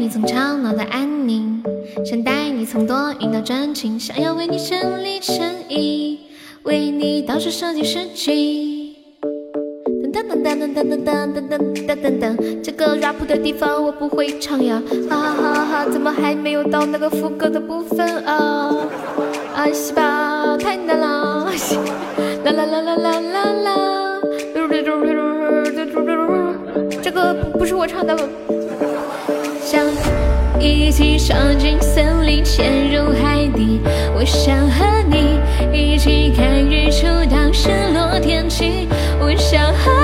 [0.01, 1.63] 你从吵闹到安宁。
[2.07, 6.19] 想带你从多云到转晴，想要为你整理衬衣，
[6.63, 8.33] 为你到处收集诗句。
[10.11, 15.85] 噔噔噔噔噔噔噔噔噔噔噔噔，这个 rap 的地方我不会唱呀，哈哈哈哈！
[15.93, 18.75] 怎么还没有到那个副歌的部分啊？
[19.55, 21.45] 啊西吧，太难了！
[22.43, 24.21] 啦啦啦啦啦啦啦！
[27.03, 28.17] 这个不是我唱的。
[29.71, 29.87] 想。
[30.59, 33.81] 一起闯进森林，潜入海底。
[34.15, 35.39] 我想和你
[35.73, 38.89] 一起看日出，到日落天气。
[39.21, 40.00] 我想和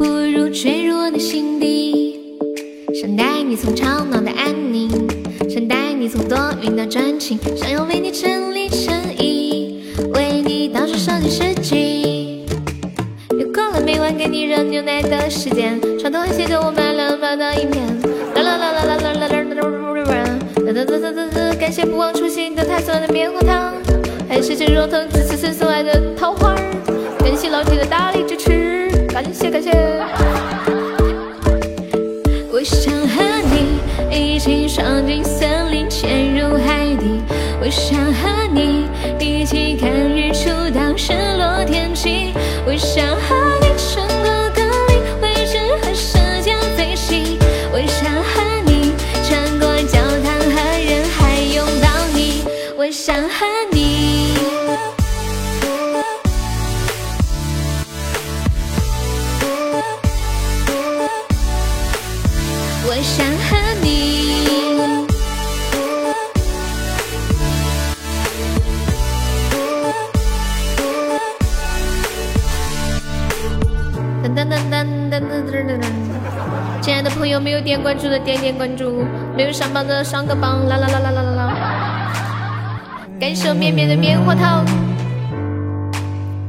[0.00, 2.38] 不如坠入我的心底。
[2.94, 4.88] 想带你从吵闹到安宁，
[5.46, 9.82] 想带你从多云到转晴，想要为你整理衬衣，
[10.14, 12.46] 为你到处收集诗句。
[13.38, 17.86] 又过了每晚给你热牛奶的时间，床头还写着我买了发的影片。
[18.34, 21.54] 啦啦啦啦啦啦啦啦啦啦啦啦啦啦！
[21.60, 23.74] 感谢不忘初心的他送的棉花糖。
[24.26, 26.56] 感谢若腾此次次送来的桃花儿，
[27.18, 28.88] 感谢老铁的大力支持，
[29.22, 29.70] 感谢感谢。
[32.50, 33.22] 我想和
[33.52, 33.78] 你
[34.10, 37.20] 一起闯进森林，潜入海底。
[37.60, 38.88] 我想和你
[39.20, 42.32] 一起看日出，到日落天气。
[42.66, 43.09] 我想
[77.60, 79.04] 有点关注的点点关注，
[79.36, 82.10] 没有上榜的上个榜，啦啦啦啦啦啦啦！
[83.20, 84.64] 感谢绵绵的棉花糖。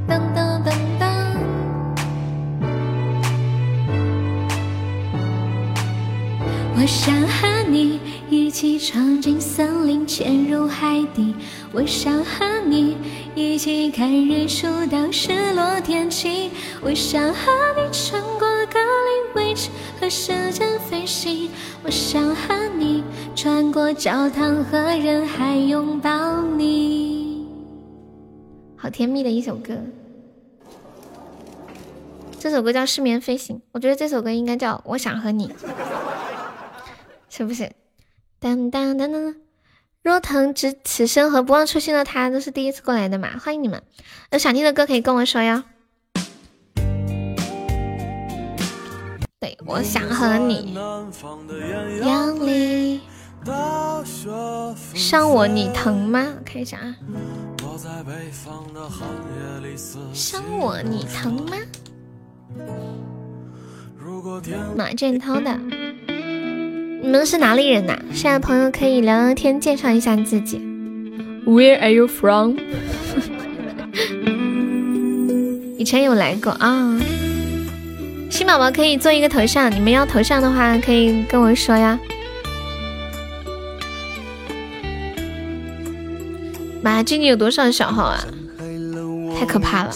[0.08, 0.72] 噔噔噔
[1.02, 1.06] 噔。
[6.78, 11.36] 我想和你一起闯进森林，潜入海底。
[11.74, 12.96] 我想和你
[13.36, 16.52] 一起看日出，到日落天气。
[16.80, 18.24] 我想和你穿
[20.12, 21.50] 时间飞行。
[21.84, 23.02] 我想和你
[23.34, 27.48] 穿过教堂和人海拥抱你。
[28.76, 29.78] 好甜蜜的一首歌，
[32.38, 35.48] 这首歌叫《失眠飞行》，我觉得这首歌应该叫《我想和你》，
[37.30, 37.72] 是不是？
[38.38, 39.36] 当当当当，
[40.04, 43.82] 若腾之此生和不忘初心的他都是第一次过来的嘛，欢迎你们！
[44.32, 45.64] 有想听的歌可以跟我说哟。
[49.42, 50.78] 对，我想和你，
[52.06, 53.00] 杨丽，
[54.94, 56.28] 伤我你疼吗？
[56.46, 56.96] 看一下啊，
[60.14, 61.58] 伤我你疼吗？
[64.78, 65.60] 马振涛的，
[67.02, 67.98] 你们是哪里人呐？
[68.14, 70.60] 现在朋友可以聊聊天，介绍一下自己。
[71.48, 72.58] Where are you from？
[75.80, 77.02] 以前有来过啊。
[78.32, 82.00] 新宝宝可以做一个头像，你们要头像的话可以跟我说呀。
[86.82, 88.26] 妈，今年有多少小号啊？
[89.38, 89.94] 太可怕了！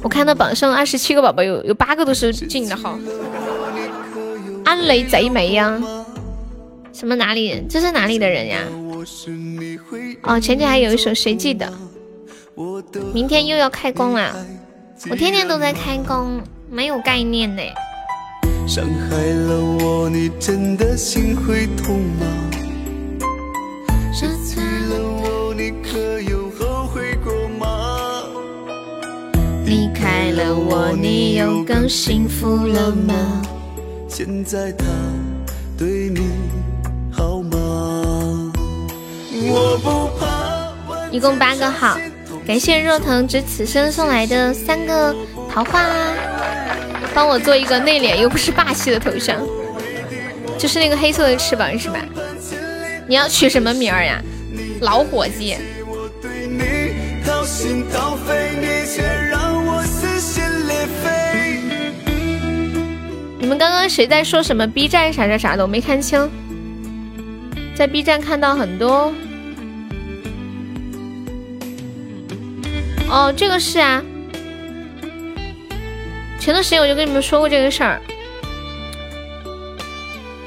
[0.00, 2.96] 我看到榜上二十七个宝宝，有有八个都是进的号。
[4.64, 5.82] 安雷贼眉呀？
[6.92, 7.64] 什么哪里？
[7.68, 8.60] 这是哪里的人呀？
[10.22, 11.70] 哦，前天还有一首谁记得？
[13.12, 14.46] 明天又要开工了，
[15.10, 16.40] 我天天都在开工，
[16.74, 17.62] 没有概念呢。
[18.66, 22.26] 伤害了我，你真的心会痛吗？
[24.10, 28.24] 失去了我，你可有后悔过吗？
[29.66, 33.42] 离开了我，你有更幸福了吗？
[34.08, 34.86] 现在他
[35.76, 36.30] 对你
[37.12, 38.50] 好吗？
[39.30, 41.10] 我不怕。
[41.10, 41.98] 一共八个号，
[42.46, 45.14] 感谢若藤值此生送来的三个
[45.50, 45.86] 桃花。
[47.14, 49.36] 帮我做一个内敛又不是霸气的头像，
[50.58, 51.98] 就是那个黑色的翅膀是吧？
[53.06, 54.18] 你要取什么名儿呀，
[54.80, 55.56] 老伙计？
[63.38, 65.62] 你们刚刚谁在说什么 B 站啥啥啥的？
[65.62, 66.30] 我没看清，
[67.74, 69.12] 在 B 站看到很多。
[73.12, 74.02] 哦，这个是啊。
[76.40, 78.00] 前段时间我就跟你们说过这个事儿，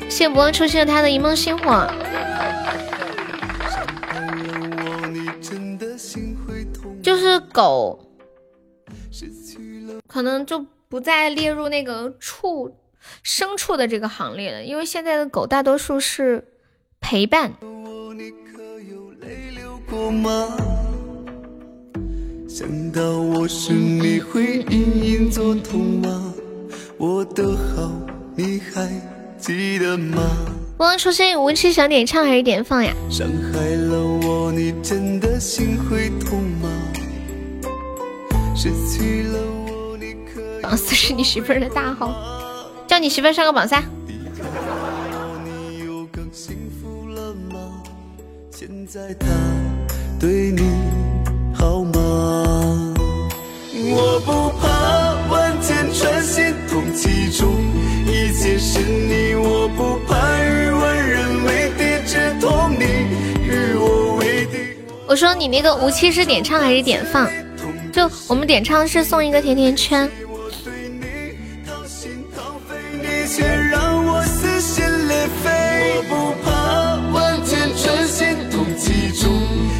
[0.09, 1.87] 谢不忘出现了他的一梦星火，
[7.03, 7.99] 就是狗，
[10.07, 12.75] 可能就不再列入那个畜
[13.23, 16.43] 牲畜的这个行列了，因为现在的狗大多数是
[16.99, 17.53] 陪伴。
[22.57, 26.33] 想到我时你会隐隐作痛吗？
[26.97, 27.91] 我的好
[28.33, 28.89] 你还
[29.37, 30.21] 记得吗？
[30.77, 32.93] 我出现无是想点唱还是点放呀？
[33.09, 36.69] 伤害了我，你真的心会痛吗？
[38.55, 39.37] 失去了
[39.67, 43.83] 我，你可榜四是你媳妇儿的大号，叫你媳妇儿上个榜三。
[48.49, 49.27] 现在他
[50.17, 50.61] 对你
[53.97, 54.67] 我不怕
[55.29, 57.55] 万箭穿心，痛其中，
[58.05, 59.33] 一切是你。
[59.35, 62.83] 我不怕与万人为敌，只痛你
[63.41, 64.57] 与我为敌。
[65.07, 67.25] 我说你那个无期是点唱还是点放？
[67.93, 70.11] 就我们点唱是送一个甜甜圈。
[75.87, 79.31] 我不怕万箭穿心，痛其中，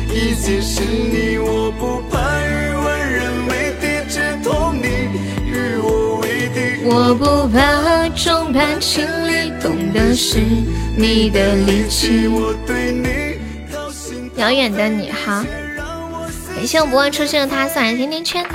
[0.10, 1.38] 一切是你。
[1.38, 2.35] 我不怕
[6.98, 10.40] 我不怕众叛亲离，懂的是
[10.98, 12.32] 你的力气。
[14.38, 15.44] 遥远的你好，
[16.56, 18.46] 感谢我不忘初心的他送来甜甜圈，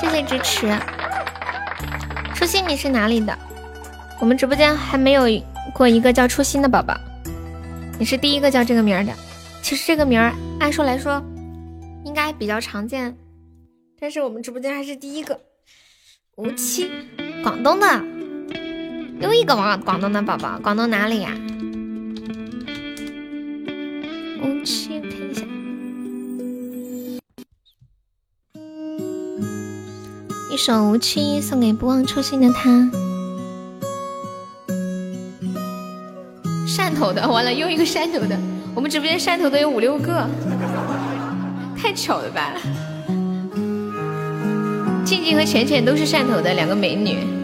[0.00, 0.66] 谢谢支持。
[2.34, 3.38] 初心你是哪里的？
[4.18, 5.24] 我们直播间还没有
[5.74, 6.98] 过一个叫初心的宝宝，
[7.98, 9.12] 你是第一个叫这个名的。
[9.60, 11.22] 其实这个名儿按说来说
[12.06, 13.14] 应该比较常见，
[14.00, 15.38] 但是我们直播间还是第一个。
[16.42, 16.90] 无期，
[17.44, 17.86] 广东的，
[19.20, 21.30] 又一个广广东的宝宝，广东哪里呀？
[24.42, 25.44] 无期，看一下，
[30.50, 32.90] 一首无期送给不忘初心的他。
[36.66, 38.36] 汕头的，完了又一个汕头的，
[38.74, 40.28] 我们直播间汕头的有五六个，
[41.76, 42.54] 太巧了吧？
[45.04, 47.41] 静静和浅浅都是汕头的两个美女。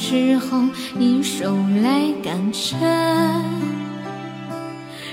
[0.00, 0.58] 之后
[0.96, 2.80] 你手来赶震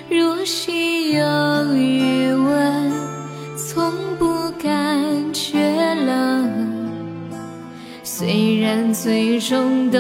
[0.10, 2.92] 若心有余温
[3.58, 5.60] 从不感觉
[5.94, 6.88] 冷。
[8.02, 10.00] 虽然最终都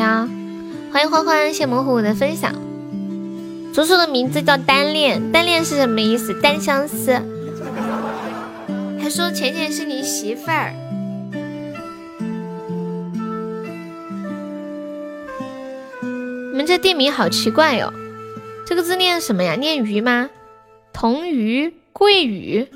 [0.00, 0.26] 呀！
[0.90, 2.54] 欢迎欢欢，谢模糊的分享。
[3.74, 6.32] 竹鼠的名字叫单恋，单恋是什么意思？
[6.40, 7.12] 单相思。
[8.98, 10.72] 还说浅浅是你媳妇儿。
[16.50, 17.92] 你们这地名好奇怪哟、
[18.66, 19.54] 这个字念什么呀？
[19.54, 20.30] 念鱼吗？
[20.94, 22.66] 同鱼、桂鱼。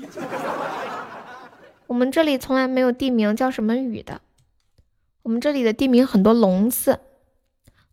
[1.87, 4.21] 我们这里从来没有地名叫什么雨的，
[5.23, 6.99] 我们这里的地名很多龙字，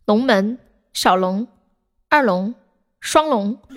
[0.05, 0.57] 龙门、
[0.91, 1.47] 小龙、
[2.09, 2.53] 二龙、
[2.99, 3.57] 双龙。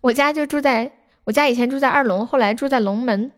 [0.00, 0.90] 我家就住在
[1.24, 3.30] 我家以前住在二龙，后来住在龙门。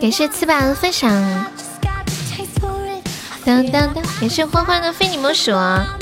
[0.00, 1.10] 感谢翅膀分享，
[3.44, 4.02] 当当当！
[4.18, 5.98] 感谢欢欢的非你莫属啊！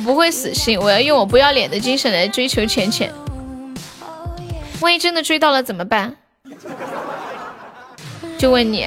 [0.00, 3.12] 我不会死心，我要用我不要脸的精神来追求浅浅。
[4.80, 6.16] 万一真的追到了怎么办？
[8.38, 8.86] 就问你。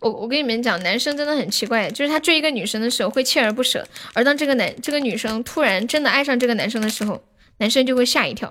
[0.00, 7.22] 我我跟你们讲，男生真的很奇怪，就是他追一个女生的时候会锲而不舍，而当这个男这个女生突然真的爱上这个男生的时候，
[7.58, 8.50] 男生就会吓一跳。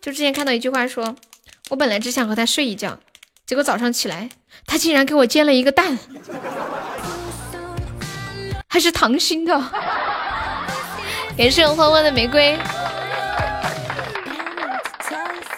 [0.00, 1.14] 就之前看到一句话说，
[1.70, 2.98] 我本来只想和他睡一觉，
[3.46, 4.28] 结果早上起来，
[4.66, 5.98] 他竟然给我煎了一个蛋，
[8.68, 9.58] 还是糖心的。
[11.36, 12.58] 感谢我欢欢的玫瑰。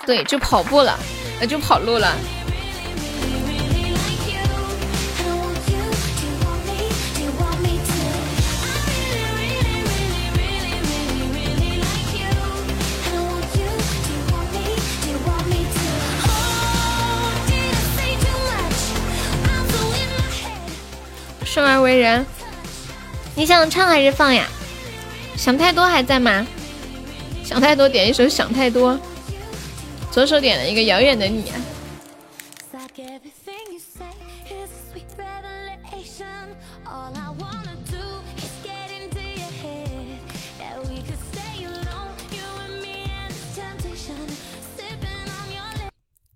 [0.07, 0.97] 对，就跑步了，
[1.41, 2.15] 呃，就跑路了。
[21.55, 22.27] 生而为人，
[23.37, 24.45] 你想唱还是放呀？
[25.37, 26.45] 想太多还在吗？
[27.45, 28.99] 想太多点一首想太多，
[30.11, 31.53] 左手点了一个遥远的你。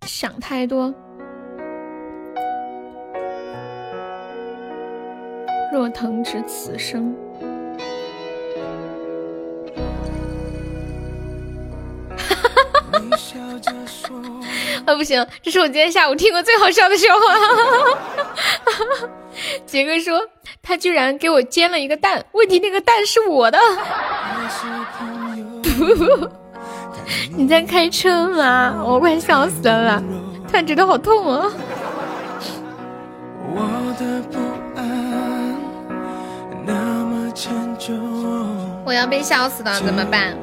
[0.06, 0.92] 想太多。
[5.88, 7.16] 若藤知此生，
[14.84, 17.20] 啊不行，这是我今天下午听过最好笑的笑话。
[19.64, 20.20] 杰哥说
[20.62, 23.58] 他居然给我煎了一个蛋，问题那个蛋是我的。
[27.34, 28.84] 你在开车吗？
[28.86, 30.02] 我快笑死了，
[30.46, 31.50] 突然觉得好痛啊！
[38.84, 40.34] 我要被笑死了，怎么办？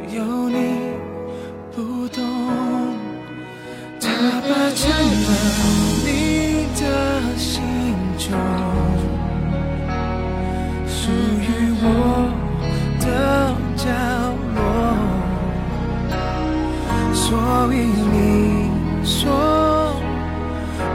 [17.14, 17.76] 所以
[18.12, 18.70] 你
[19.04, 19.24] 说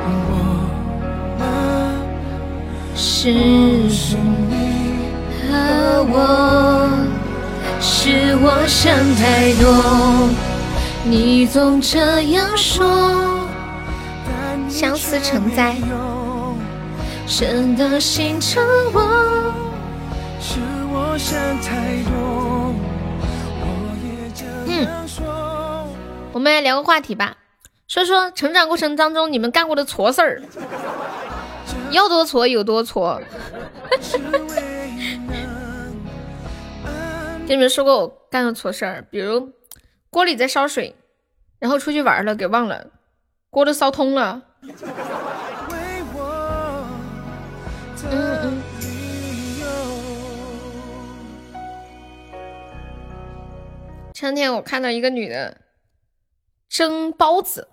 [0.07, 0.09] 我
[1.39, 1.43] 们
[2.97, 4.70] 是你
[5.51, 6.89] 和我，
[7.81, 10.31] 是我想太多，
[11.05, 13.49] 你总这样说。
[14.69, 15.77] 相思成灾，
[17.27, 18.63] 真的心疼
[18.95, 19.53] 我，
[20.41, 20.61] 是
[20.93, 22.73] 我想太多。
[24.67, 24.87] 嗯。
[26.33, 27.37] 我们来聊个话题吧，
[27.89, 30.41] 说说成长过程当中你们干过的错事儿，
[31.91, 33.21] 要多错有多错。
[37.51, 39.53] 跟你们说过我干的错事儿，比如
[40.09, 40.95] 锅里在烧水，
[41.59, 42.93] 然后出去玩了给忘了，
[43.51, 44.41] 锅都烧通了。
[48.09, 48.63] 嗯嗯。
[54.15, 55.57] 前两天我看到一个女的。
[56.69, 57.67] 蒸包子，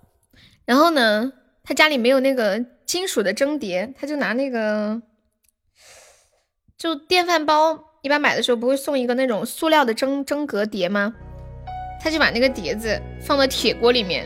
[0.64, 1.32] 然后呢，
[1.62, 5.00] 她家里没有那个金属的蒸碟，她就拿那个，
[6.76, 11.12] 就电饭煲，一般买的时候不会送一个那种塑料的蒸蒸格碟吗？
[12.00, 14.24] 他就把那个碟子放到铁锅里面，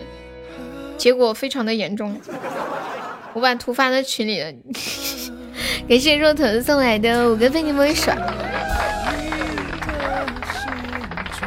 [0.99, 2.20] 结果非常的严重。
[3.32, 4.53] 我把图发在群里了，
[5.89, 8.15] 感谢若腾送来的五个飞你么爽。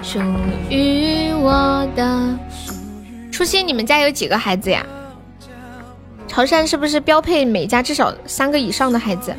[0.01, 0.19] 属
[0.69, 2.39] 于我的。
[3.31, 4.83] 初心，你们家有几个孩子呀？
[6.27, 9.35] 潮汕是不是标配每家至少三个以上的孩子？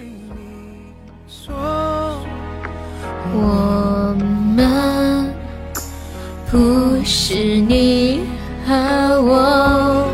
[3.38, 4.14] 我
[4.56, 5.34] 们
[6.50, 8.22] 不是你
[8.66, 8.72] 和
[9.22, 10.08] 我，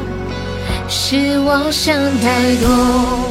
[0.88, 3.30] 是妄想太多。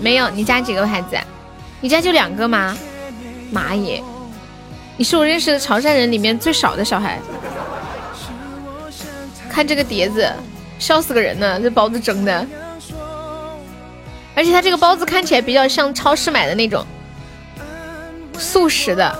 [0.00, 1.18] 没有，你家几个孩子？
[1.80, 2.76] 你家就两个吗？
[3.50, 4.00] 妈耶！
[4.96, 7.18] 你是我认识的潮汕人里面最少的小孩。
[9.50, 10.32] 看这个碟子，
[10.78, 11.58] 笑死个人呢！
[11.60, 12.46] 这包子蒸的，
[14.34, 16.86] 而且它这个包子看起来比较像超市买的那种
[18.40, 19.16] 素食的。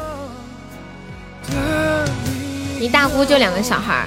[2.79, 4.07] 你大姑就两个小孩，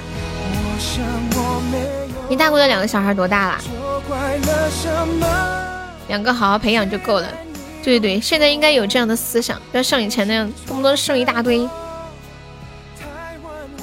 [2.28, 3.58] 你大姑的两个小孩多大了？
[6.08, 7.28] 两个好好培养就够了。
[7.82, 11.68] 对对对，现在应该有这样的思想，不要像以前那样动不动生一大堆，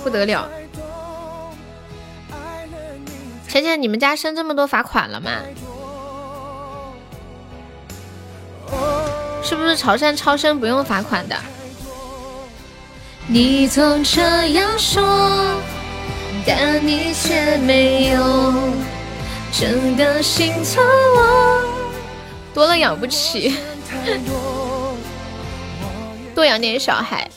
[0.03, 0.47] 不得了。
[3.47, 5.31] 浅浅，你们家生这么多罚款了吗？
[9.43, 11.35] 是不是潮汕超生不用罚款的？
[13.27, 15.01] 你总这样说，
[16.45, 18.53] 但你却没有
[19.53, 20.83] 真的心疼
[21.15, 21.63] 我。
[22.53, 23.55] 多了养不起，
[26.35, 27.29] 多养点小孩，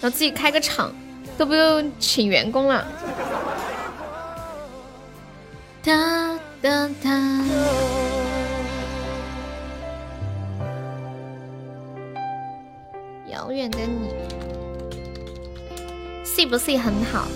[0.00, 0.92] 然后自己开个厂，
[1.36, 2.86] 都不用请员工了。
[5.82, 5.92] 哒
[6.62, 7.10] 哒哒，
[13.36, 14.08] 遥远的你，
[16.24, 17.28] 是不是很好？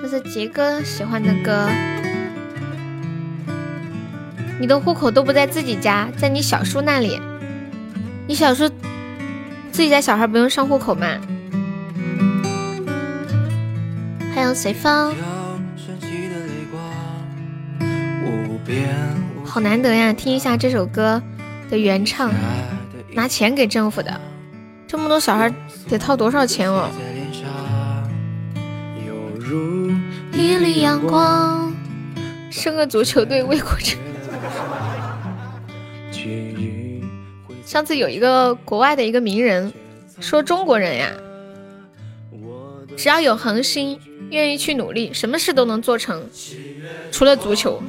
[0.00, 1.68] 这是杰哥喜欢的歌。
[4.60, 7.20] 你的户口都不在自己家，在你小叔那里。
[8.28, 8.68] 你小叔
[9.72, 11.18] 自己家小孩不用上户口吗？
[14.36, 15.12] 欢迎随风。
[19.44, 20.12] 好难得呀！
[20.12, 21.20] 听一下这首歌
[21.68, 22.30] 的原唱，
[23.12, 24.20] 拿钱给政府的，
[24.86, 25.52] 这么多小孩
[25.88, 26.88] 得掏多少钱哦？
[30.32, 31.72] 一缕阳光，
[32.50, 33.96] 生个足球队为国争。
[37.64, 39.72] 上次有一个国外的一个名人
[40.20, 41.10] 说，中国人呀，
[42.96, 46.22] 只要有恒心，愿意去努力，什么事都能做成，
[47.10, 47.82] 除了足球。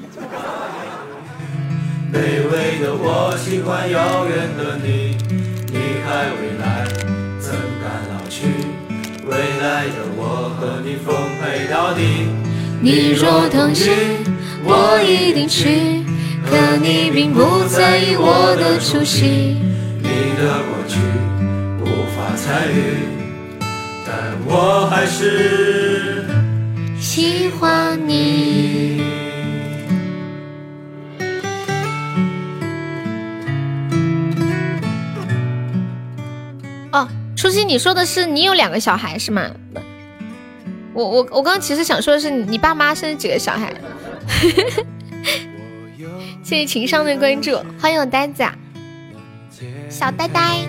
[2.11, 2.17] 卑
[2.51, 5.15] 微的我喜欢遥远的你，
[5.71, 6.87] 你还未来
[7.39, 8.47] 怎敢老去？
[9.27, 12.27] 未来的我和你奉陪到底。
[12.81, 13.77] 你若同意，
[14.63, 16.03] 我一定去。
[16.49, 19.57] 可你并不在意我的出席。
[20.01, 20.09] 你
[20.39, 20.97] 的过去
[21.81, 23.05] 无法参与，
[24.07, 26.25] 但我还是
[26.99, 29.18] 喜欢你。
[36.91, 39.49] 哦初心，你说的是你有两个小孩是吗？
[40.93, 43.73] 我我我刚刚其实想说的是你爸妈生了几个小孩。
[46.43, 48.55] 谢谢情商的关注，欢迎我呆子啊，
[49.89, 50.67] 小呆呆。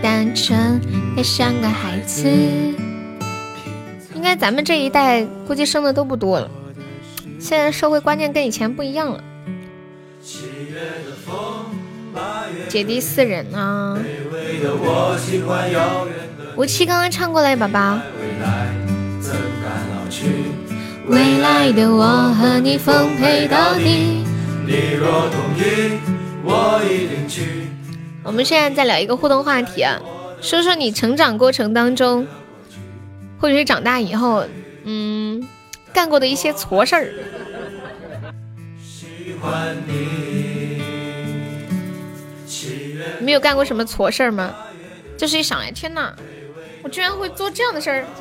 [0.00, 0.80] 单纯
[1.16, 2.28] 也像个孩子。
[4.14, 6.50] 应该咱们这一代估计生的都不多了，
[7.40, 9.22] 现在社会观念跟以前不一样了。
[12.68, 13.98] 姐弟四人啊！
[16.56, 17.98] 吴七刚刚唱过来，宝宝。
[21.06, 24.24] 未来的我和你奉陪到底。
[24.66, 25.98] 你若同意
[26.44, 27.68] 我一定去。
[28.22, 30.00] 我们现在在聊一个互动话题啊，
[30.40, 32.26] 说说你成长过程当中，
[33.40, 34.44] 或者是长大以后，
[34.84, 35.46] 嗯，
[35.92, 37.12] 干过的一些错事儿。
[43.22, 44.54] 没有干过什么错事儿吗？
[45.16, 46.16] 就是一想哎，天哪，
[46.82, 48.04] 我居然会做这样的事儿！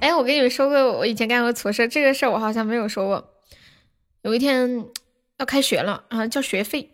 [0.00, 3.34] 哎，我跟你们说过，我以前干过错事儿，这个事儿我好像没有说过。
[4.22, 4.86] 有一天
[5.38, 6.90] 要开学了啊，交学费，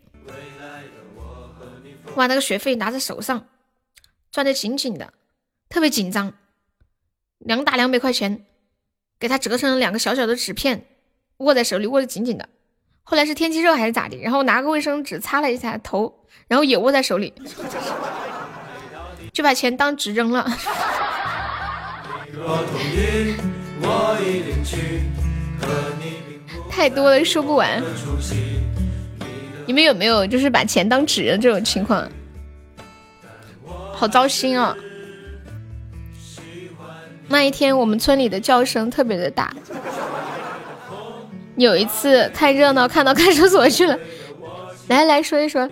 [2.15, 3.47] 把那个学费拿在手上，
[4.31, 5.13] 攥得紧紧的，
[5.69, 6.33] 特别紧张，
[7.39, 8.45] 两打两百块钱，
[9.19, 10.85] 给它折成了两个小小的纸片，
[11.37, 12.49] 握在手里，握得紧紧的。
[13.07, 14.17] 后来是天气热还是咋的？
[14.17, 16.11] 然后拿个卫生纸擦了一下头，
[16.47, 17.31] 然后也握在手里，
[19.31, 20.43] 就把钱当纸扔了。
[26.69, 27.81] 太多了说不完。
[29.67, 32.09] 你们有没有就是把钱当纸的这种情况？
[33.93, 34.75] 好糟心啊！
[37.27, 39.55] 那一天我们村里的叫声特别的大。
[41.57, 43.97] 有一次看热闹，看到看守所去了。
[44.87, 45.69] 来来说一说。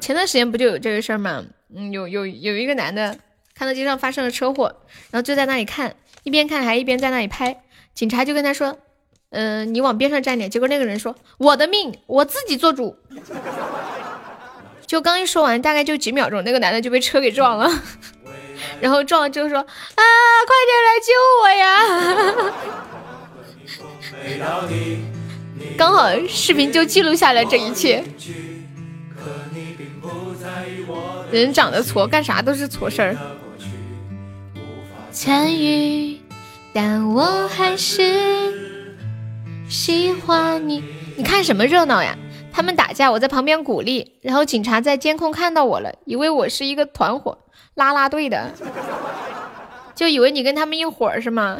[0.00, 1.44] 前段时间不就有这个事儿吗？
[1.74, 3.18] 嗯，有有有一个男的
[3.54, 4.74] 看到街上发生了车祸，
[5.10, 7.62] 然后就在那里看，一边看还一边在那里拍。
[7.94, 8.78] 警察就跟他说
[9.30, 12.96] ：“嗯，你往边上站点。”结果那个人说：“我的命我自己做主。”
[14.86, 17.70] 就刚一说完，大概就几秒钟，那个男的就被车给撞了。
[18.80, 19.66] 然后撞了之后说：“啊，
[20.46, 22.52] 快点来救我呀！”
[25.76, 28.02] 刚好视频就记录下来这一切。
[31.30, 33.16] 人长得矬，干啥都是矬事儿。
[35.10, 36.18] 参与，
[36.72, 38.52] 但我还是
[39.68, 40.82] 喜欢你。
[41.16, 42.16] 你看什么热闹呀？
[42.58, 47.38] 他们打架，我在旁边鼓励，然后警察在监控看到我了，以为我是一个团伙。
[47.74, 48.50] 拉拉队的，
[49.94, 51.56] 就以为你跟他们一伙儿是吗？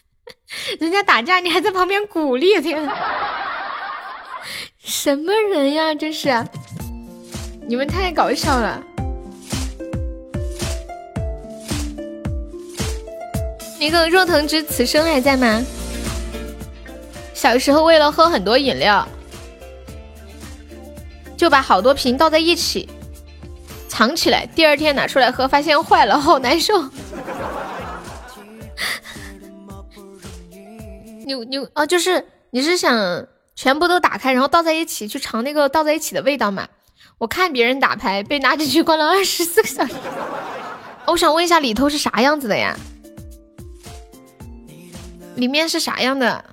[0.78, 2.86] 人家打架，你还在旁边鼓励，天，
[4.78, 5.94] 什么人呀？
[5.94, 6.44] 这是，
[7.66, 8.82] 你们太搞笑了。
[13.80, 15.64] 那个若藤之此生还在吗？
[17.32, 19.08] 小时候为了喝很多饮料，
[21.38, 22.86] 就把好多瓶倒在一起。
[23.88, 26.74] 藏起来，第二天拿出来喝，发现坏了，好难受。
[31.24, 36.68] 你你啊，就是你是想全部都打开，然后倒在一起去尝那个倒在一起的味道吗？
[37.18, 39.94] 我看别人打牌被拿进去关了二十四个小时。
[41.06, 42.76] 我想问一下，里头是啥样子的呀？
[45.36, 46.44] 里面是啥样的？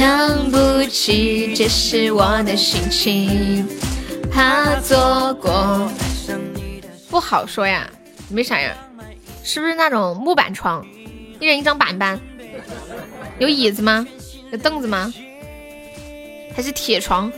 [0.00, 3.68] 挡不起，这是我的心情。
[4.32, 5.92] 怕错过，
[7.10, 7.86] 不好说呀，
[8.30, 8.74] 没啥呀，
[9.44, 10.86] 是不是那种木板床，
[11.38, 12.18] 一人一张板板？
[13.38, 14.06] 有椅子吗？
[14.50, 15.12] 有凳子吗？
[16.56, 17.30] 还是铁床？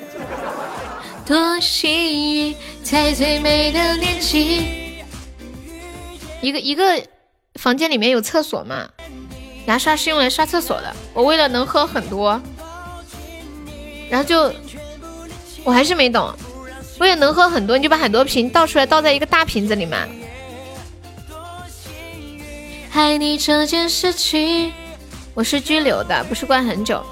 [1.26, 5.02] 多幸运，在最美的年纪。
[6.41, 7.02] 一个一个
[7.57, 8.89] 房间里面有厕所吗？
[9.66, 10.94] 牙刷是用来刷厕所的。
[11.15, 12.41] 我为了能喝很多，
[14.12, 14.52] 然后就
[15.65, 16.31] 我还是没懂。
[16.99, 19.97] 我也能喝很多，你就把很多瓶倒出来，倒在一个大瓶子里嘛。
[22.92, 24.70] 爱你这件事情，
[25.32, 27.02] 我是拘留的，不是关很久。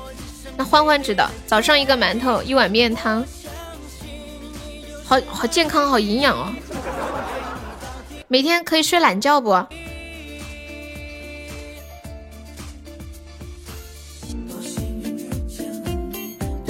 [0.59, 3.25] 那欢欢知道，早上一个馒头，一碗面汤，
[5.03, 6.53] 好好健康，好营养哦。
[8.29, 9.53] 每天可以睡懒觉不？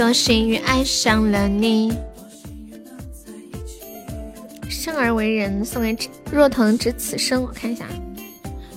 [0.01, 1.95] 多幸运爱上了你。
[4.67, 5.95] 生而为人，送给
[6.31, 7.43] 若藤只此生。
[7.43, 7.85] 我看一下，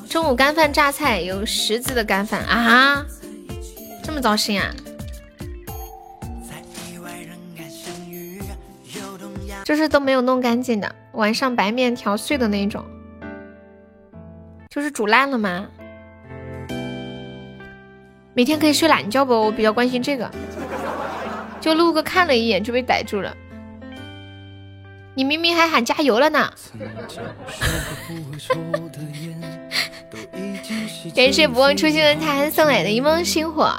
[0.07, 3.07] 中午干饭榨菜有十字的干饭啊，
[4.03, 4.71] 这么糟心啊！
[9.65, 12.85] 就是都没有弄干净的，晚上白面条碎的那种，
[14.69, 15.67] 就是煮烂了吗？
[18.35, 19.33] 每天可以睡懒觉不？
[19.33, 20.31] 我比较关心这个，
[21.65, 23.35] 就路过看了一眼就被逮住了。
[25.15, 26.53] 你明明还喊加油了呢！
[31.17, 33.75] 感谢不忘初心的泰安送来的一梦星火。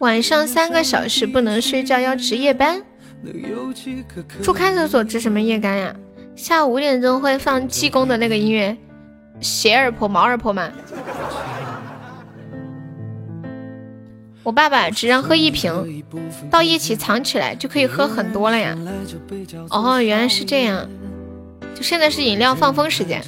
[0.00, 2.82] 晚上三个小时不能睡觉，要值夜班。
[4.42, 5.96] 住看守所值什么夜班呀？
[6.36, 8.76] 下午五点钟会放济公的那个音乐，
[9.40, 10.70] 鞋儿婆、毛儿婆吗？
[14.42, 16.02] 我爸爸只让喝一瓶，
[16.50, 18.74] 到一起藏起来就可以喝很多了呀。
[19.68, 20.88] 哦，原来是这样。
[21.74, 23.22] 就现在是饮料放风时间。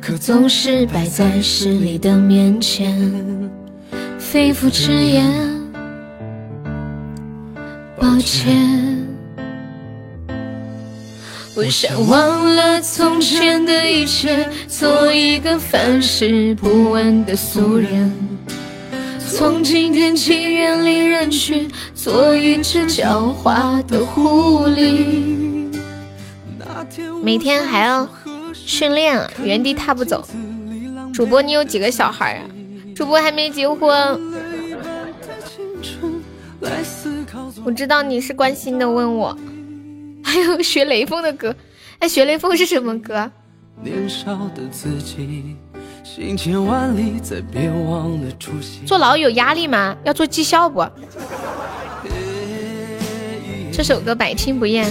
[0.00, 3.50] 可总是摆在势力的面前，
[4.18, 5.55] 肺腑之言，
[8.00, 9.06] 抱歉。
[11.54, 18.12] 我想忘了从前的一切，做一个凡事不问的俗人。
[19.28, 25.74] 从今天起远离人群，做一只狡猾的狐狸。
[27.22, 28.08] 每天还要
[28.52, 30.26] 训练，原地踏步走。
[31.12, 32.44] 主播，你有几个小孩啊？
[32.94, 34.20] 主播还没结婚。
[37.66, 39.36] 我知道你是关心的问我。
[40.22, 41.52] 还有学雷锋的歌，
[41.98, 43.28] 哎，学雷锋是什么歌？
[48.86, 49.96] 坐牢有压力吗？
[50.04, 50.86] 要做绩效不？
[53.72, 54.88] 这首歌百听不厌。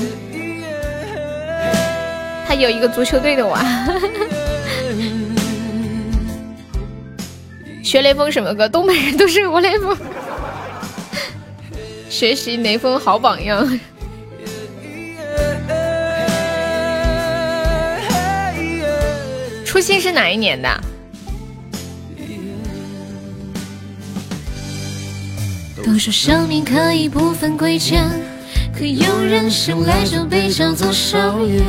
[2.46, 3.64] 他有一个足球队的娃。
[7.82, 8.68] 学雷锋什么歌？
[8.68, 9.96] 东北人都是我雷锋。
[12.16, 13.68] 学习雷锋好榜样。
[19.66, 20.70] 初心是哪一年的？
[25.84, 28.10] 都说生命可以不分贵贱，
[28.74, 31.62] 可有人生来就被叫做少爷。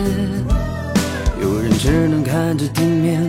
[1.42, 3.20] 有人只能看着地面。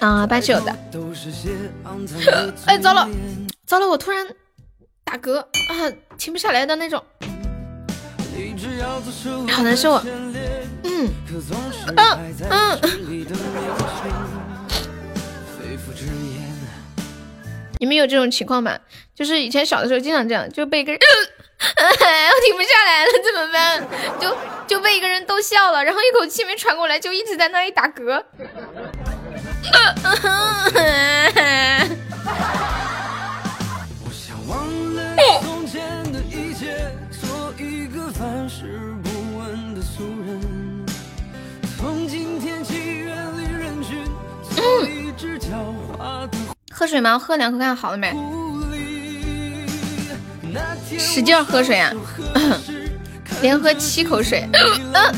[0.00, 0.76] 啊，八九的。
[2.66, 3.08] 哎，糟了，
[3.64, 4.26] 糟了，我突然
[5.12, 5.46] 打嗝啊，
[6.16, 7.04] 停不下来的那种，
[9.50, 10.02] 好难受。
[10.84, 11.06] 嗯
[11.96, 12.80] 嗯嗯，
[17.78, 18.78] 你们有这种情况吗？
[19.14, 20.98] 就是以前小的时候经常这样，就被一个人，
[21.60, 23.86] 我停不下来了，怎么办？
[24.18, 24.34] 就
[24.66, 28.24] 就被一个人逗笑了，然后一口气没喘过来，就一直在那里打嗝。
[46.70, 47.18] 喝水吗？
[47.18, 48.12] 喝两口看好了没？
[50.98, 51.92] 使劲喝水啊！
[53.40, 54.48] 连喝七口水。
[54.54, 55.12] 嗯。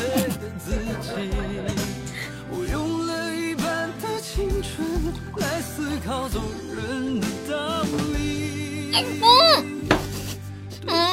[10.86, 11.04] 嗯。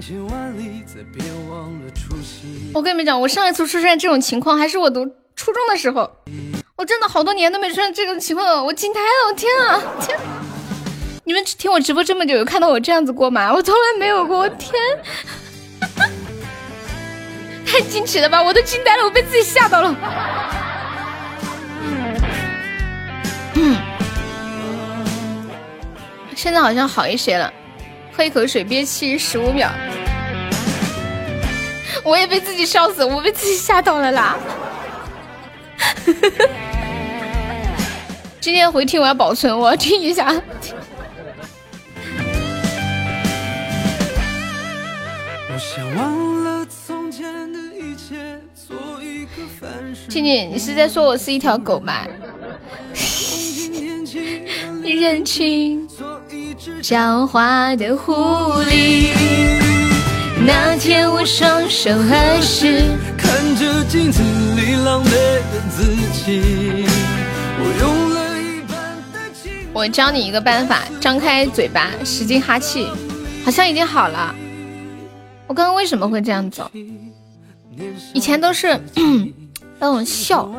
[0.00, 6.10] 千万里，再别忘了初心我跟你们讲，我上一次出现这种情况还是我读初中的时候，
[6.76, 10.18] 我真的好多年都没出现这种情况了，我惊呆了，我天啊天！
[11.24, 13.52] 你们听我直播这么久，有看到我这样子过吗？
[13.52, 14.72] 我从来没有过，我天，
[17.64, 18.42] 太惊奇了吧！
[18.42, 19.96] 我都惊呆了，我被自己吓到了。
[23.54, 23.76] 嗯，
[26.34, 27.52] 现在好像好一些了，
[28.12, 29.70] 喝一口水憋气十五秒。
[32.04, 34.36] 我也被自己笑死，我被自己吓到了啦！
[38.40, 40.34] 今天回听我要保存，我要听一下。
[50.08, 52.04] 静静，你是在说我是一条狗吗？
[54.82, 55.88] 人群
[56.82, 58.12] 狡猾的狐
[58.64, 59.10] 狸。
[60.44, 62.82] 那天我双手合十，
[63.16, 64.22] 看着镜子
[64.56, 66.86] 里狼狈的自己。
[67.58, 68.76] 我用了一半
[69.12, 69.18] 的
[69.72, 72.88] 我教你一个办法，张开嘴巴，使劲哈气，
[73.44, 74.34] 好像已经好了。
[75.46, 76.70] 我刚刚为什么会这样走？
[78.12, 78.78] 以前都是
[79.78, 80.52] 那种笑，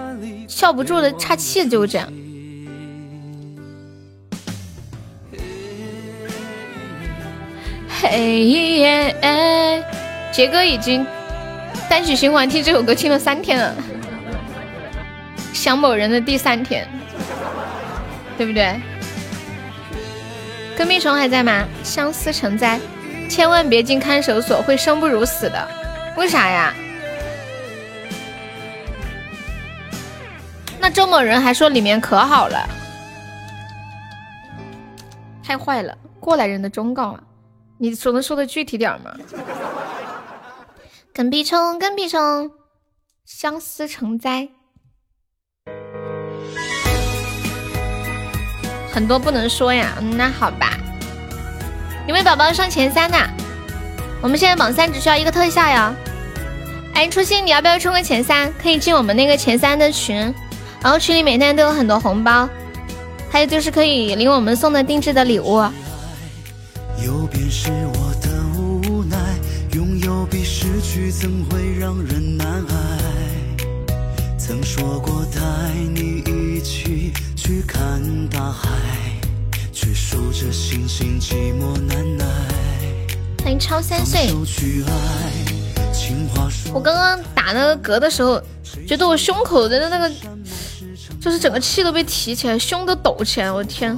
[0.47, 2.07] 笑不住的岔气，就这样。
[8.03, 9.81] 嘿耶！
[10.29, 11.07] 杰哥已经
[11.89, 13.73] 单曲循环听这首歌听了三天了，
[15.53, 16.85] 想某人的第三天，
[18.37, 18.77] 对不对？
[20.77, 21.65] 隔壁虫还在吗？
[21.81, 22.77] 相思成灾。
[23.29, 25.67] 千万别进看守所，会生不如死的。
[26.17, 26.73] 为啥呀？
[30.77, 32.67] 那周某人还说里面可好了，
[35.41, 35.97] 太坏了！
[36.19, 37.19] 过来人的忠告啊，
[37.83, 39.13] 你总能说的具体点吗？
[41.13, 42.49] 跟屁虫，跟屁虫，
[43.25, 44.47] 相思成灾，
[48.89, 50.01] 很多不能说呀。
[50.15, 50.77] 那好吧。
[52.07, 53.17] 有没有宝宝上前三的？
[54.21, 55.93] 我们现在榜三只需要一个特效呀！
[56.93, 58.49] 哎，初心，你要不要冲个前三？
[58.53, 60.33] 可以进我们那个前三的群，
[60.81, 62.47] 然后群里每天都有很多红包，
[63.29, 65.61] 还有就是可以领我们送的定制的礼物。
[67.03, 69.17] 有便是我的无奈，
[69.73, 72.77] 拥有比失去怎会让人难挨？
[74.37, 75.41] 曾说过带
[75.93, 78.69] 你一起去看大海。
[79.73, 82.25] 却数着星星寂寞难耐。
[83.43, 84.33] 欢迎超三岁。
[86.73, 88.41] 我刚刚打那个嗝的时候，
[88.87, 90.09] 觉得我胸口的那个，
[91.19, 93.97] 就是整个气都被提起来，胸都抖起来，我的天，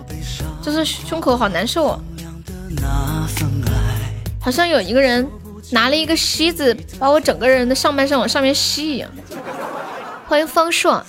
[0.63, 2.01] 就是胸口好难受。
[2.81, 3.73] 那份爱
[4.39, 5.27] 好像有一个人
[5.71, 9.09] 拿了一个吸子，把我整个人的上半身往上面吸一样。
[10.27, 11.03] 欢迎方硕。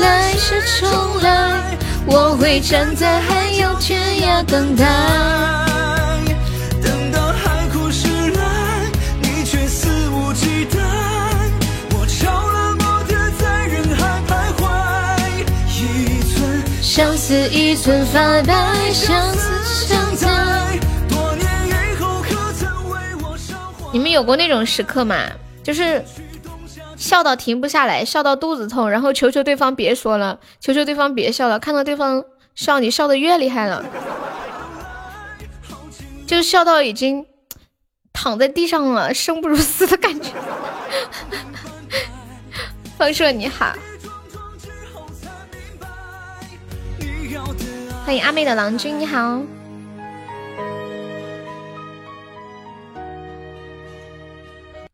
[0.00, 0.88] 来是重
[1.22, 5.41] 来，我会站在海有天涯等待。
[17.50, 20.28] 一寸发白，相思相在。
[21.08, 21.46] 多年
[21.92, 23.36] 以后可曾为我？
[23.92, 25.16] 你们有过那种时刻吗？
[25.62, 26.04] 就是。
[26.94, 31.58] 笑到停不下来，笑到肚子痛，然后求求对方别说了，求求对方别笑了。
[31.58, 32.22] 看到对方
[32.54, 33.84] 笑，你笑的越厉害了，
[36.24, 37.26] 就笑到已经
[38.12, 40.30] 躺在地上了，生不如死的感觉。
[42.96, 43.74] 方硕你好，
[48.04, 49.40] 欢迎阿妹的郎君你好。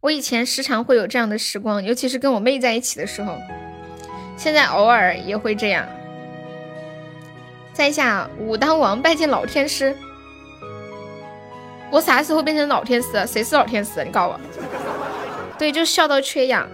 [0.01, 3.39] 我以前时常会有这样的时光，尤其是跟我妹在一起的时候。
[4.37, 5.87] 现在偶尔也会这样。
[7.73, 9.97] 在下武当王拜见老天师。
[11.91, 13.27] 我啥时候变成老天师？
[13.27, 14.05] 谁是老天师？
[14.05, 14.41] 你告诉我。
[15.59, 16.69] 对，就笑到缺氧。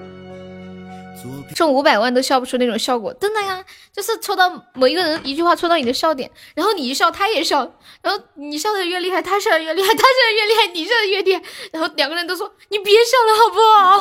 [1.55, 7.59] 中五百万都笑不出那种效果，真的呀，就是戳到某一个人一句话戳到你的笑点，然后你一笑他也笑，
[8.03, 13.61] 然后你笑的越厉害，他笑的越厉害，他笑的越厉害，你笑的越厉害，然后两个人都说你别笑了好不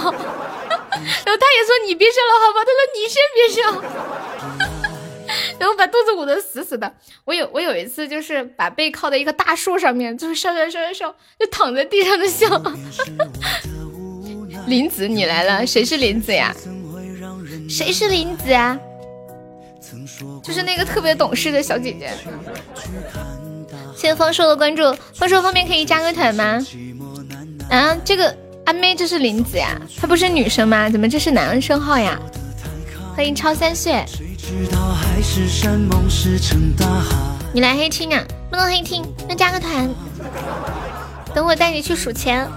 [0.10, 0.12] 好？
[1.26, 2.64] 然后他也说你别笑了好吧？
[2.66, 3.62] 他说你先别笑，
[5.60, 6.94] 然后把肚子捂得死死的。
[7.26, 12.48] 我有我有一次就是把背靠在一棵大树上面，就是笑笑笑笑笑，就躺在地上的笑。
[14.68, 16.56] 林子你来了，谁是林子呀？
[17.74, 18.78] 谁是林子啊？
[20.44, 22.12] 就是那个特别懂事的小姐姐。
[23.96, 26.64] 谢谢丰硕的关注，丰硕方便可以加个团吗？
[27.72, 28.38] 啊，这个
[28.68, 30.88] 阿妹这是林子呀，她不是女生吗？
[30.88, 32.20] 怎么这是男生号呀？
[33.16, 34.06] 欢迎超三岁。
[37.54, 38.24] 你来黑听啊？
[38.52, 39.90] 不能黑听，那加个团。
[41.34, 42.48] 等我带你去数钱。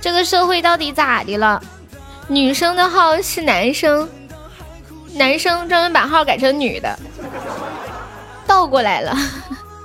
[0.00, 1.60] 这个社会到底咋的了？
[2.28, 4.08] 女生的号是男生，
[5.14, 6.96] 男生专门把号改成女的，
[8.46, 9.16] 倒过来了。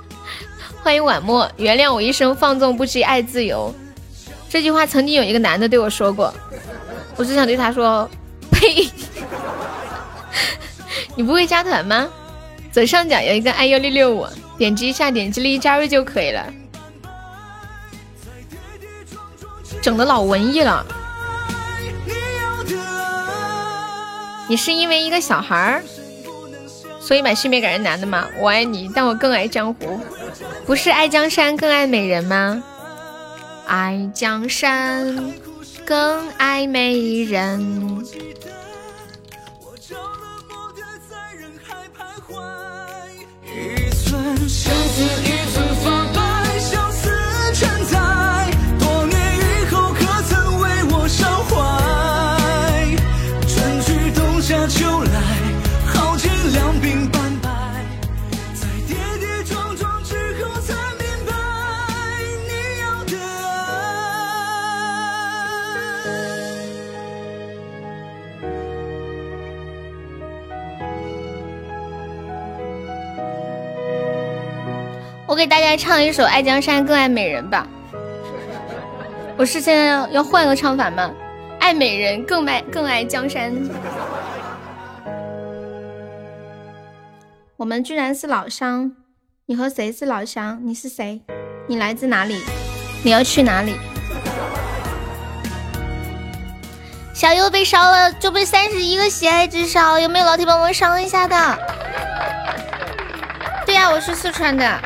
[0.80, 3.74] 欢迎晚末，原谅我一生放纵不羁爱自由。
[4.48, 6.32] 这句话曾经有一个男的对我说过，
[7.16, 8.08] 我只想对他说：
[8.52, 8.88] 呸！
[11.16, 12.08] 你不会加团吗？
[12.72, 14.24] 左上角有一个爱幺六六五，
[14.60, 16.52] 点击一下，点击立即加入就可以了。
[19.80, 20.84] 整的老文艺了。
[24.46, 25.82] 你是因为一个小孩儿，
[27.00, 28.28] 所以把性别改成男的吗？
[28.38, 29.98] 我爱你，但我更爱江湖。
[30.66, 32.62] 不是爱江山更爱美人吗？
[33.66, 35.32] 爱江山
[35.86, 38.04] 更爱美人。
[44.42, 45.69] 我
[75.40, 77.66] 给大家唱一首《爱江山更爱美人》吧。
[79.38, 81.10] 我是现在要要换个唱法吗？
[81.58, 83.50] 爱美人更爱更爱江山。
[87.56, 88.92] 我们居然是老乡，
[89.46, 90.60] 你和谁是老乡？
[90.62, 91.22] 你是谁？
[91.66, 92.44] 你来自哪里？
[93.02, 93.74] 你要去哪里？
[97.14, 101.58] 小优被烧了，就被三十一个喜爱值烧，有没有老铁帮忙烧一下的？
[103.64, 104.78] 对呀，我是四川的。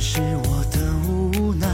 [0.00, 0.78] 是我的
[1.08, 1.66] 无奈，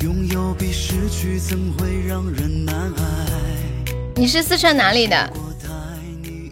[0.00, 3.92] 拥有比失去怎会让人难挨？
[4.14, 5.30] 你是四川哪里的？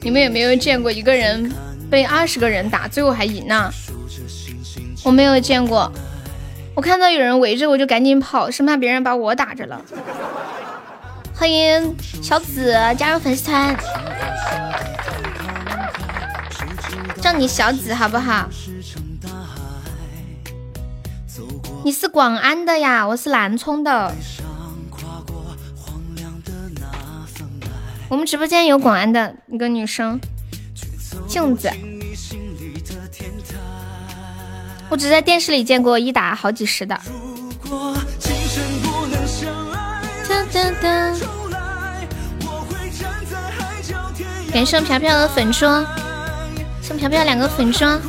[0.03, 1.51] 你们有没有见过一个人
[1.91, 3.73] 被二十个人打，最后还赢了？
[5.03, 5.91] 我没有见过，
[6.75, 9.81] 我看到有人围着我就赶紧跑，生怕别人把我打着了。
[11.35, 13.75] 欢迎小紫加入粉丝团，
[17.23, 18.47] 叫你小紫好不好？
[21.85, 24.11] 你是广安的呀，我是南充的。
[28.09, 30.19] 我们直播间有广安的一个女生，
[31.29, 31.71] 镜子。
[34.89, 36.99] 我只在电视里见过一打好几十的。
[44.51, 45.85] 感谢飘飘的粉装，
[46.81, 48.01] 送飘飘两个粉装。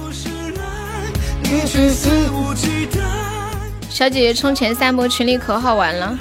[3.95, 6.19] 小姐姐充前三波，群里可好玩了。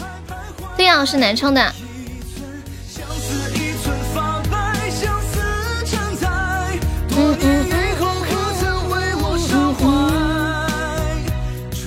[0.76, 1.60] 对呀，我是南充的。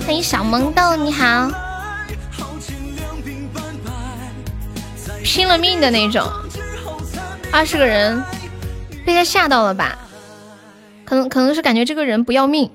[0.04, 1.50] 欢迎小萌豆，你好。
[5.24, 6.30] 拼了命的那种，
[7.50, 8.22] 二十个人
[9.06, 9.96] 被他吓到了吧？
[11.06, 12.70] 可能可能是感觉这个人不要命，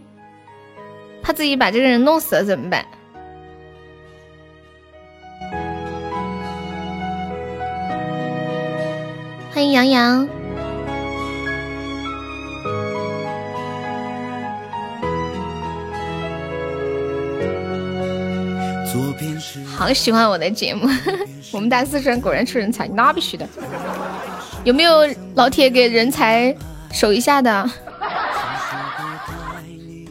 [1.21, 2.83] 怕自己把这个人弄死了怎么办？
[9.53, 10.27] 欢迎杨洋，
[19.77, 20.89] 好喜欢我的节目，
[21.53, 23.47] 我们大四川果然出人才，那必须的。
[24.63, 26.55] 有没有老铁给人才
[26.91, 27.69] 守一下的？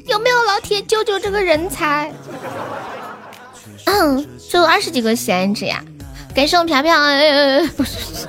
[0.06, 2.12] 有没有老铁救救这个人才？
[3.86, 5.82] 嗯，就二十几个喜爱值呀！
[6.32, 6.96] 感谢我飘飘，
[7.76, 8.28] 不是。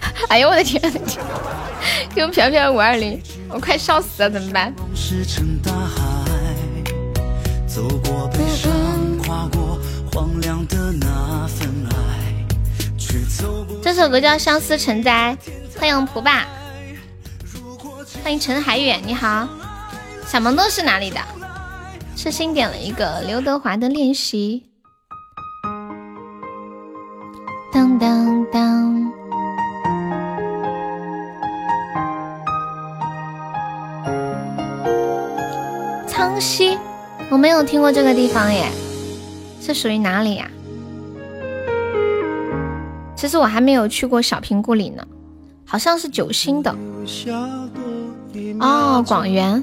[0.28, 0.80] 哎呦我的天！
[2.14, 4.74] 给我飘飘五二零，我快笑死了，怎么办？
[13.82, 15.36] 这首歌叫《相思成灾》，
[15.80, 16.46] 欢迎蒲爸，
[18.22, 19.48] 欢迎陈海远，你好。
[20.26, 21.20] 小萌豆是哪里的？
[22.16, 24.64] 是新点了一个刘德华的练习。
[27.72, 29.17] 当当当。
[36.40, 36.78] 西，
[37.30, 38.70] 我没有听过这个地方耶，
[39.60, 40.50] 是属于哪里呀？
[43.16, 45.04] 其实我还没有去过小平故里呢，
[45.64, 46.74] 好像是九星的。
[48.60, 49.62] 哦，广元。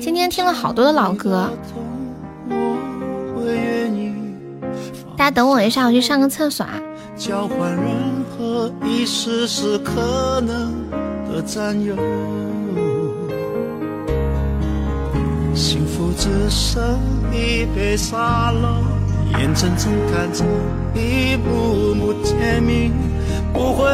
[0.00, 1.48] 今天听了好多的老歌，
[5.16, 6.82] 大家等我一下，我去上个厕所啊。
[15.54, 16.98] 幸福只剩
[17.30, 18.82] 一杯沙漏，
[19.38, 20.44] 眼睁睁看着
[20.94, 22.90] 一幕幕甜蜜
[23.52, 23.84] 不会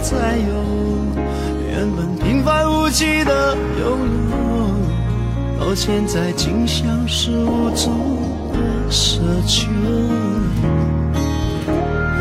[0.00, 0.52] 再有。
[1.70, 3.98] 原本平凡无奇的拥
[4.30, 7.90] 有，到现在竟像是无助
[8.52, 8.58] 的
[8.90, 9.68] 奢求。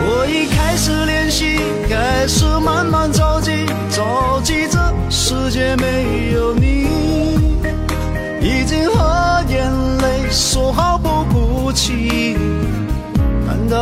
[0.03, 2.45] 我已开始练习，开始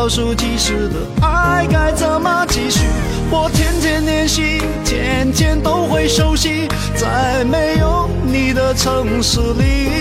[0.09, 2.79] 难道说即时的爱该怎么继续？
[3.29, 9.91] 我天天练习，天天都会熟悉，在没有你的城市里，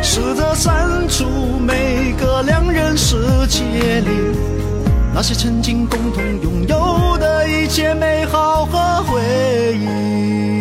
[0.00, 1.24] 试着删除
[1.58, 3.16] 每个两人世
[3.48, 4.10] 界里
[5.12, 9.20] 那些曾经共同拥有的一切美好和回
[9.76, 10.57] 忆。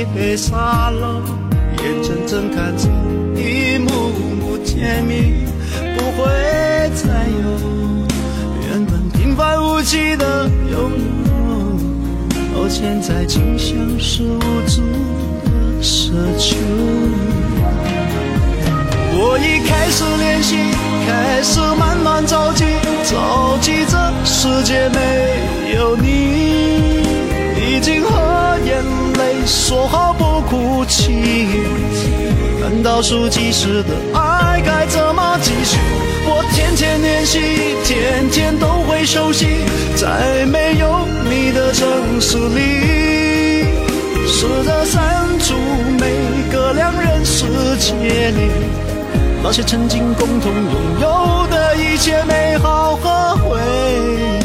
[0.00, 1.20] 一杯沙漏，
[1.82, 2.88] 眼睁睁看着
[3.38, 3.90] 一幕
[4.40, 5.44] 幕甜蜜
[5.94, 6.24] 不会
[6.94, 7.44] 再有。
[8.66, 10.90] 原本平凡无奇的拥
[11.28, 11.36] 有，
[12.54, 14.80] 到现在竟像是无助
[15.44, 15.50] 的
[15.82, 16.56] 奢求。
[19.12, 20.56] 我已开始练习，
[21.06, 22.64] 开始慢慢着急，
[23.04, 26.39] 着急这世界没有你，
[29.46, 31.46] 说好不哭泣，
[32.60, 35.78] 难道说即时的爱该怎么继续？
[36.26, 37.38] 我天天练习，
[37.84, 39.46] 天天都会熟悉，
[39.96, 43.64] 在没有你的城市里，
[44.26, 45.54] 试着删除
[45.98, 46.06] 每
[46.52, 47.46] 个两人世
[47.78, 48.50] 界里
[49.42, 53.58] 那些曾经共同拥有的一切美好和回
[53.96, 54.40] 忆。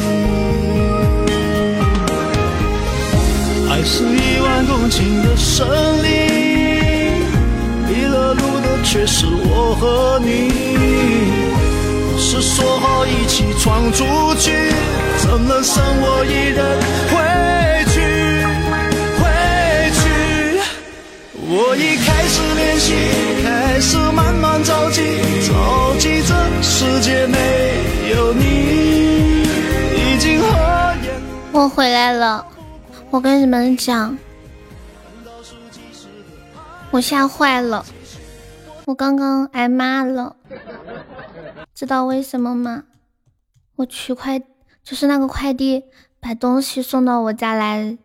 [3.68, 4.25] 爱是一
[4.56, 5.68] 万公顷的森
[6.02, 7.20] 林，
[7.86, 10.48] 迷了路的却是我和你。
[12.16, 14.02] 是说好一起闯出
[14.40, 14.72] 去，
[15.18, 16.80] 怎能剩我一人
[17.12, 17.20] 回
[17.92, 18.00] 去？
[19.20, 19.28] 回
[19.92, 20.00] 去。
[21.34, 22.94] 我已开始练习，
[23.44, 25.02] 开始慢慢着急，
[25.46, 27.36] 着急这世界没
[28.08, 29.42] 有你，
[29.98, 30.48] 已经和
[31.04, 31.12] 眼。
[31.52, 32.42] 我回来了。
[33.10, 34.16] 我跟你们讲，
[36.96, 37.84] 我吓坏了，
[38.86, 40.34] 我刚刚挨骂了，
[41.74, 42.84] 知道为什么吗？
[43.76, 44.38] 我取快
[44.82, 45.84] 就是那个快递
[46.20, 47.98] 把东西送到我家来，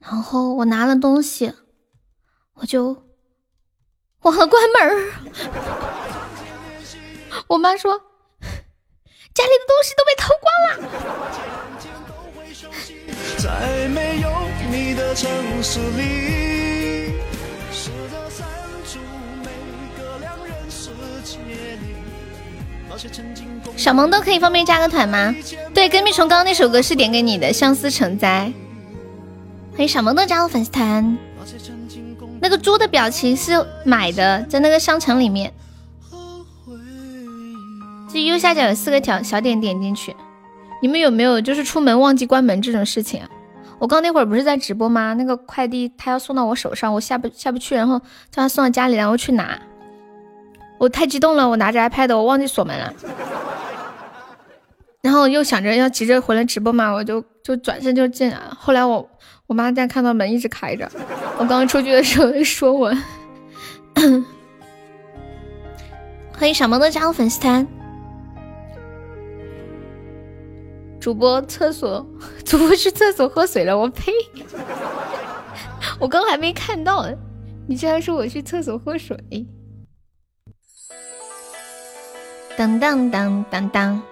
[0.00, 1.54] 然后我拿了东西，
[2.54, 3.04] 我就
[4.22, 5.12] 忘了关门
[7.46, 7.96] 我妈说
[9.32, 10.74] 家里的东西都被偷光了。
[13.38, 14.28] 在没有
[14.72, 15.30] 你的城
[15.62, 16.81] 市里，
[23.76, 25.34] 小萌都可以方便加个团吗？
[25.74, 28.52] 对，跟屁虫刚刚那首歌是点给你的《相思成灾》。
[29.76, 31.16] 欢迎小萌豆加入粉丝团。
[32.40, 33.52] 那个猪的表情是
[33.84, 35.52] 买的，在那个商城里面。
[38.12, 40.14] 这右下角有四个条小点，点进去。
[40.82, 43.28] 你们有没有就是出门忘记关门这种事情啊？
[43.78, 45.14] 我刚那会儿不是在直播吗？
[45.14, 47.98] 那个快递他要送到我手上，我下不下不去，然后
[48.30, 49.58] 叫他送到家里，然后去拿。
[50.82, 52.92] 我太激动了，我拿着 iPad，我忘记锁门了。
[55.00, 58.52] 然后又想着要急着回来直播嘛，我就就转身就进来了。
[58.58, 59.08] 后来我
[59.46, 60.90] 我妈在看到门一直开着，
[61.38, 62.92] 我刚出去的时候说我。
[66.36, 67.64] 欢迎小萌的加入粉丝团。
[70.98, 72.04] 主播厕所，
[72.44, 74.10] 主播去厕所喝水了，我呸！
[76.00, 77.08] 我刚还没看到，
[77.68, 79.16] 你居然说我去厕所喝水？
[82.56, 84.02] 当当当当当！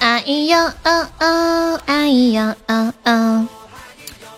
[0.00, 3.46] 哎呀哦哦，哎呀哦哦！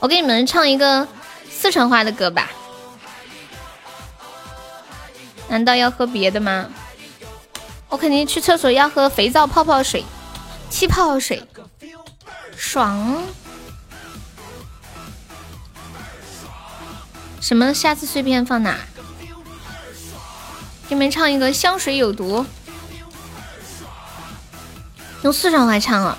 [0.00, 1.06] 我给你们唱一个
[1.50, 2.50] 四川话的歌吧。
[5.48, 6.68] 难道要喝别的吗？
[7.88, 10.04] 我肯定去厕所要喝肥皂泡泡水、
[10.68, 11.42] 气泡水，
[12.56, 13.22] 爽！
[17.40, 17.72] 什么？
[17.74, 18.76] 下次碎片放哪？
[20.88, 22.44] 给你们唱一个香水有毒，
[25.22, 26.18] 用四川话唱啊！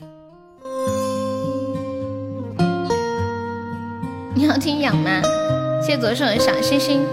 [4.34, 5.20] 你要听痒吗？
[5.82, 7.04] 谢左手的小星星。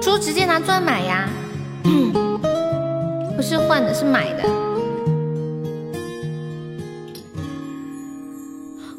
[0.00, 1.28] 猪直接拿钻买呀，
[3.36, 4.65] 不是换的，是买的。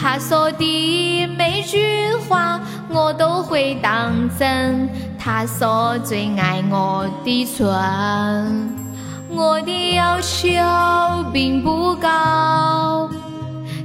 [0.00, 4.88] 他说的每句话我都会当真。
[5.18, 7.66] 他说最爱我的唇，
[9.28, 10.48] 我的要求
[11.32, 13.10] 并不高，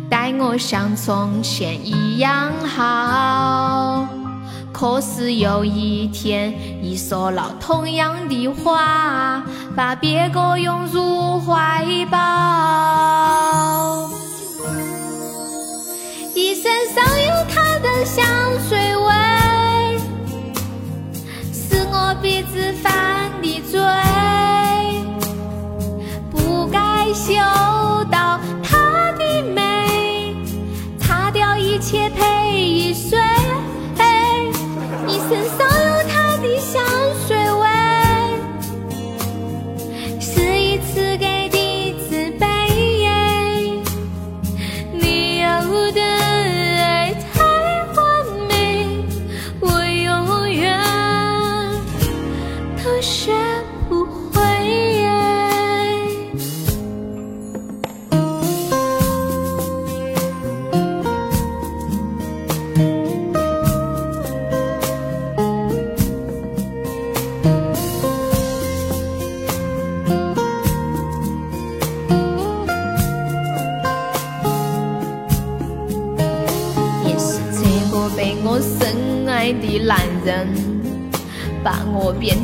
[0.07, 4.07] 待我像从前一样好。
[4.71, 9.43] 可是有一天，你说了同样的话，
[9.75, 14.09] 把别个拥入怀抱。
[16.35, 16.63] 你身
[16.95, 18.25] 上有他的香
[18.67, 19.11] 水味，
[21.53, 23.12] 是我鼻子犯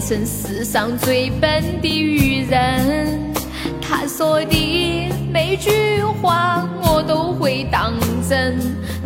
[0.09, 3.31] 我变成世上最笨的女人。
[3.79, 7.93] 他说的每句话我都会当
[8.27, 8.57] 真。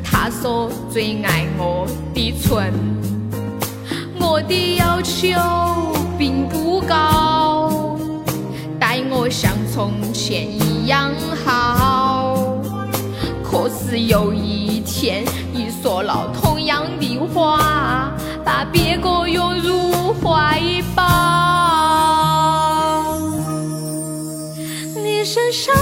[0.01, 2.73] 他说最爱我的唇，
[4.17, 5.27] 我的要求
[6.17, 7.99] 并不高，
[8.79, 11.11] 待我像从前一样
[11.43, 12.37] 好。
[13.43, 18.13] 可是有一天，你说了同样的话，
[18.45, 20.59] 把别个拥入怀
[20.95, 21.03] 抱。
[24.95, 25.73] 你身上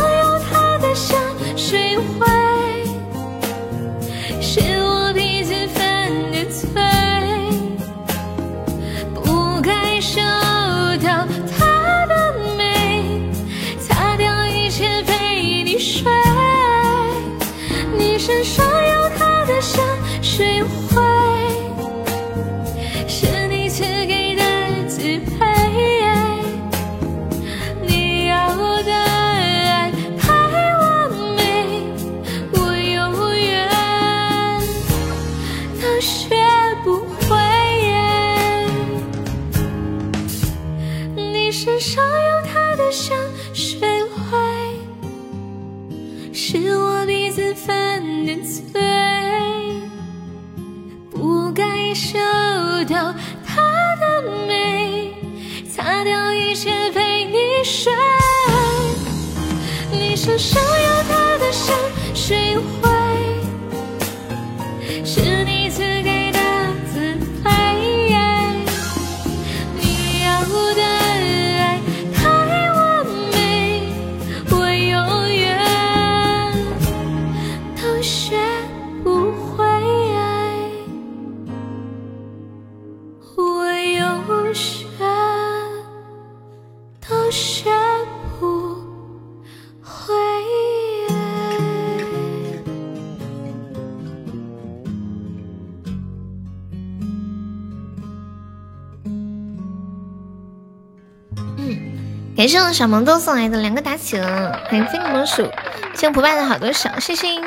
[102.52, 105.50] 谢我小萌豆送来的两个打起了，欢迎飞你魔术，
[105.94, 107.40] 谢谢不败的好多手，谢谢，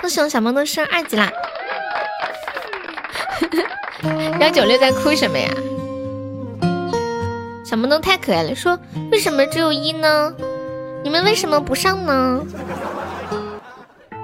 [0.00, 1.30] 恭喜我小萌豆升二级啦！
[4.40, 5.50] 幺九六在哭什么呀？
[7.66, 8.80] 小萌豆太可爱了，说
[9.12, 10.32] 为什么只有一呢？
[11.04, 12.42] 你们为什么不上呢？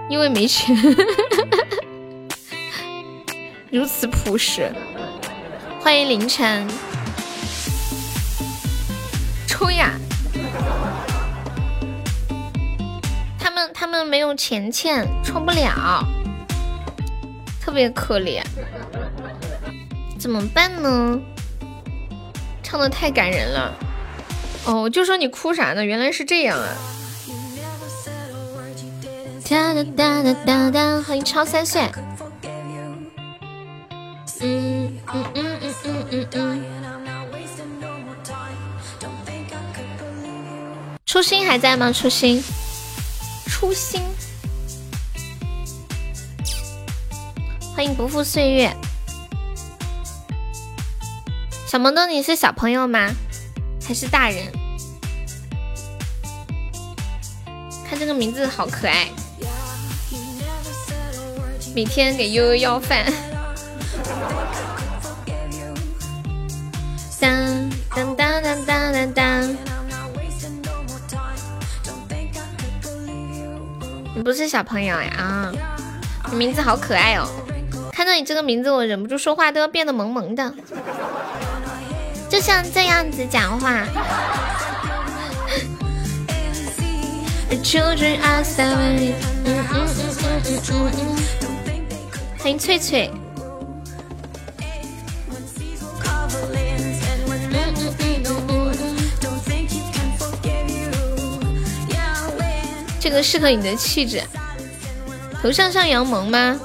[0.08, 0.74] 因为没钱。
[3.70, 4.72] 如此朴实，
[5.78, 6.66] 欢迎凌晨。
[9.46, 9.90] 抽呀！
[13.82, 16.06] 他们没有钱钱，充不了，
[17.60, 18.40] 特别可怜，
[20.20, 21.18] 怎么办呢？
[22.62, 23.74] 唱的太感人了。
[24.66, 25.84] 哦，就说你哭啥呢？
[25.84, 26.68] 原来是这样啊！
[29.50, 31.82] 哒哒哒哒哒哒，欢迎超三岁。
[34.42, 36.64] 嗯嗯嗯嗯嗯嗯嗯。
[41.04, 41.90] 初心还在吗？
[41.92, 42.40] 初心，
[43.62, 44.02] 初心。
[47.76, 48.76] 欢迎不负岁月。
[51.68, 53.08] 小萌豆，你是小朋友吗？
[53.86, 54.50] 还是大人？
[57.88, 59.08] 看这个名字好可爱。
[61.72, 63.06] 每天给悠悠要饭。
[67.20, 69.56] 当当当当当当！
[74.14, 75.10] 你不是小朋友呀？
[75.16, 75.52] 啊，
[76.30, 77.26] 你名字好可爱哦！
[77.92, 80.54] 看到你这个名字，我忍不住说话都要变得萌萌的，
[82.28, 83.86] 就像这样子讲话。
[92.38, 93.10] 欢迎翠翠。
[103.02, 104.22] 这个适合你的气质，
[105.42, 106.60] 头像像杨萌吗？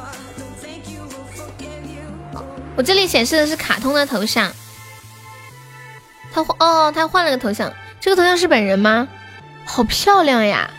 [2.76, 4.54] 我这里显示的是卡通的头像，
[6.32, 9.08] 他换哦，他换了个头像，这个头像是本人吗？
[9.66, 10.70] 好漂亮呀！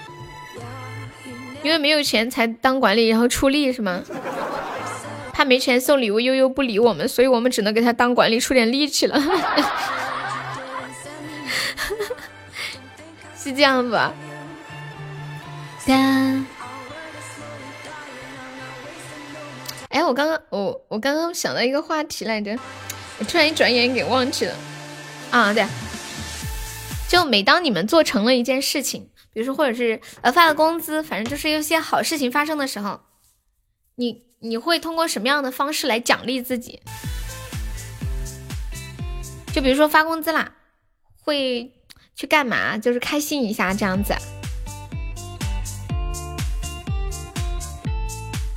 [1.64, 4.00] 因为没有钱才当管理，然后出力是吗？
[5.32, 9.20] 他没钱送礼物，悠悠不理我们，所以我们只能给他当管理，出点力气了。
[13.36, 14.12] 是这样吧？
[19.89, 22.58] 哎，我刚刚我我刚刚想到一个话题来着，
[23.18, 24.55] 我突然一转眼给忘记了。
[25.31, 25.67] 啊，对，
[27.08, 33.00] 就每当你们做成了一件事情，比如说或者是呃发了工资，反正就是有些好事情发生的时候，
[33.97, 36.81] 你你会通过什么样的方式来奖励自己？
[39.52, 40.55] 就比如说发工资啦，
[41.23, 41.73] 会
[42.15, 42.78] 去干嘛？
[42.78, 44.15] 就是开心一下这样子。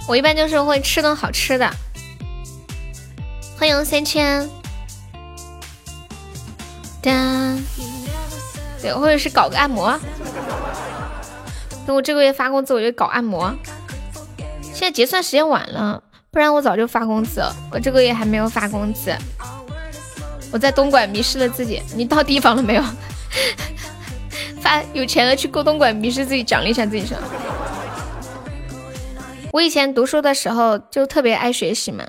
[0.08, 1.70] 我一般就是会吃顿好吃的，
[3.58, 4.50] 欢迎三千，
[7.02, 7.58] 哒，
[8.82, 9.98] 对，或者是搞个按摩。
[11.86, 13.54] 等我这个月发工资，我就搞按摩。
[14.62, 17.56] 现在结算时间晚了，不然我早就发工资了。
[17.72, 19.16] 我这个月还没有发工资，
[20.52, 21.82] 我在东莞迷失了自己。
[21.96, 22.84] 你到地方了没有？
[24.60, 27.22] 发有钱了去过东莞迷失自己，奖励一下自己是吧？
[29.54, 32.08] 我以前读书的时候就特别爱学习嘛，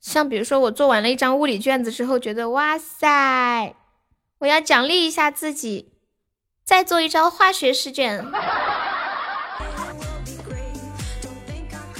[0.00, 3.74] 像比如说我做完了一张物理卷子之后，觉得哇塞，
[4.38, 5.92] 我要奖励一下自己，
[6.64, 8.24] 再做一张化学试卷。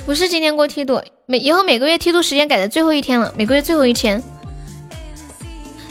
[0.06, 4.22] 不是今天过梯度，每以后每个月梯度时间改在最后一天了，每个月最后一天。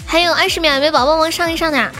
[0.05, 1.91] 还有二十秒，有没有宝宝们上一上的？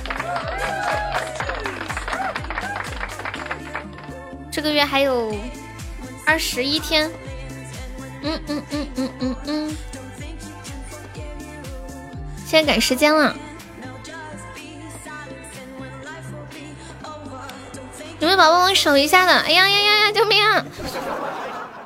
[4.50, 5.36] 这个月还有。
[6.26, 7.12] 二十一天，
[8.22, 9.78] 嗯嗯嗯嗯嗯嗯，
[12.46, 13.36] 现在赶时间了，
[18.20, 19.34] 有没有宝宝帮我守一下的？
[19.34, 20.12] 哎呀呀呀呀！
[20.12, 20.66] 救命啊！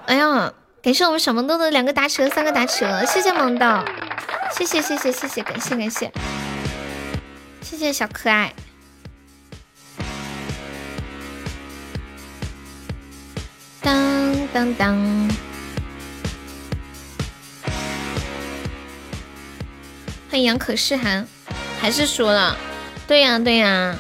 [0.06, 3.66] 哎呀，感谢我们小萌豆的两个打车，三个打车，谢谢萌豆，
[4.56, 6.12] 谢谢谢谢谢谢，感谢感谢，
[7.62, 8.54] 谢谢小可爱。
[13.88, 14.98] 当当当！
[20.30, 21.26] 欢迎杨可诗涵，
[21.80, 22.58] 还是输了？
[23.08, 23.98] 对呀对呀。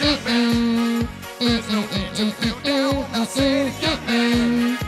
[0.00, 1.08] 嗯嗯
[1.40, 4.78] 嗯嗯嗯嗯嗯嗯嗯嗯嗯。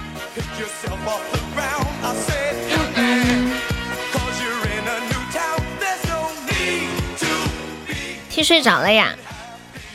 [8.39, 9.17] 听睡着了呀？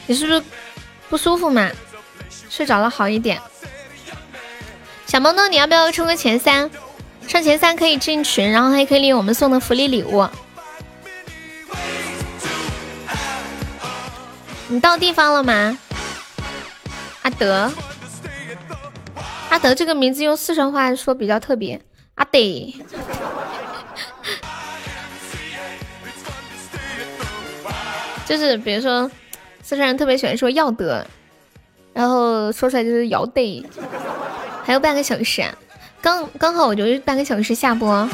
[0.06, 0.44] 你是不是
[1.10, 1.72] 不舒服嘛？
[2.50, 3.42] 睡着了好一点。
[5.06, 6.70] 小萌萌，你要不要冲个前三？
[7.26, 10.28] 上前三可以进群，然后还可以领我们送的福利礼物。
[14.68, 15.78] 你到地方了吗？
[17.22, 17.72] 阿德，
[19.52, 21.80] 阿德这个名字用四川话说比较特别。
[22.16, 22.40] 阿德，
[28.26, 29.10] 就是比如说
[29.62, 31.06] 四川人特别喜欢说要得，
[31.94, 33.66] 然后说出来就是要得。
[34.64, 35.44] 还有半个小时，
[36.02, 38.10] 刚刚好我就半个小时下播。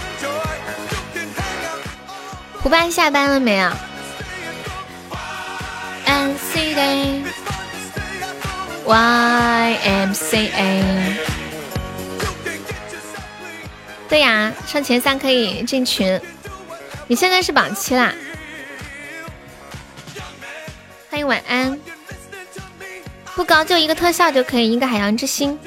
[2.62, 3.78] 胡班下班了没啊
[6.06, 7.24] ？M C A
[8.86, 11.18] Y M C A，
[14.10, 16.20] 对呀，上前三可以进群。
[17.08, 18.14] 你现在是榜七啦，
[21.10, 21.78] 欢迎晚安。
[23.36, 25.58] 不高，就一个特效就可以，一个海洋之心。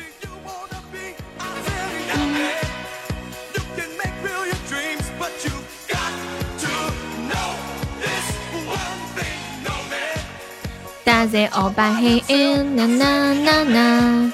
[11.05, 12.23] Does it all by?
[12.29, 14.33] Na na na na.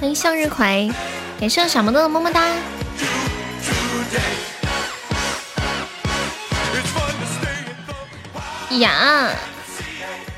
[0.00, 0.90] 欢迎向日葵，
[1.38, 2.42] 感谢小萌豆的么么哒。
[8.78, 9.30] 呀，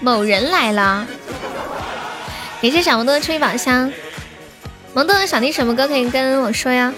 [0.00, 1.06] 某人来了，
[2.60, 3.92] 感谢小萌豆的吹宝箱。
[4.94, 5.76] 萌豆想听什么？
[5.76, 6.92] 歌可以跟我说呀？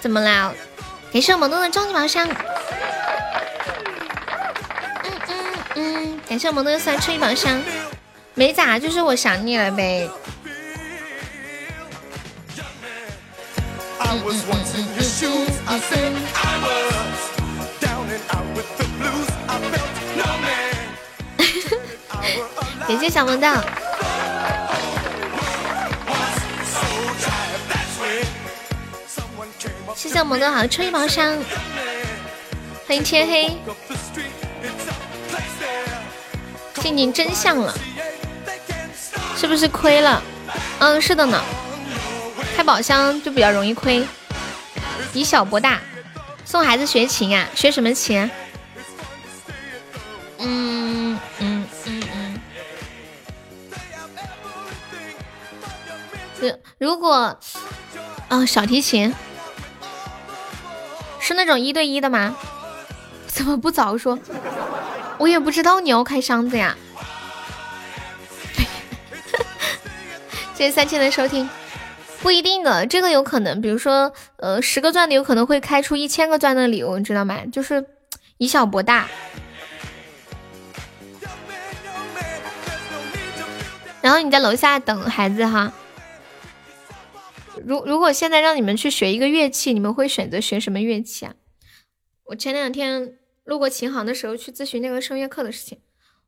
[0.00, 0.20] 怎么？
[0.20, 0.52] 啦？
[1.12, 2.28] 感谢萌豆的终极宝箱。
[5.02, 5.34] 嗯嗯
[5.74, 7.62] 嗯，感谢萌豆的三吹宝箱。
[8.34, 10.08] 没咋，就是我想你了呗。
[22.88, 23.48] 感谢小萌豆。
[29.94, 31.36] 谢谢我们的好吹毛香，
[32.86, 33.56] 欢迎天黑，
[36.74, 37.74] 静静真相了，
[39.36, 40.22] 是不是亏了？
[40.78, 41.42] 嗯，是的呢，
[42.54, 44.06] 开宝箱就比较容易亏，
[45.12, 45.80] 以小博大，
[46.44, 48.30] 送孩子学琴啊，学什么琴？
[50.38, 52.40] 嗯嗯嗯嗯，
[56.78, 57.38] 如如果，
[58.28, 59.14] 嗯，小提琴。
[61.18, 62.36] 是那种一对一的吗？
[63.26, 64.16] 怎么不早说？
[65.18, 66.76] 我也不知道你要开箱子呀。
[70.54, 71.48] 谢谢三千的收听，
[72.26, 73.60] 不一定的，这个有可能。
[73.60, 77.46] 比如说，呃，十个钻的有可能会开出一千个钻的礼物，你知道吗？
[77.52, 77.86] 就是
[78.38, 79.08] 以小博大。
[84.02, 85.72] 然后你在楼下等孩子哈。
[87.64, 91.34] 如如果现在让你们去学一个乐器，你们会选择学什么乐器啊？
[92.24, 95.78] 我前两天路过琴行的时候去咨询那个声乐课的事情。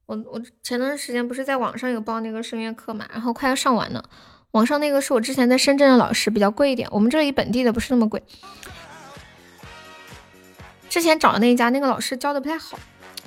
[0.06, 4.08] 我我前段时间不是在网上有报那个声乐课嘛，然后快要上完了。
[4.52, 6.88] 网上那个是我之前在深圳的老师，比较贵一点。
[6.90, 8.22] 我们这里本地的不是那么贵。
[10.88, 12.78] 之前找的那一家那个老师教的不太好，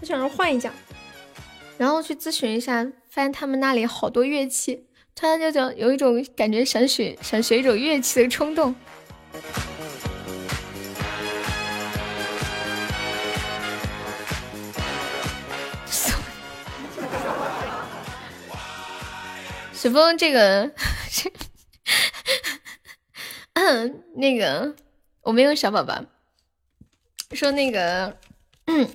[0.02, 0.72] 我想着换一家。
[1.78, 4.86] 然后去咨询一下，发现他们那里好多乐器。
[5.14, 8.74] 突然就就有一种感觉，想学想学一种乐器的冲动。
[19.82, 20.72] 随风，这个，
[23.54, 24.76] 嗯，那个
[25.22, 26.06] 我没有小宝宝，
[27.32, 28.16] 说那个，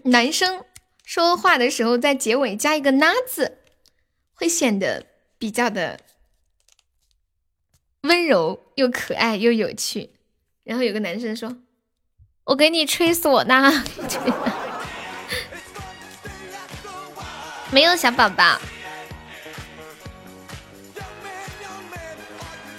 [0.04, 0.64] 男生
[1.04, 3.58] 说话的时候在结尾加一个“拉”字，
[4.32, 5.04] 会显得
[5.38, 5.98] 比较的。
[8.02, 10.10] 温柔又可爱又有趣，
[10.62, 11.56] 然后有个男生说
[12.46, 13.84] ：“我给你吹唢呐。
[17.74, 18.60] ”没有小宝宝。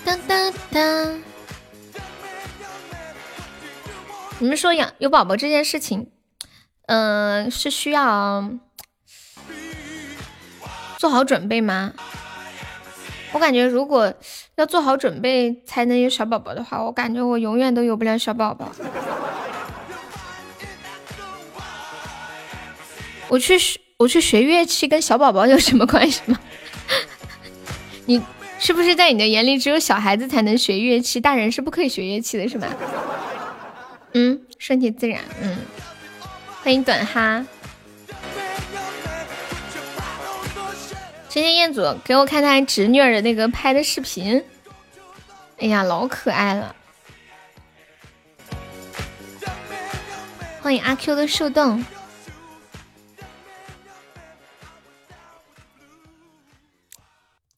[0.07, 1.21] 当当当！
[4.39, 6.09] 你们说养有宝宝这件事情，
[6.85, 8.49] 嗯，是需要
[10.97, 11.93] 做好准备吗？
[13.33, 14.13] 我感觉如果。
[14.55, 18.71] 要做好准备才能有小宝宝的话，我感觉我永远都有不了小宝宝。
[23.27, 26.39] 我去学我去学乐器跟小宝宝有什么关系吗？
[28.07, 28.19] 你
[28.59, 32.67] 是不是在你的眼里只有小孩子才能学乐器，大人是不可以学乐器的，是吗？
[34.13, 35.21] 嗯，顺其自然。
[35.41, 35.57] 嗯，
[36.63, 37.45] 欢迎短哈。
[41.29, 44.43] 今天彦祖给我看他侄女儿的那个拍的视频，
[45.59, 46.75] 哎呀，老可爱了。
[50.61, 51.85] 欢迎阿 Q 的树洞。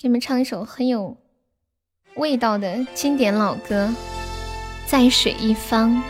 [0.09, 1.15] 你们唱一首很有
[2.15, 3.85] 味道的经典老歌，
[4.88, 6.01] 《在水一方》。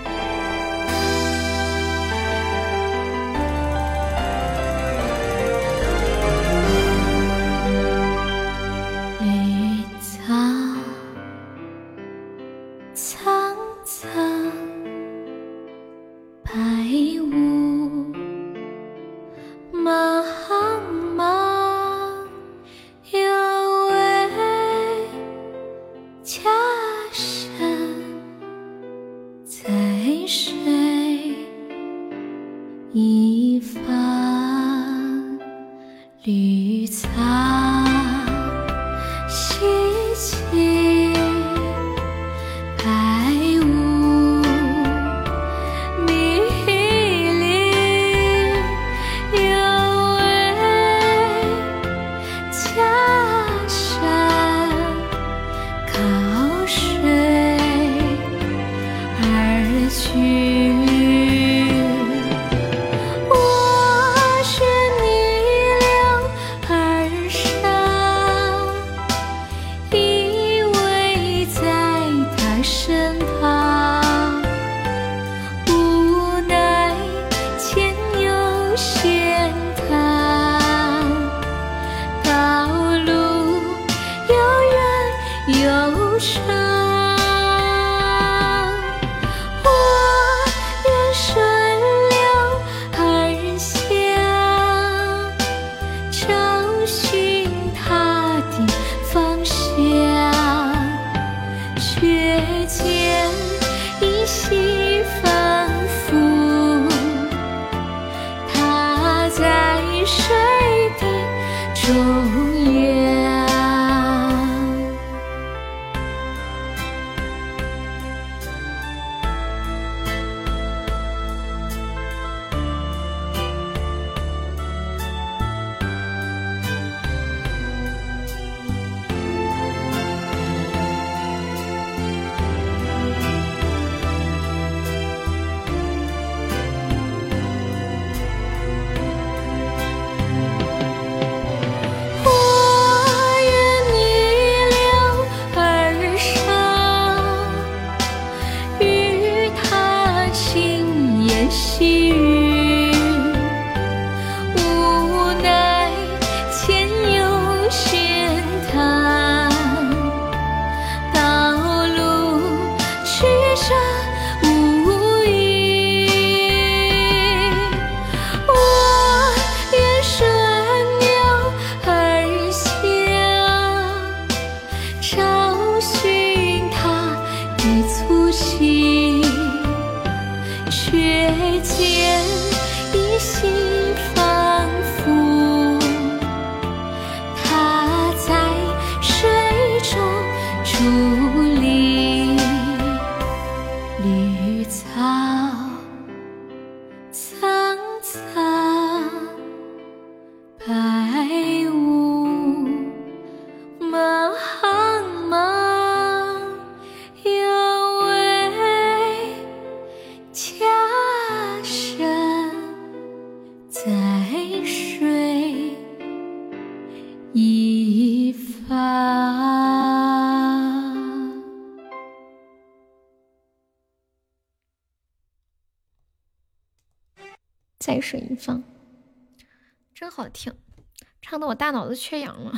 [231.89, 232.53] 子缺氧了。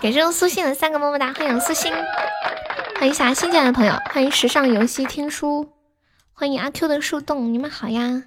[0.00, 1.92] 感谢我苏信的三个么么哒，欢迎苏欣，
[2.96, 5.72] 欢迎一下新进来的朋友，欢迎时尚游戏听书，
[6.32, 8.24] 欢迎阿 Q 的树洞，你们好呀。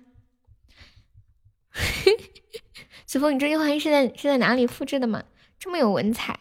[3.06, 5.24] 子枫，你这句话是在是在哪里复制的吗？
[5.60, 6.40] 这么有文采。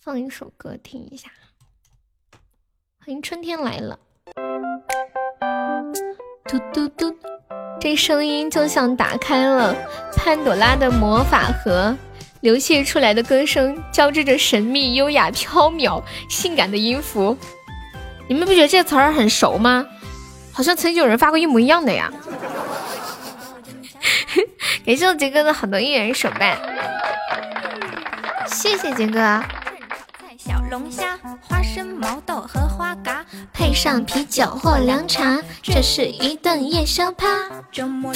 [0.00, 1.30] 放一首歌听一下，
[2.98, 3.98] 欢迎春天来了。
[6.46, 7.16] 嘟嘟嘟，
[7.84, 9.76] 这声音就像打开了
[10.16, 11.94] 潘朵拉的魔法盒，
[12.40, 17.36] 流泻出来的歌声交织着神秘、优雅、飘渺、性感的音符。
[18.26, 19.84] 你们不觉得这词儿很熟吗？
[20.50, 22.10] 好像曾经有人发过一模一样的呀。
[24.86, 26.58] 感谢我杰哥的好多应援手办，
[28.46, 29.42] 谢谢杰哥。
[30.46, 37.26] 小龙虾、花生、毛豆和花蛤，配上啤酒或凉茶，这是一顿夜宵趴。
[37.72, 38.12] 周末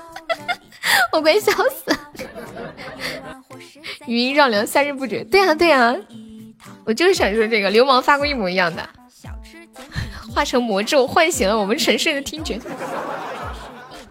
[1.10, 1.98] 我快笑死了！
[4.06, 5.24] 语音绕梁，三日不绝。
[5.24, 5.96] 对呀对呀，
[6.84, 7.70] 我就是想说这个。
[7.70, 8.86] 流氓发过一模一样的，
[10.30, 12.56] 化成魔咒，唤醒了我们沉睡的听觉。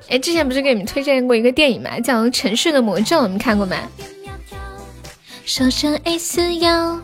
[0.10, 2.00] 哎，之前不是给你们推荐过一个电影吗？
[2.00, 3.78] 叫《沉睡的魔咒》，你们看过吗？
[5.46, 7.00] 手成 A 四腰。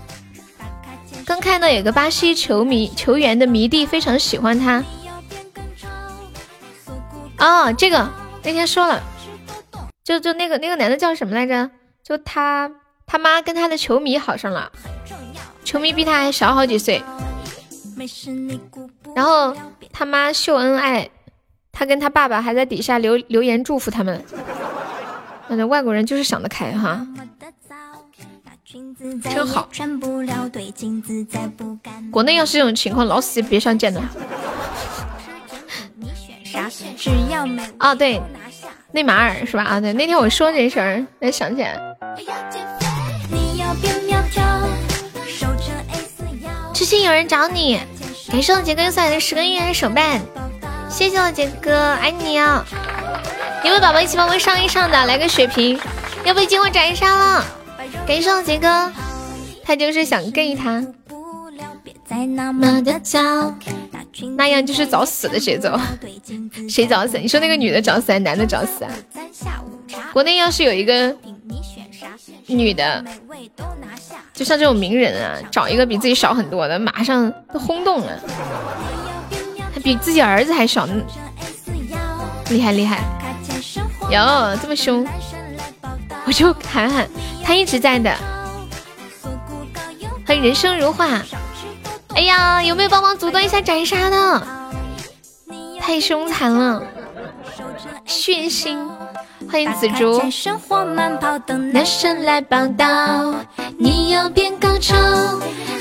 [1.25, 4.83] 刚看到有个巴西球迷球员的迷弟非常喜欢他。
[7.39, 8.09] 哦，这个
[8.43, 9.01] 那天说了。
[10.03, 11.71] 就就那个那个男的叫什么来着？
[12.03, 12.69] 就他
[13.05, 14.69] 他妈跟他的球迷好上了，
[15.63, 17.01] 球迷比他还小好几岁。
[19.15, 19.55] 然后
[19.93, 21.09] 他妈秀恩爱，
[21.71, 24.21] 他跟他爸爸还在底下留留言祝福他们。
[25.47, 27.07] 那外国人就是想得开哈，
[29.23, 29.69] 真好。
[32.11, 34.01] 国内要是这种情况，老死也别想见了。
[37.77, 38.21] 啊，对。
[38.91, 39.63] 内马尔是吧？
[39.63, 41.79] 啊，对，那天我说这事儿，才想起来。
[46.73, 47.79] 之前有人找你，
[48.29, 50.21] 感谢我杰哥送来的十个月的手办，
[50.91, 52.63] 谢谢我杰哥，爱你啊！
[53.63, 55.05] 有没有宝宝一起帮我上一上的？
[55.07, 55.79] 来个血瓶，
[56.23, 57.45] 要被进我斩杀了！
[58.05, 58.91] 感谢我杰哥，
[59.63, 60.85] 他就是想 gay 他。
[64.37, 65.79] 那样就是找死的节奏，
[66.69, 67.17] 谁找死？
[67.17, 68.91] 你说那个女的找死还是男的找死啊？
[70.11, 71.15] 国内要是有一个
[72.45, 73.03] 女的，
[74.33, 78.19] 就像这种名人啊，找一个比自己少很多的，马上都轰动了，
[79.73, 80.87] 他比自己儿子还小，
[82.49, 83.01] 厉害厉害！
[84.11, 85.05] 哟，这么凶，
[86.25, 87.07] 我就喊喊，
[87.43, 88.15] 他一直在的。
[90.25, 91.21] 欢迎人生如画。
[92.15, 94.47] 哎呀，有没有帮忙阻断一下斩杀的？
[95.81, 96.81] 太凶残了，
[98.05, 98.87] 血腥！
[99.51, 100.21] 欢迎紫竹。
[101.73, 103.35] 男神来报道，
[103.77, 104.95] 你要变高超，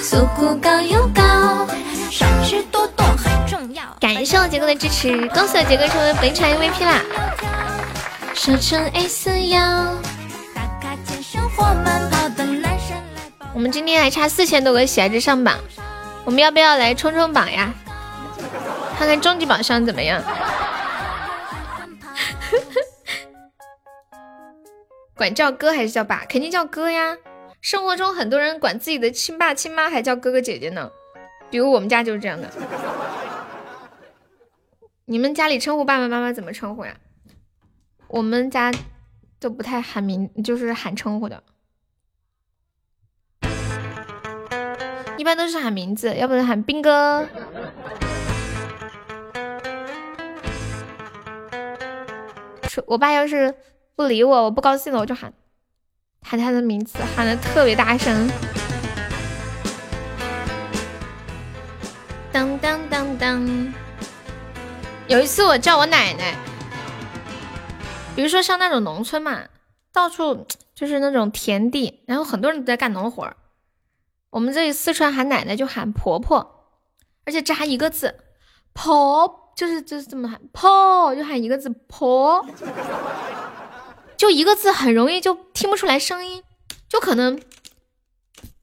[0.03, 1.67] 速度高又高，
[2.11, 3.85] 少吃多动很重要。
[4.01, 7.01] 感谢我杰哥的支持，恭喜我杰哥成为本场 MVP 啦！
[8.35, 9.61] 说成 A 四幺。
[13.55, 15.59] 我们今天还差四千多个喜爱值上榜。
[16.25, 17.75] 我们要不要来冲冲榜呀？
[18.99, 20.23] 看看终极榜上怎么样？
[25.15, 26.25] 管叫哥还是叫爸？
[26.25, 27.17] 肯定叫哥呀！
[27.61, 30.91] 生活中很多人管自己的亲爸亲妈还叫哥哥姐姐呢，
[31.51, 32.49] 比如我们家就是这样的。
[35.05, 36.95] 你们家里称呼爸爸妈妈怎么称呼呀？
[38.09, 38.73] 我们家
[39.43, 41.43] 都不太喊名，就是喊称呼的。
[45.19, 47.27] 一般都是喊名字，要不然喊兵哥。
[52.69, 53.53] 说我爸要是
[53.97, 55.33] 不理我，我不高兴了，我就喊
[56.23, 58.31] 喊他的名字，喊的特别大声。
[62.31, 63.75] 当当当当。
[65.09, 66.35] 有一次我叫我奶奶，
[68.15, 69.45] 比如说像那种农村嘛，
[69.93, 73.37] 到处就是那种田地，然后很多人都在干农活儿。
[74.31, 76.69] 我们这里四川喊奶奶就喊婆婆，
[77.25, 78.15] 而且只喊一个字，
[78.73, 82.47] 婆就是就是这么喊婆，就喊一个字婆，
[84.17, 86.43] 就一个字很容易就听不出来声音，
[86.89, 87.41] 就可能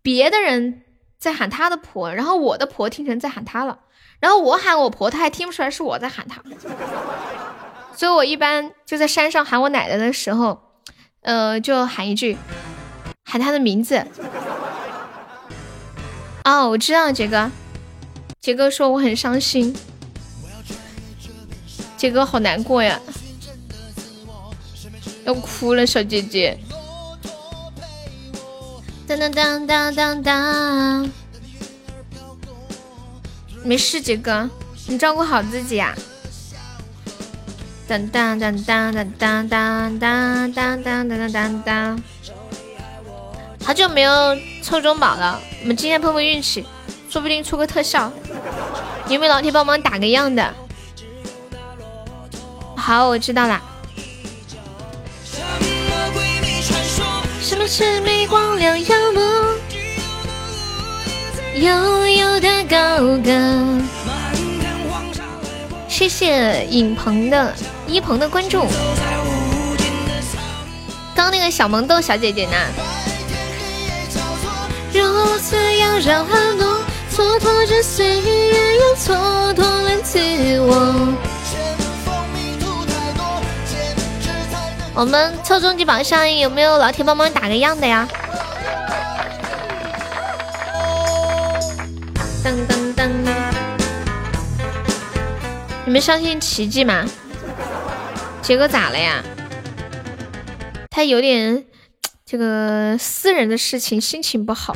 [0.02, 0.84] 别的人
[1.18, 3.80] 在喊他的婆，然后我的婆听成在喊他了，
[4.20, 6.42] 然后我喊我婆，他还听不出来是我在喊他，
[7.96, 10.62] 所以我一般就在山上喊我奶奶的时候，
[11.22, 12.38] 呃，就喊一句，
[13.26, 14.06] 喊她的名字。
[16.46, 17.52] 哦，我知道杰哥，
[18.40, 19.76] 杰哥说我很伤心，
[21.98, 23.00] 杰哥好难过呀，
[25.26, 26.58] 要哭了，小姐姐。
[29.06, 31.12] 当当当当当当，
[33.64, 34.50] 没事，杰哥，
[34.88, 35.94] 你照顾好自己呀。
[37.90, 42.04] 当当当当当当当当当当当当当。
[43.66, 44.14] 好久没有
[44.62, 46.64] 抽中宝了，我们今天碰碰运气，
[47.10, 48.12] 说不定出个特效。
[49.08, 50.54] 有没有老铁帮忙打个样的？
[52.78, 53.60] 好，我知道了。
[57.42, 59.20] 什么是没光亮耀目，
[61.56, 63.82] 悠悠的高歌。
[65.88, 67.54] 谢谢影鹏的
[67.90, 68.68] 一鹏的关注。
[71.16, 72.56] 刚那个小萌豆小姐姐呢？
[74.94, 76.68] 如此妖娆寒冬，
[77.12, 80.20] 蹉跎着岁月，又蹉跎了自
[80.62, 81.16] 我。
[84.94, 88.08] 我们抽终极榜上有没有老铁帮忙打个样的呀？
[92.44, 93.10] 噔噔噔！
[95.86, 97.06] 你们相信奇迹吗？
[98.50, 99.24] 杰哥咋了呀？
[100.90, 101.66] 他有点
[102.26, 104.76] 这个私人的事情，心情不好。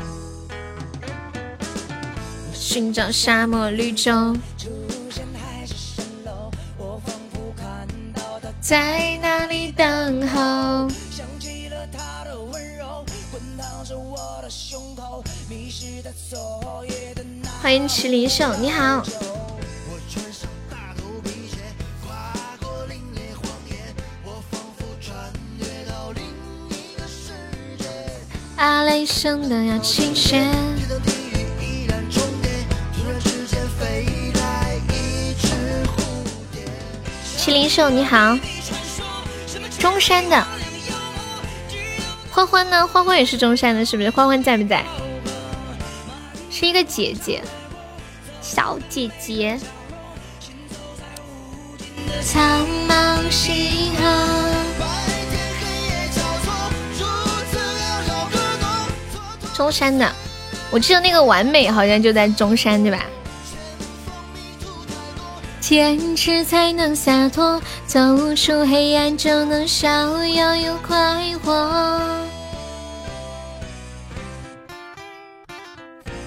[2.53, 4.37] 寻找沙漠绿洲，
[8.61, 10.87] 在哪里等候？
[17.59, 19.03] 欢迎麒麟秀，你好。
[28.63, 30.41] 阿雷声的要倾斜。
[37.37, 38.39] 麒麟兽你好，
[39.77, 40.47] 中山的
[42.31, 42.87] 欢欢呢？
[42.87, 44.09] 欢欢也是中山的，是不是？
[44.09, 44.85] 欢欢在不在？
[46.49, 47.43] 是一个姐姐，
[48.41, 49.59] 小姐姐。
[52.21, 54.82] 苍茫星河。
[59.53, 60.11] 中山的，
[60.71, 63.05] 我记得那个完美好像就在中山，对吧？
[65.61, 67.99] 坚持才能洒脱，走
[68.35, 71.53] 出黑暗就能逍遥又快活。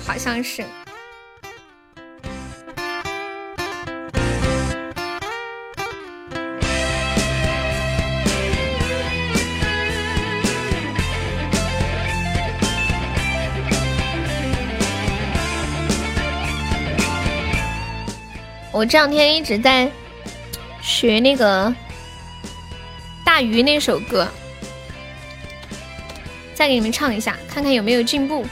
[0.06, 0.64] 好像是。
[18.76, 19.90] 我这两天一直在
[20.82, 21.74] 学那个
[23.24, 24.28] 大鱼那首歌，
[26.54, 28.44] 再给你们唱一下，看看有没有进步。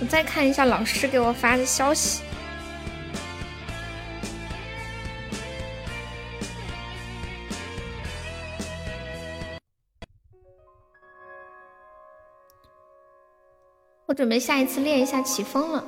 [0.00, 2.20] 我再看一下老师给我发的消息。
[14.06, 15.84] 我准备下一次练一下起风了。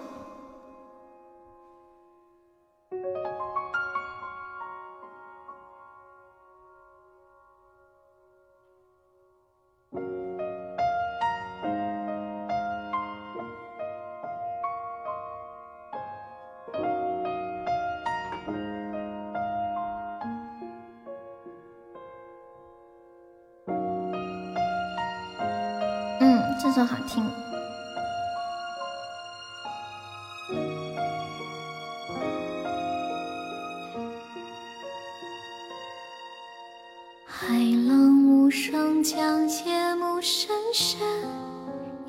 [37.40, 40.98] 海浪无声，将夜幕深深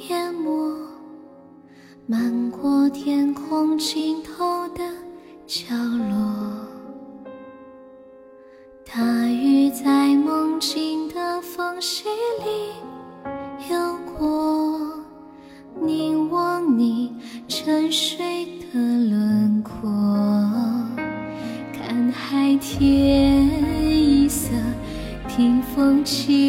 [0.10, 0.76] 淹没，
[2.08, 4.82] 漫过天空尽头的
[5.46, 5.68] 角
[6.10, 6.34] 落。
[8.84, 12.06] 大雨在梦境的缝隙
[12.44, 12.59] 里
[26.10, 26.49] 听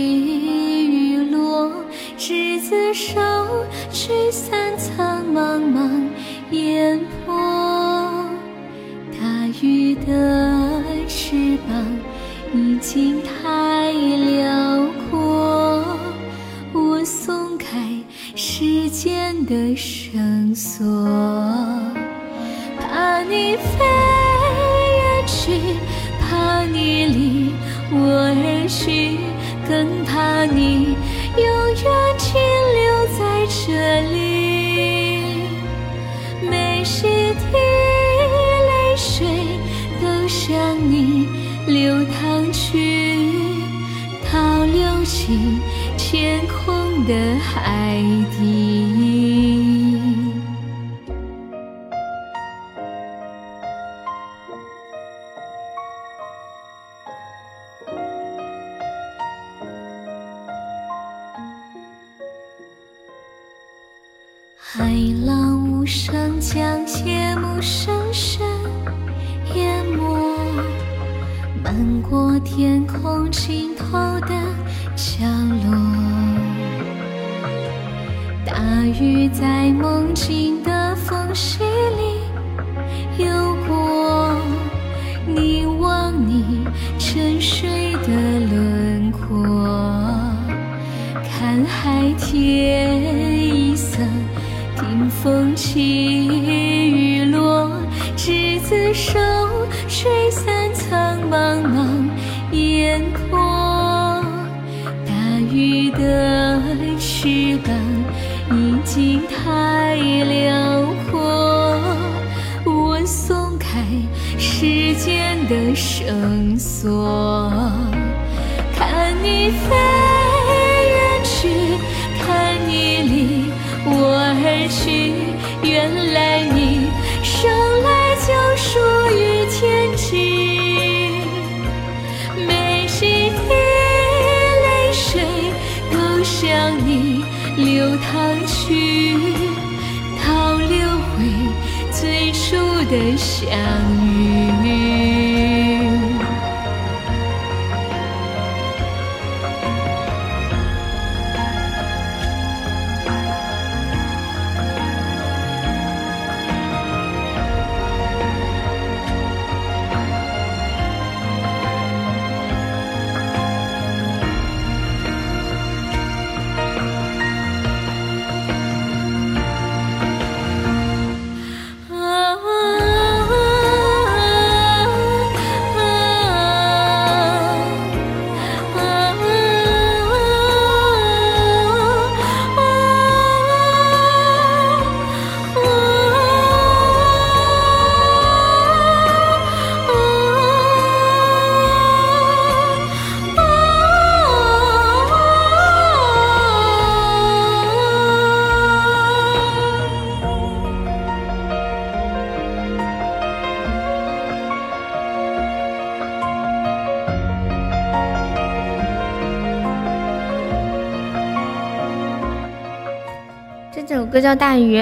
[214.21, 214.79] 叫《大鱼》，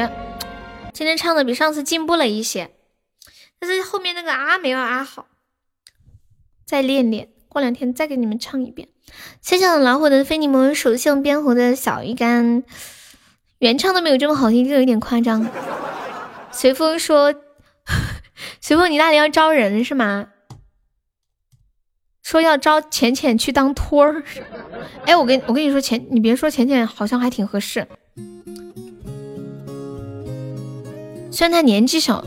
[0.93, 2.71] 今天唱的比上次进步了一些，
[3.59, 5.27] 但是后面那个啊没有啊好，
[6.67, 8.89] 再练练，过两天再给你们唱一遍。
[9.41, 12.63] 谢谢老虎的非你莫属性边湖的小鱼干，
[13.61, 15.47] 原唱都没有这么好听，就有点夸张。
[16.53, 17.35] 随风说，
[18.61, 20.29] 随风你那里要招人是吗？
[22.23, 24.23] 说要招浅浅去当托儿，
[25.07, 27.87] 哎，我跟我跟你说浅，你别说浅浅好像还挺合适，
[31.39, 32.25] 虽然他年纪小，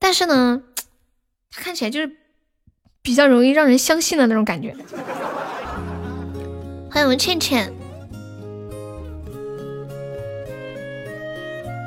[0.00, 0.60] 但是呢，
[1.50, 2.10] 他看起来就是
[3.00, 4.76] 比较容易让人相信的那种感觉。
[6.90, 7.72] 欢迎我们倩倩，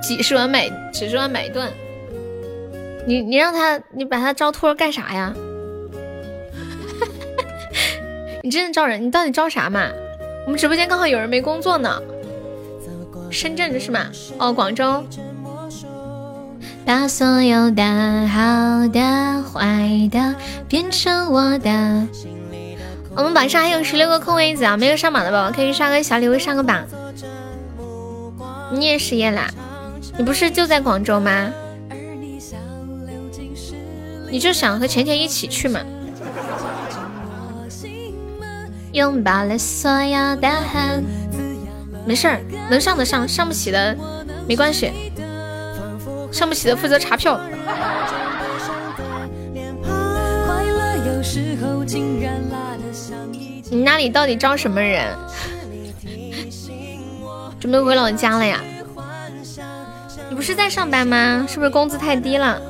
[0.02, 1.72] 几十万买几十万买断。
[3.06, 5.32] 你你让他，你把他招托干啥呀？
[8.42, 9.06] 你真的招人？
[9.06, 9.92] 你到底招啥嘛？
[10.48, 12.02] 我们直播间刚好有人没工作呢，
[13.36, 14.00] 深圳的是吗？
[14.38, 15.04] 哦，广州。
[16.86, 17.84] 把所有的
[18.28, 20.34] 好的、坏的
[20.70, 22.08] 变成我的。
[23.14, 26.86] 我们榜上还有十六个空位子啊，没有上榜的宝宝可以刷个小礼物上个榜。
[28.72, 29.50] 你也失业啦？
[30.18, 31.52] 你不是就在广州吗？
[34.32, 35.82] 你就想和浅浅一起去嘛？
[38.94, 41.04] 拥抱了所有的恨，
[42.06, 43.98] 没事儿，能上的上，上不起的
[44.48, 45.12] 没关系，
[46.32, 47.40] 上不起的负责查票。
[53.70, 55.16] 你那里到底招什么人？
[57.60, 58.62] 准备回老家了呀？
[60.30, 61.46] 你不是在上班吗？
[61.50, 62.62] 是不是工资太低了？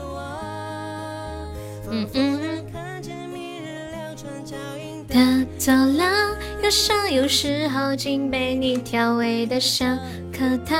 [1.92, 2.55] 嗯嗯。
[5.16, 9.98] 的走廊，有时有时候竟被你调味的像
[10.34, 10.78] 颗糖。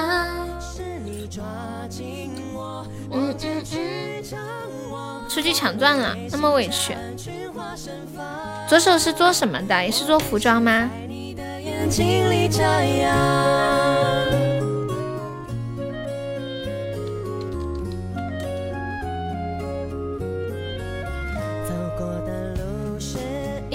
[3.12, 4.24] 嗯嗯嗯。
[5.30, 6.94] 出去抢钻了，那么委屈。
[8.68, 9.86] 左手是做什么的？
[9.86, 10.90] 也是做服装吗？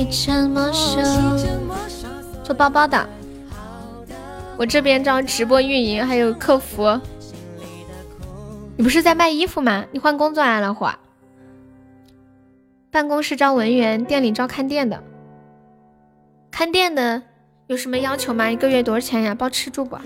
[0.00, 0.98] 一场魔术，
[2.42, 3.06] 做包包的。
[4.56, 6.98] 我这边招直播运营，还有客服。
[8.78, 9.84] 你不是在卖衣服吗？
[9.92, 10.86] 你换工作啊，老虎？
[12.90, 15.02] 办公室招文员，店里招看店的。
[16.50, 17.20] 看店的
[17.66, 18.50] 有什么要求吗？
[18.50, 19.34] 一个月多少钱呀？
[19.34, 19.98] 包吃住不？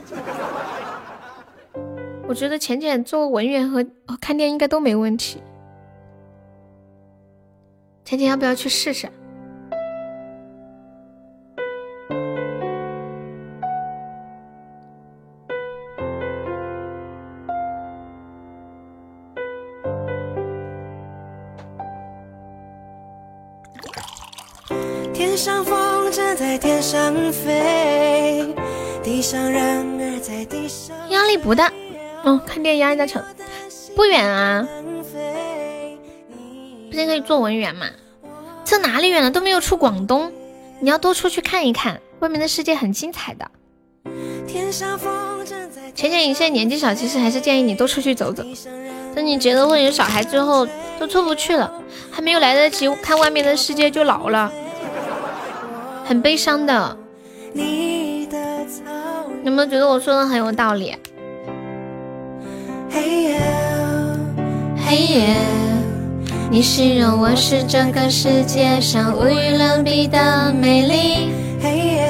[2.27, 3.87] 我觉得浅浅做文员和
[4.21, 5.41] 看店应该都没问题。
[8.05, 9.09] 浅浅要不要去试试？
[26.55, 28.55] 在天上飞，
[29.03, 31.73] 地上人儿在地上压力不大。
[32.23, 33.21] 哦，看店压力大成，
[33.97, 34.65] 不远啊。
[36.89, 37.87] 不是可以做文员吗？
[38.65, 39.33] 这哪里远了？
[39.33, 40.31] 都没有出广东，
[40.79, 43.51] 你要多出去看一看，外面的世界很精彩的。
[44.47, 48.45] 天上风筝在浅浅，你现在年纪小，其实还是建议你多出去走走。
[49.13, 50.69] 等你结了婚有小孩之后，
[51.01, 54.53] 都出不去了，还没有来得及看外面的世界就老了，
[56.05, 56.97] 很悲伤的。
[57.53, 58.83] 你的草
[59.43, 60.95] 有没有觉得我说的很有道理？
[62.91, 63.41] 嘿呀
[64.87, 65.37] 嘿耶，
[66.51, 72.05] 你形容我是这个世界上无与伦比的美丽，嘿呀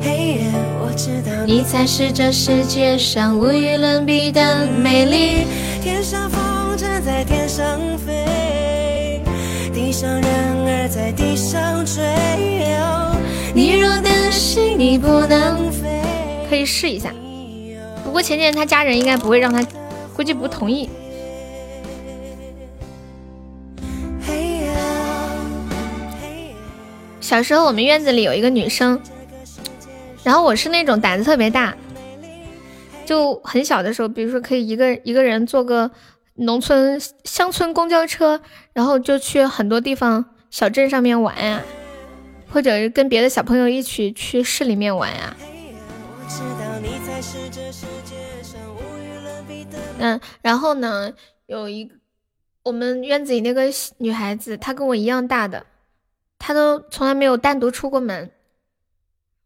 [0.00, 5.46] 嘿呀，我知道你才是这世界上无与伦比的美丽。
[5.82, 7.64] 天上风筝在天上
[7.98, 8.31] 飞，地
[9.92, 12.02] 上人儿在地上追。
[13.54, 16.00] 你若担心你不能，飞，
[16.48, 17.12] 可以试一下。
[18.02, 19.62] 不过浅浅他家人应该不会让他，
[20.16, 20.88] 估计不同意。
[27.20, 29.00] 小时候我们院子里有一个女生，
[30.22, 31.74] 然后我是那种胆子特别大，
[33.06, 35.90] 就很小的时候，比如说可以一个一个人做个
[36.34, 38.40] 农村乡村公交车，
[38.72, 41.62] 然后就去很多地方小镇上面玩呀、
[42.50, 45.36] 或者是跟别的小朋友一起去市里面玩呀。
[49.98, 51.12] 嗯，然后呢，
[51.46, 51.92] 有一
[52.64, 53.64] 我们院子里那个
[53.98, 55.66] 女孩子，她跟我一样大的，
[56.38, 58.30] 她都从来没有单独出过门。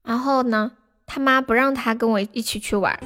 [0.02, 0.72] 然后呢，
[1.04, 2.98] 她妈不让她跟我一起去玩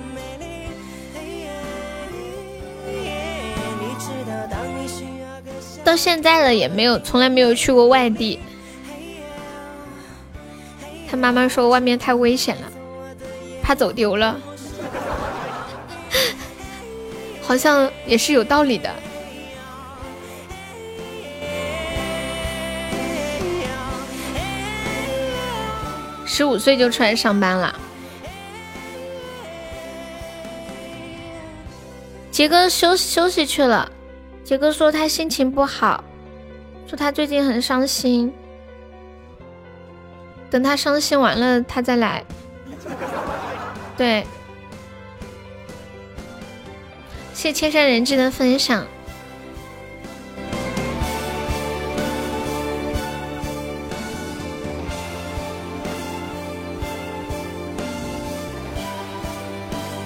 [5.85, 8.39] 到现在了也没有，从来没有去过外地。
[11.11, 12.71] 她妈妈说外面太危险了，
[13.63, 14.39] 怕走丢了，
[17.43, 18.95] 好像也是有道理的。
[26.25, 27.75] 十五岁就出来上班了。
[32.31, 33.91] 杰哥休休息去了，
[34.51, 36.03] 杰哥说他心情不好，
[36.85, 38.35] 说他最近很伤心，
[40.51, 42.25] 等他伤心完了他再来。
[43.97, 44.27] 对，
[47.33, 48.85] 谢千山人迹的分享。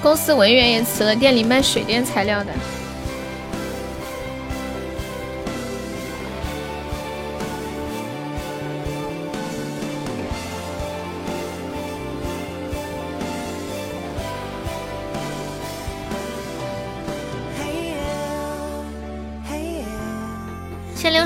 [0.03, 2.53] 公司文员也辞了，店里卖水电材料的。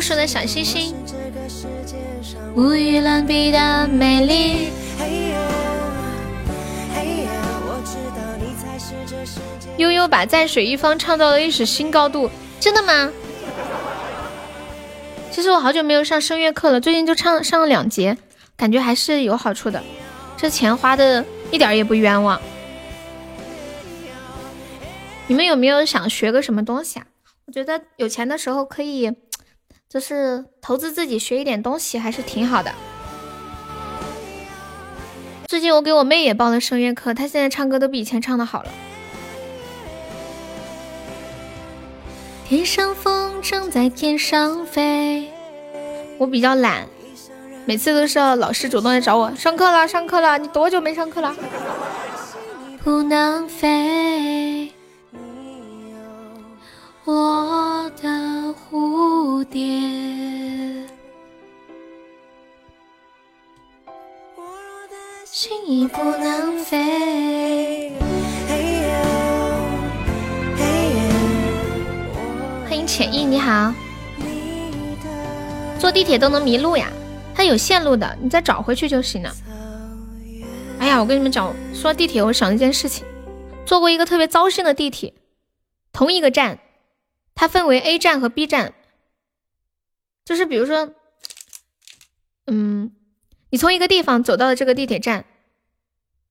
[0.08, 0.94] 叔的小星星，
[2.56, 4.70] 无与伦比的美丽。
[4.98, 5.38] 嘿呀
[6.94, 7.30] 嘿呀，
[7.66, 9.68] 我知道你才是这世界。
[9.76, 13.12] 悠悠把在水一方唱到了历史新高度，真的吗？
[15.30, 18.16] 其实我好久没有上声乐课了，最近就唱上了两节，
[18.56, 19.84] 感觉还是有好处的。
[20.38, 22.40] 这钱花的一点儿也不冤枉。
[25.26, 27.04] 你们有没有想学个什么东西啊？
[27.44, 29.12] 我觉得有钱的时候可以，
[29.88, 32.70] 就是投资自己学一点东西，还是挺好的。
[35.46, 38.70] 最近我给我妹也报了声乐课，她现在唱歌都比以前唱的好了。
[42.46, 45.30] 天上风筝在天上飞，
[46.18, 46.86] 我比较懒，
[47.64, 51.34] 每次都是老师主动来找我，上课了，上课了，你多久没上课了？
[52.84, 54.70] 不能飞，
[57.08, 59.62] 我的蝴蝶。
[65.24, 67.94] 心已不能飞。
[72.68, 73.72] 欢迎浅意，你好。
[75.78, 76.90] 坐地铁都能迷路呀？
[77.34, 79.34] 它有线路的，你再找回去就行了。
[80.78, 83.06] 哎呀，我跟你们讲，说地铁，我想一件事情，
[83.64, 85.14] 坐过一个特别糟心的地铁，
[85.90, 86.58] 同一个站，
[87.40, 88.74] 它分为 A 站和 B 站，
[90.24, 90.92] 就是比如说，
[92.48, 92.90] 嗯，
[93.50, 95.24] 你从一个地方走到了这个地铁站，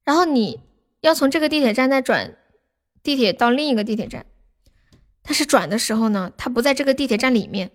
[0.03, 0.59] 然后你
[0.99, 2.35] 要从这个地铁站再转
[3.01, 4.25] 地铁到另一个地铁站，
[5.23, 7.71] 但是转的时候呢，它不在这个地铁站里面，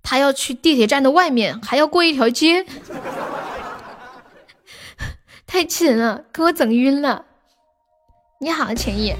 [0.00, 2.64] 它要去地铁站的外面，还要过一条街。
[5.44, 7.26] 太气人了，给我整晕了。
[8.38, 9.16] 你好，浅意。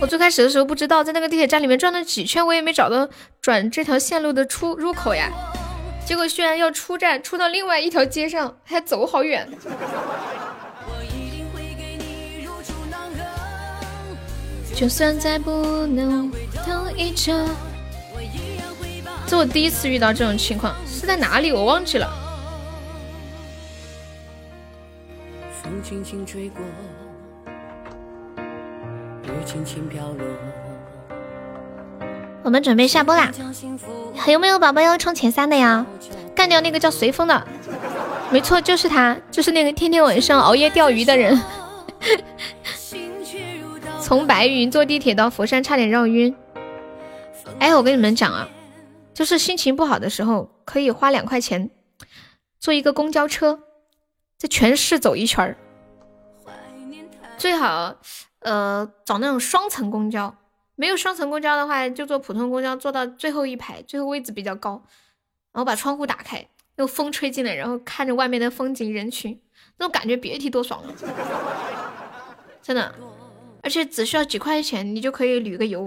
[0.00, 3.06] 我最开始的时候不知道，在那个地铁站里面转了几圈，我也没找到
[3.42, 5.30] 转这条线路的出入口呀。
[6.06, 9.46] 结果居然要出站，出到另外一条街上，还走好远。
[14.74, 16.32] 就算再不能
[16.64, 17.46] 同一折，
[19.26, 21.52] 这我第一次遇到这种情况，是在哪里？
[21.52, 22.10] 我忘记了。
[25.62, 26.62] 风轻轻吹过，
[29.44, 30.26] 轻轻飘落。
[32.42, 33.30] 我们准备下播啦，
[34.16, 35.86] 还有没有宝宝要冲前三的呀？
[36.34, 37.46] 干掉那个叫随风的，
[38.30, 41.38] 没错，就是他，就是那个天天晚上熬夜钓鱼的人。
[44.00, 46.34] 从白云坐地铁到佛山，差点绕晕。
[47.58, 48.48] 哎，我跟你们讲啊，
[49.12, 51.70] 就是心情不好的时候，可以花两块钱
[52.58, 53.60] 坐一个公交车，
[54.38, 55.56] 在全市走一圈儿。
[57.36, 57.96] 最好
[58.40, 60.34] 呃找那种双层公交，
[60.76, 64.82] 没有双层公交的话，就坐普通公交，坐到最后一排，最后位置比较高，
[65.52, 66.46] 然后把窗户打开，
[66.76, 69.40] 用风吹进来，然后看着外面的风景人群，
[69.78, 70.94] 那种感觉别提多爽了，
[72.62, 72.94] 真的。
[73.62, 75.86] 而且只需要几块钱，你就可以旅个游，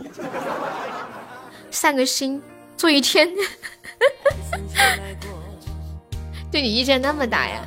[1.72, 2.40] 散个心，
[2.78, 3.28] 坐一天。
[6.52, 7.66] 对你意见那么大呀？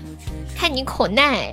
[0.56, 1.52] 看你可耐。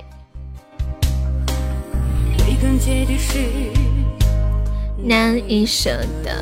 [5.02, 5.90] 难以舍
[6.24, 6.32] 得。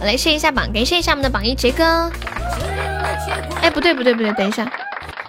[0.00, 2.10] 我来试一下榜，感谢一下我们的榜一杰哥。
[3.60, 4.70] 哎，不对不对不对，等一下，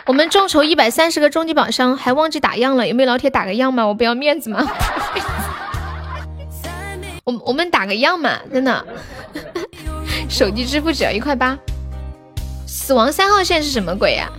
[0.06, 3.86] 我们众筹一百三十个终极宝箱，还忘记打样了，有没有老铁打个样嘛？
[3.86, 4.66] 我不要面子吗？
[7.26, 8.86] 我我们打个样嘛，真的。
[10.30, 11.58] 手机支付只要一块八。
[12.68, 14.30] 死亡三号线是什么鬼呀？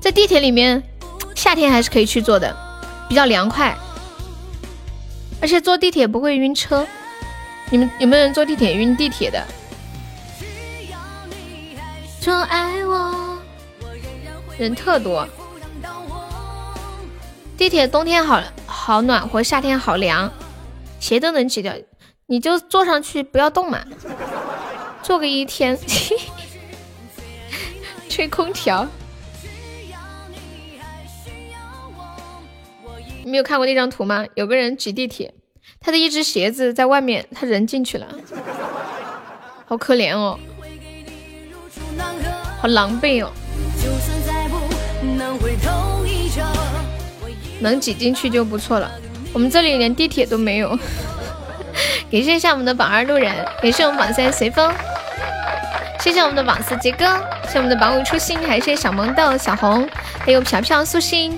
[0.00, 0.82] 在地铁里面，
[1.34, 2.54] 夏天还是可以去坐的，
[3.08, 3.74] 比较凉快，
[5.44, 6.86] 而且坐地铁不会晕车。
[7.68, 9.46] 你们有没有人坐地铁晕地铁的？
[12.18, 13.38] 说爱我，
[14.56, 15.28] 人特多。
[17.58, 20.32] 地铁冬天好好暖和，夏天好凉。
[20.98, 21.74] 鞋都能挤掉，
[22.24, 23.84] 你就坐上去不要动嘛，
[25.02, 25.78] 坐个一天，
[28.08, 28.88] 吹空调。
[33.34, 34.24] 没有看过那张图吗？
[34.36, 35.34] 有个人挤地铁，
[35.80, 38.06] 他的一只鞋子在外面，他人进去了，
[39.66, 40.38] 好可怜哦，
[42.60, 43.32] 好狼狈哦，
[47.58, 48.88] 能挤进去就不错了。
[49.32, 50.78] 我们这里连地铁都没有，
[52.12, 54.72] 感谢一下我们的榜二路人，感谢我们榜三随风，
[55.98, 57.04] 谢谢我们的榜四杰哥，
[57.48, 59.88] 谢我们的榜五初心，还谢小萌豆、小红，
[60.20, 61.36] 还有飘飘、素心，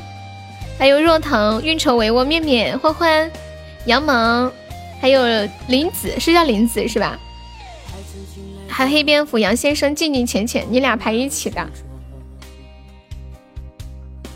[0.79, 3.31] 还有若藤、运筹帷幄、面面、欢欢、
[3.87, 4.53] 杨萌，
[5.01, 5.23] 还有
[5.69, 7.19] 林子，是叫林子是吧？
[8.69, 11.67] 还有黑蝙蝠、杨先生、静静浅浅，你俩排一起的。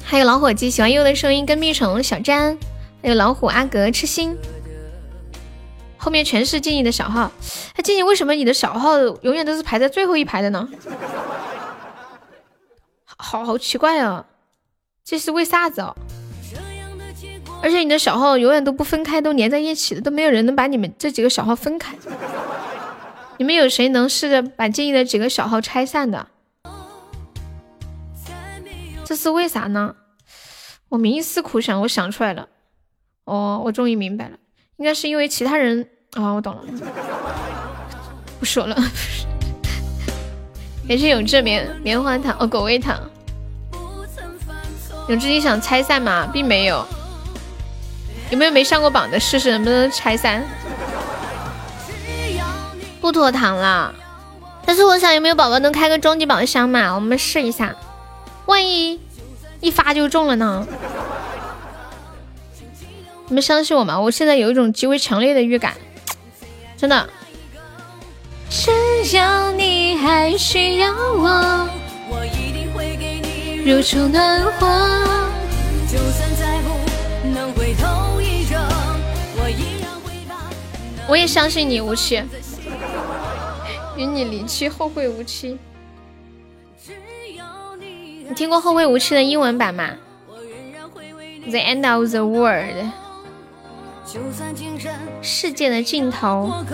[0.02, 2.56] 还有老伙计喜欢悠的声音，跟蜜虫、小詹。
[3.02, 4.36] 还有老虎阿格痴心，
[5.96, 7.32] 后面全是静怡的小号。
[7.74, 10.68] 哎，静怡，为什么你的小号永远都是排在最后一排的呢？
[13.16, 14.26] 好好奇怪哦，
[15.02, 15.96] 这是为啥子哦？
[17.62, 21.94] 而且你的小号永远都不分开，都连在一起的，都没有人能把你们这几个小号分开。
[23.36, 26.26] 你们有谁能试着把建议的几个小号拆散的？
[29.04, 29.94] 这是为啥呢？
[30.88, 32.48] 我冥思苦想，我想出来了。
[33.24, 34.36] 哦，我终于明白了，
[34.76, 36.62] 应该是因为其他人啊，我懂了，
[38.38, 38.76] 不说了。
[40.88, 42.98] 感谢永志棉棉花糖哦，狗味糖。
[45.08, 46.28] 永志，你想拆散吗？
[46.32, 46.86] 并没有。
[48.30, 50.42] 有没有没上过榜的试试能不能拆三？
[53.00, 53.94] 不拖堂了。
[54.64, 56.94] 但是我想有没有宝宝能开个终极宝箱嘛？
[56.94, 57.74] 我们试一下，
[58.46, 59.00] 万一
[59.60, 60.66] 一发就中了呢。
[63.26, 63.98] 你们相信我吗？
[64.00, 65.74] 我现在有一种极为强烈的预感，
[66.76, 67.08] 真的。
[68.48, 71.68] 只要你还需要我，
[72.08, 74.66] 我一定会给你如初暖和。
[75.90, 76.28] 就算
[81.10, 82.22] 我也相信你，无期。
[83.96, 85.58] 与你离去，后会无期。
[88.28, 89.90] 你听过《后会无期》的英文版吗
[91.48, 92.92] ？The end of the world，
[95.20, 96.64] 世界的尽头。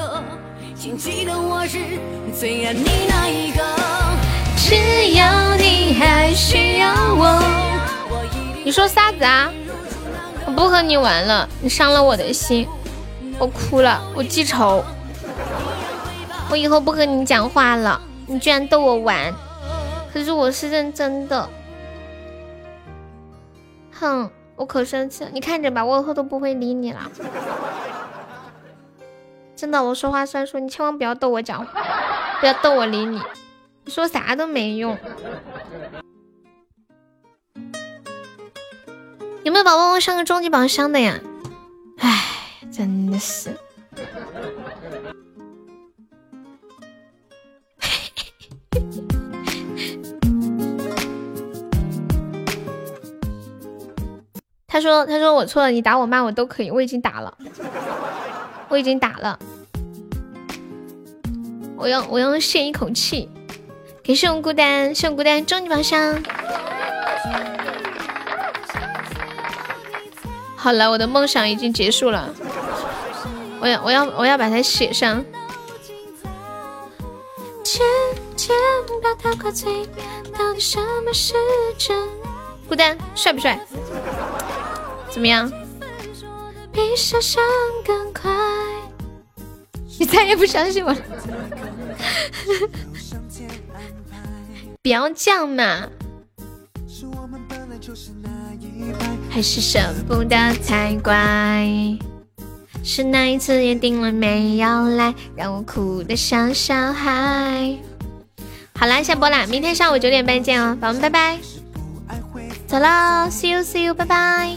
[4.59, 7.43] 只要你还需要我。
[8.63, 9.51] 你说啥子啊？
[10.45, 12.69] 我不和你玩了，你伤了我的心，
[13.39, 14.83] 我哭了，我记仇。
[16.51, 19.35] 我以后不和你讲话了，你居然逗我玩，
[20.13, 21.49] 可是我是认真的。
[23.93, 27.11] 哼，我可生气了，你看着吧，我以后都不会理你了。
[29.57, 31.83] 真的，我说话算数，你千万不要逗我讲话，
[32.41, 33.21] 不要逗我理你，
[33.85, 34.97] 你说啥都没用。
[39.43, 41.19] 有没有宝宝上个终极宝箱的呀？
[41.99, 42.26] 唉，
[42.77, 43.57] 真的是。
[54.69, 57.35] 他说：“他说我错了，你打我骂我都可以，我已经打了，
[58.69, 59.39] 我已经打了，
[61.79, 63.31] 我要我要泄一口气。
[64.05, 66.23] 感谢我孤单，谢我孤单终极宝箱。
[70.55, 72.29] 好了，我的梦想已经结束了，
[73.67, 75.25] 我要我要我要把它写上。
[82.69, 83.59] 孤单帅不帅？”
[85.11, 85.51] 怎么样？
[86.73, 87.43] 比想象
[87.85, 88.31] 更快。
[89.99, 90.99] 你再也不相信我了？
[94.83, 95.89] 不要这样嘛！
[99.31, 101.67] 还是舍不得才怪。
[102.89, 107.77] 是那一次约定了没要来，让我哭得像小孩。
[108.79, 111.39] 好啦，下播啦，明天上午九点半见哦，宝宝们拜拜。
[112.69, 114.57] 走了，see you see you，拜拜。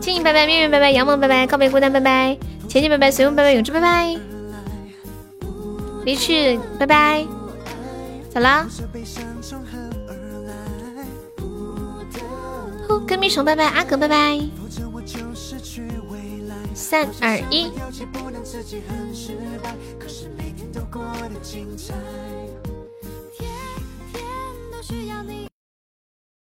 [0.00, 4.16] 青青拜拜，面面拜拜，杨萌拜拜，告别孤单拜拜，浅浅拜拜，随风拜拜，永志拜拜，
[6.06, 7.26] 离去拜拜，
[8.32, 8.66] 走了。
[13.06, 14.40] 跟蜜虫拜拜，阿格拜拜，
[16.92, 17.72] 三二一。